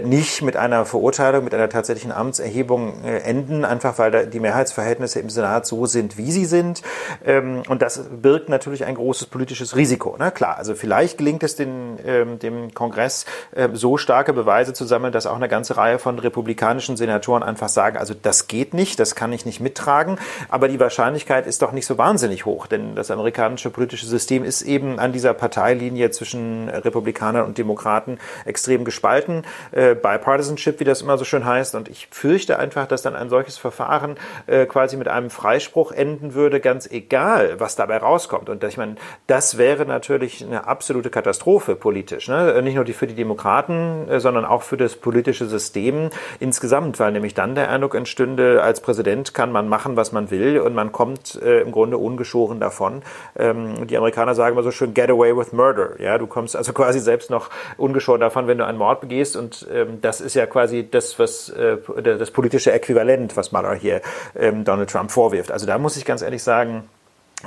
[0.04, 5.30] nicht mit einer Verurteilung, mit einer tatsächlichen Amtserhebung enden, einfach weil die Mehrheitsverhältnisse Verhältnisse im
[5.30, 6.82] Senat so sind, wie sie sind.
[7.24, 10.16] Ähm, und das birgt natürlich ein großes politisches Risiko.
[10.18, 10.30] Ne?
[10.30, 15.12] Klar, also vielleicht gelingt es den, ähm, dem Kongress äh, so starke Beweise zu sammeln,
[15.12, 19.14] dass auch eine ganze Reihe von republikanischen Senatoren einfach sagen, also das geht nicht, das
[19.14, 20.18] kann ich nicht mittragen.
[20.48, 24.62] Aber die Wahrscheinlichkeit ist doch nicht so wahnsinnig hoch, denn das amerikanische politische System ist
[24.62, 29.42] eben an dieser Parteilinie zwischen Republikanern und Demokraten extrem gespalten.
[29.72, 31.74] Äh, Bipartisanship, wie das immer so schön heißt.
[31.74, 35.92] Und ich fürchte einfach, dass dann ein solches Verfahren äh, quasi quasi mit einem Freispruch
[35.92, 38.48] enden würde, ganz egal, was dabei rauskommt.
[38.48, 42.28] Und ich meine, das wäre natürlich eine absolute Katastrophe politisch.
[42.28, 42.60] Ne?
[42.62, 47.34] Nicht nur für die Demokraten, äh, sondern auch für das politische System insgesamt, weil nämlich
[47.34, 51.40] dann der Eindruck entstünde, als Präsident kann man machen, was man will und man kommt
[51.42, 53.02] äh, im Grunde ungeschoren davon.
[53.36, 56.00] Ähm, die Amerikaner sagen immer so schön, get away with murder.
[56.00, 59.66] Ja, du kommst also quasi selbst noch ungeschoren davon, wenn du einen Mord begehst und
[59.72, 64.00] ähm, das ist ja quasi das, was äh, das politische Äquivalent, was Mueller hier
[64.36, 65.50] ähm, Donald Donald Trump vorwirft.
[65.50, 66.84] Also da muss ich ganz ehrlich sagen,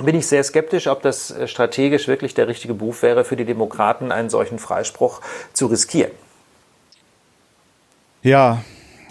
[0.02, 3.44] bin ich sehr skeptisch, ob das äh, strategisch wirklich der richtige Buch wäre, für die
[3.44, 5.20] Demokraten einen solchen Freispruch
[5.52, 6.12] zu riskieren.
[8.22, 8.62] Ja,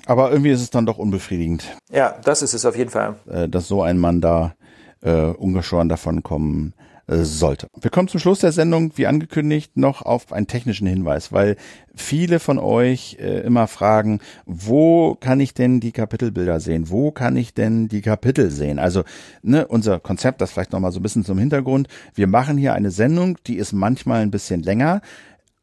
[0.05, 1.65] aber irgendwie ist es dann doch unbefriedigend.
[1.91, 3.15] Ja, das ist es auf jeden Fall.
[3.29, 4.53] Äh, dass so ein Mann da
[5.01, 6.73] äh, ungeschoren davon kommen
[7.09, 7.69] sollte.
[7.79, 11.55] Wir kommen zum Schluss der Sendung, wie angekündigt, noch auf einen technischen Hinweis, weil
[11.95, 16.89] viele von euch äh, immer fragen, wo kann ich denn die Kapitelbilder sehen?
[16.89, 18.77] Wo kann ich denn die Kapitel sehen?
[18.77, 19.03] Also
[19.41, 21.87] ne, unser Konzept, das vielleicht nochmal so ein bisschen zum Hintergrund.
[22.13, 25.01] Wir machen hier eine Sendung, die ist manchmal ein bisschen länger,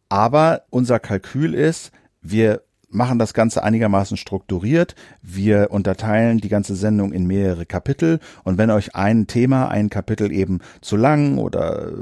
[0.09, 1.92] aber unser Kalkül ist,
[2.22, 2.62] wir
[2.95, 4.95] machen das Ganze einigermaßen strukturiert.
[5.22, 10.32] Wir unterteilen die ganze Sendung in mehrere Kapitel und wenn euch ein Thema, ein Kapitel
[10.32, 11.92] eben zu lang oder äh,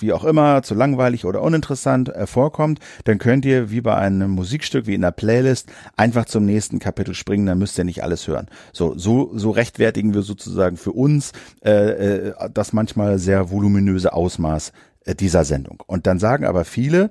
[0.00, 4.30] wie auch immer, zu langweilig oder uninteressant äh, vorkommt, dann könnt ihr wie bei einem
[4.30, 8.26] Musikstück, wie in einer Playlist, einfach zum nächsten Kapitel springen, dann müsst ihr nicht alles
[8.26, 8.46] hören.
[8.72, 11.32] So, so, so rechtfertigen wir sozusagen für uns
[11.64, 14.72] äh, äh, das manchmal sehr voluminöse Ausmaß
[15.04, 15.82] äh, dieser Sendung.
[15.86, 17.10] Und dann sagen aber viele,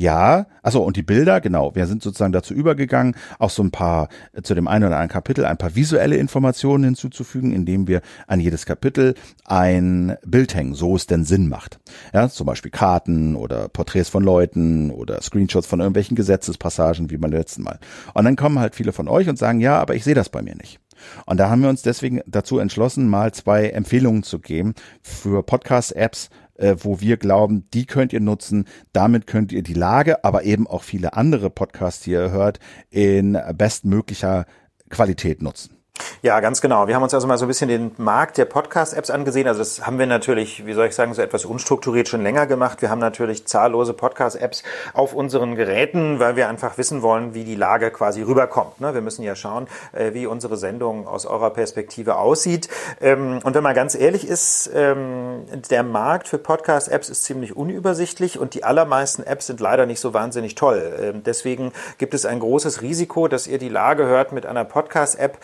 [0.00, 4.08] ja, also und die Bilder, genau, wir sind sozusagen dazu übergegangen, auch so ein paar
[4.32, 8.40] äh, zu dem einen oder anderen Kapitel ein paar visuelle Informationen hinzuzufügen, indem wir an
[8.40, 11.80] jedes Kapitel ein Bild hängen, so es denn Sinn macht.
[12.14, 17.32] Ja, zum Beispiel Karten oder Porträts von Leuten oder Screenshots von irgendwelchen Gesetzespassagen wie beim
[17.32, 17.78] letzten Mal.
[18.14, 20.40] Und dann kommen halt viele von euch und sagen, ja, aber ich sehe das bei
[20.40, 20.80] mir nicht.
[21.26, 26.30] Und da haben wir uns deswegen dazu entschlossen, mal zwei Empfehlungen zu geben für Podcast-Apps,
[26.60, 28.66] äh, wo wir glauben, die könnt ihr nutzen.
[28.92, 33.38] Damit könnt ihr die Lage, aber eben auch viele andere Podcasts, die ihr hört, in
[33.54, 34.46] bestmöglicher
[34.88, 35.79] Qualität nutzen.
[36.22, 36.86] Ja, ganz genau.
[36.86, 39.48] Wir haben uns also mal so ein bisschen den Markt der Podcast-Apps angesehen.
[39.48, 42.82] Also das haben wir natürlich, wie soll ich sagen, so etwas unstrukturiert schon länger gemacht.
[42.82, 44.62] Wir haben natürlich zahllose Podcast-Apps
[44.92, 48.80] auf unseren Geräten, weil wir einfach wissen wollen, wie die Lage quasi rüberkommt.
[48.80, 48.94] Ne?
[48.94, 52.68] Wir müssen ja schauen, äh, wie unsere Sendung aus eurer Perspektive aussieht.
[53.00, 58.38] Ähm, und wenn man ganz ehrlich ist, ähm, der Markt für Podcast-Apps ist ziemlich unübersichtlich
[58.38, 60.92] und die allermeisten Apps sind leider nicht so wahnsinnig toll.
[61.00, 65.38] Ähm, deswegen gibt es ein großes Risiko, dass ihr die Lage hört mit einer Podcast-App,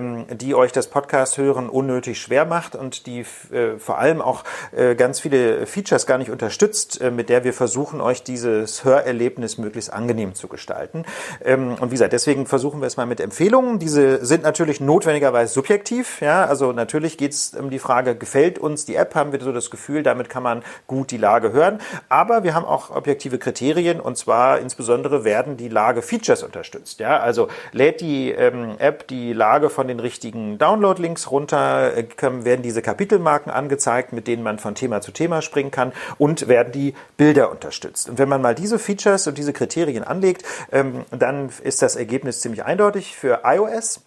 [0.00, 3.20] ähm, die euch das Podcast hören unnötig schwer macht und die
[3.52, 7.52] äh, vor allem auch äh, ganz viele Features gar nicht unterstützt, äh, mit der wir
[7.52, 11.04] versuchen, euch dieses Hörerlebnis möglichst angenehm zu gestalten.
[11.44, 13.78] Ähm, und wie gesagt, deswegen versuchen wir es mal mit Empfehlungen.
[13.78, 16.20] Diese sind natürlich notwendigerweise subjektiv.
[16.20, 19.14] Ja, also natürlich geht es um die Frage, gefällt uns die App?
[19.14, 21.80] Haben wir so das Gefühl, damit kann man gut die Lage hören.
[22.08, 27.00] Aber wir haben auch objektive Kriterien und zwar insbesondere werden die Lage-Features unterstützt.
[27.00, 32.62] Ja, also lädt die ähm, App die Lage von den richtigen Download-Links runter, äh, werden
[32.62, 36.94] diese Kapitelmarken angezeigt, mit denen man von Thema zu Thema springen kann und werden die
[37.16, 38.08] Bilder unterstützt.
[38.08, 42.40] Und wenn man mal diese Features und diese Kriterien anlegt, ähm, dann ist das Ergebnis
[42.40, 44.00] ziemlich eindeutig für iOS.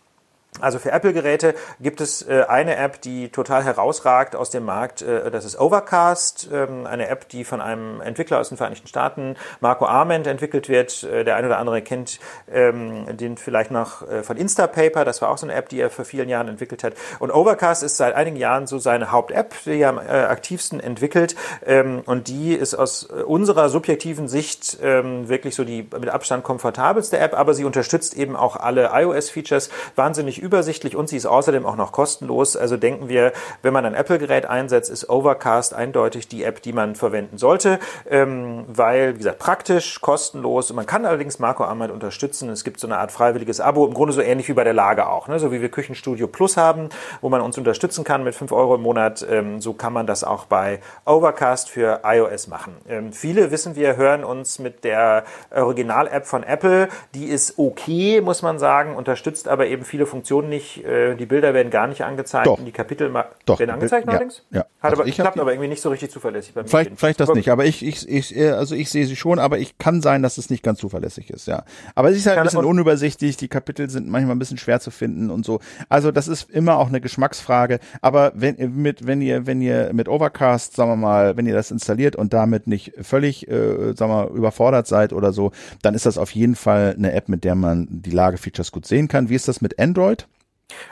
[0.62, 5.02] Also für Apple-Geräte gibt es äh, eine App, die total herausragt aus dem Markt.
[5.02, 9.36] Äh, das ist Overcast, ähm, eine App, die von einem Entwickler aus den Vereinigten Staaten,
[9.62, 11.04] Marco Arment, entwickelt wird.
[11.04, 12.20] Äh, der eine oder andere kennt
[12.52, 15.06] ähm, den vielleicht noch von Instapaper.
[15.06, 16.94] Das war auch so eine App, die er vor vielen Jahren entwickelt hat.
[17.20, 21.36] Und Overcast ist seit einigen Jahren so seine Haupt-App, die er am aktivsten entwickelt.
[21.66, 27.34] Ähm, und die ist aus unserer subjektiven Sicht wirklich so die mit Abstand komfortabelste App,
[27.34, 31.92] aber sie unterstützt eben auch alle iOS-Features wahnsinnig übersichtlich und sie ist außerdem auch noch
[31.92, 32.56] kostenlos.
[32.56, 36.96] Also denken wir, wenn man ein Apple-Gerät einsetzt, ist Overcast eindeutig die App, die man
[36.96, 37.80] verwenden sollte,
[38.10, 40.72] ähm, weil, wie gesagt, praktisch, kostenlos.
[40.74, 42.50] Man kann allerdings Marco Arment unterstützen.
[42.50, 45.08] Es gibt so eine Art freiwilliges Abo, im Grunde so ähnlich wie bei der Lage
[45.08, 45.28] auch.
[45.28, 45.40] Ne?
[45.40, 46.90] So wie wir Küchenstudio Plus haben,
[47.22, 50.24] wo man uns unterstützen kann mit 5 Euro im Monat, ähm, so kann man das
[50.24, 52.76] auch bei Overcast für iOS machen.
[52.90, 56.90] Ähm, viele, wissen wir, hören uns mit der Original-App von Apple.
[57.16, 61.26] Die ist okay, muss man sagen, unterstützt aber eben viele Funktionen Animation nicht, äh, die
[61.26, 62.60] Bilder werden gar nicht angezeigt Doch.
[62.60, 63.14] und die Kapitel
[63.46, 63.60] Doch.
[63.60, 64.12] werden angezeigt ja.
[64.12, 64.44] allerdings?
[64.52, 64.62] Ja.
[64.62, 66.68] Hat Also aber, ich klappt aber irgendwie nicht so richtig zuverlässig bei mir.
[66.68, 69.40] Vielleicht, vielleicht das Aber- nicht, aber ich, ich, ich, äh, also ich sehe sie schon,
[69.40, 71.64] aber ich kann sein, dass es nicht ganz zuverlässig ist, ja.
[71.96, 74.92] Aber es ist halt ein bisschen unübersichtlich, die Kapitel sind manchmal ein bisschen schwer zu
[74.92, 75.60] finden und so.
[75.90, 77.80] Also das ist immer auch eine Geschmacksfrage.
[78.02, 81.72] Aber wenn mit, wenn ihr, wenn ihr mit Overcast, sagen wir mal, wenn ihr das
[81.72, 85.52] installiert und damit nicht völlig, äh, sagen wir, mal, überfordert seid oder so,
[85.82, 89.08] dann ist das auf jeden Fall eine App, mit der man die Lagefeatures gut sehen
[89.08, 89.30] kann.
[89.30, 90.23] Wie ist das mit Android?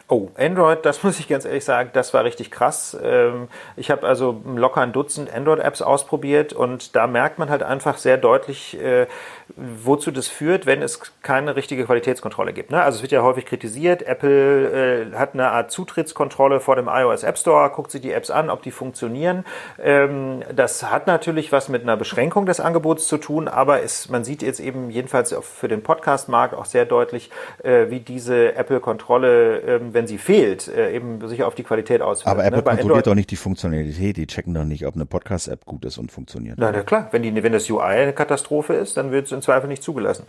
[0.07, 2.97] Oh, Android, das muss ich ganz ehrlich sagen, das war richtig krass.
[3.01, 3.47] Ähm,
[3.77, 8.17] Ich habe also locker ein Dutzend Android-Apps ausprobiert und da merkt man halt einfach sehr
[8.17, 9.07] deutlich, äh,
[9.55, 12.71] wozu das führt, wenn es keine richtige Qualitätskontrolle gibt.
[12.71, 12.81] ne?
[12.81, 17.23] Also es wird ja häufig kritisiert, Apple äh, hat eine Art Zutrittskontrolle vor dem iOS
[17.23, 19.45] App Store, guckt sich die Apps an, ob die funktionieren.
[19.81, 24.23] Ähm, Das hat natürlich was mit einer Beschränkung des Angebots zu tun, aber es, man
[24.23, 27.29] sieht jetzt eben jedenfalls für den Podcast-Markt auch sehr deutlich,
[27.63, 32.27] äh, wie diese Apple-Kontrolle, ähm, wenn sie fehlt, äh, eben sich auf die Qualität auswirkt.
[32.27, 32.63] Aber Apple ne?
[32.63, 35.97] Kontrolliert Android- doch nicht die Funktionalität, die checken doch nicht, ob eine Podcast-App gut ist
[35.97, 36.57] und funktioniert.
[36.57, 39.41] Na, na klar, wenn, die, wenn das UI eine Katastrophe ist, dann wird es im
[39.41, 40.25] Zweifel nicht zugelassen.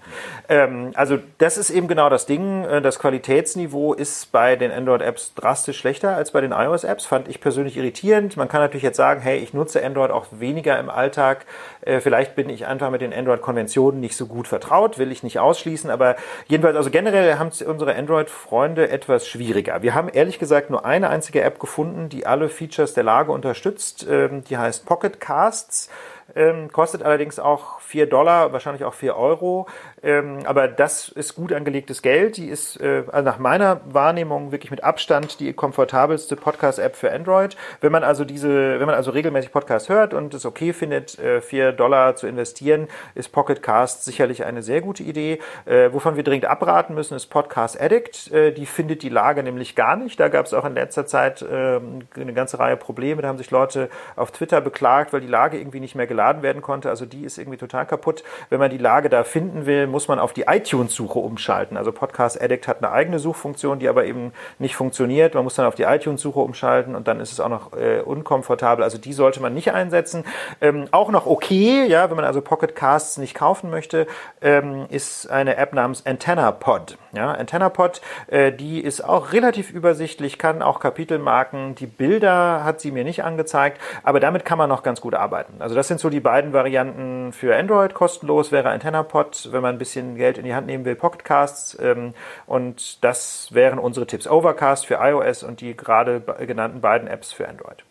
[0.48, 2.64] Ähm, also das ist eben genau das Ding.
[2.64, 7.06] Äh, Das Qualitätsniveau ist bei den Android-Apps drastisch schlechter als bei den iOS-Apps.
[7.06, 8.36] Fand ich persönlich irritierend.
[8.36, 11.47] Man kann natürlich jetzt sagen, hey, ich nutze Android auch weniger im Alltag.
[11.82, 15.39] Äh, Vielleicht bin ich einfach mit den Android-Konventionen nicht so gut vertraut, will ich nicht
[15.39, 15.90] ausschließen.
[15.90, 16.16] Aber
[16.47, 19.82] jedenfalls, also generell haben unsere Android-Freunde etwas schwieriger.
[19.82, 24.07] Wir haben ehrlich gesagt nur eine einzige App gefunden, die alle Features der Lage unterstützt.
[24.09, 25.90] Ähm, Die heißt Pocket Casts.
[26.35, 29.66] Ähm, kostet allerdings auch 4 Dollar, wahrscheinlich auch 4 Euro.
[30.03, 32.36] Ähm, aber das ist gut angelegtes Geld.
[32.36, 37.57] Die ist äh, also nach meiner Wahrnehmung wirklich mit Abstand die komfortabelste Podcast-App für Android.
[37.81, 41.40] Wenn man also diese, wenn man also regelmäßig Podcasts hört und es okay findet, äh,
[41.40, 45.39] 4 Dollar zu investieren, ist Pocket Cast sicherlich eine sehr gute Idee.
[45.66, 48.32] Äh, wovon wir dringend abraten müssen, ist Podcast Addict.
[48.32, 50.19] Äh, die findet die Lage nämlich gar nicht.
[50.19, 51.81] Da gab es auch in letzter Zeit äh,
[52.16, 53.23] eine ganze Reihe Probleme.
[53.23, 56.60] Da haben sich Leute auf Twitter beklagt, weil die Lage irgendwie nicht mehr geladen werden
[56.60, 56.90] konnte.
[56.90, 58.22] Also die ist irgendwie total kaputt.
[58.51, 61.78] Wenn man die Lage da finden will, muss man auf die iTunes-Suche umschalten.
[61.78, 65.34] Also Podcast Addict hat eine eigene Suchfunktion, die aber eben nicht funktioniert.
[65.34, 68.84] Man muss dann auf die iTunes-Suche umschalten und dann ist es auch noch äh, unkomfortabel.
[68.84, 70.24] Also die sollte man nicht einsetzen.
[70.60, 74.06] Ähm, auch noch okay, ja, wenn man also Pocket Casts nicht kaufen möchte,
[74.43, 76.98] ähm, ist eine App namens AntennaPod.
[77.14, 81.74] Ja, AntennaPod, äh, die ist auch relativ übersichtlich, kann auch Kapitelmarken.
[81.74, 85.55] Die Bilder hat sie mir nicht angezeigt, aber damit kann man noch ganz gut arbeiten.
[85.60, 87.95] Also das sind so die beiden Varianten für Android.
[87.95, 91.79] Kostenlos wäre AntennaPod, wenn man ein bisschen Geld in die Hand nehmen will, Pocketcasts.
[91.81, 92.15] Ähm,
[92.47, 94.27] und das wären unsere Tipps.
[94.27, 97.85] Overcast für iOS und die gerade genannten beiden Apps für Android.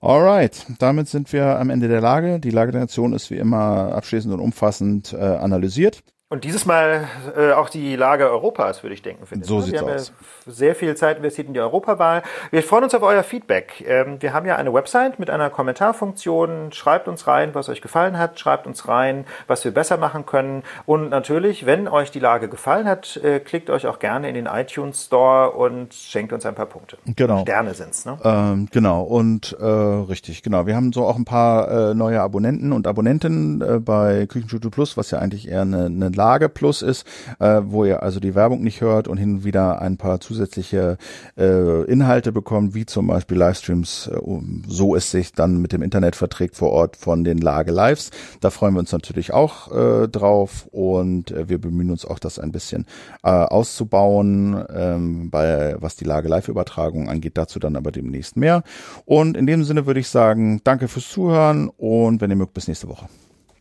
[0.00, 2.38] Alright, damit sind wir am Ende der Lage.
[2.38, 6.02] Die Lage der Nation ist wie immer abschließend und umfassend äh, analysiert.
[6.28, 9.26] Und dieses Mal äh, auch die Lage Europas, würde ich denken.
[9.26, 9.62] Finde so ne?
[9.62, 10.08] sieht's wir haben aus.
[10.08, 10.14] Ja
[10.46, 12.22] sehr viel Zeit investiert in die Europawahl.
[12.50, 13.84] Wir freuen uns auf euer Feedback.
[13.86, 16.72] Ähm, wir haben ja eine Website mit einer Kommentarfunktion.
[16.72, 18.38] Schreibt uns rein, was euch gefallen hat.
[18.38, 20.62] Schreibt uns rein, was wir besser machen können.
[20.86, 24.46] Und natürlich, wenn euch die Lage gefallen hat, äh, klickt euch auch gerne in den
[24.46, 26.96] iTunes Store und schenkt uns ein paar Punkte.
[27.16, 27.40] Genau.
[27.40, 28.18] Sterne sind's, ne?
[28.22, 30.66] Ähm, genau, und äh, richtig, genau.
[30.66, 34.96] Wir haben so auch ein paar äh, neue Abonnenten und Abonnentinnen äh, bei Küchenstudio Plus,
[34.96, 37.06] was ja eigentlich eher eine, eine Lage Plus ist,
[37.38, 40.98] äh, wo ihr also die Werbung nicht hört und hin und wieder ein paar zusätzliche
[41.36, 44.18] äh, Inhalte bekommt, wie zum Beispiel Livestreams, äh,
[44.66, 48.10] so es sich dann mit dem Internet verträgt vor Ort von den Lage Lives.
[48.40, 52.38] Da freuen wir uns natürlich auch äh, drauf und äh, wir bemühen uns auch, das
[52.38, 52.86] ein bisschen
[53.22, 57.36] äh, auszubauen, ähm, bei was die Lage Live-Übertragung angeht.
[57.36, 58.62] Dazu dann aber demnächst mehr.
[59.04, 62.68] Und in dem Sinne würde ich sagen, danke fürs Zuhören und wenn ihr mögt, bis
[62.68, 63.06] nächste Woche.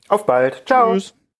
[0.07, 0.63] Auf bald.
[0.65, 0.93] Ciao.
[0.93, 1.24] Tschüss.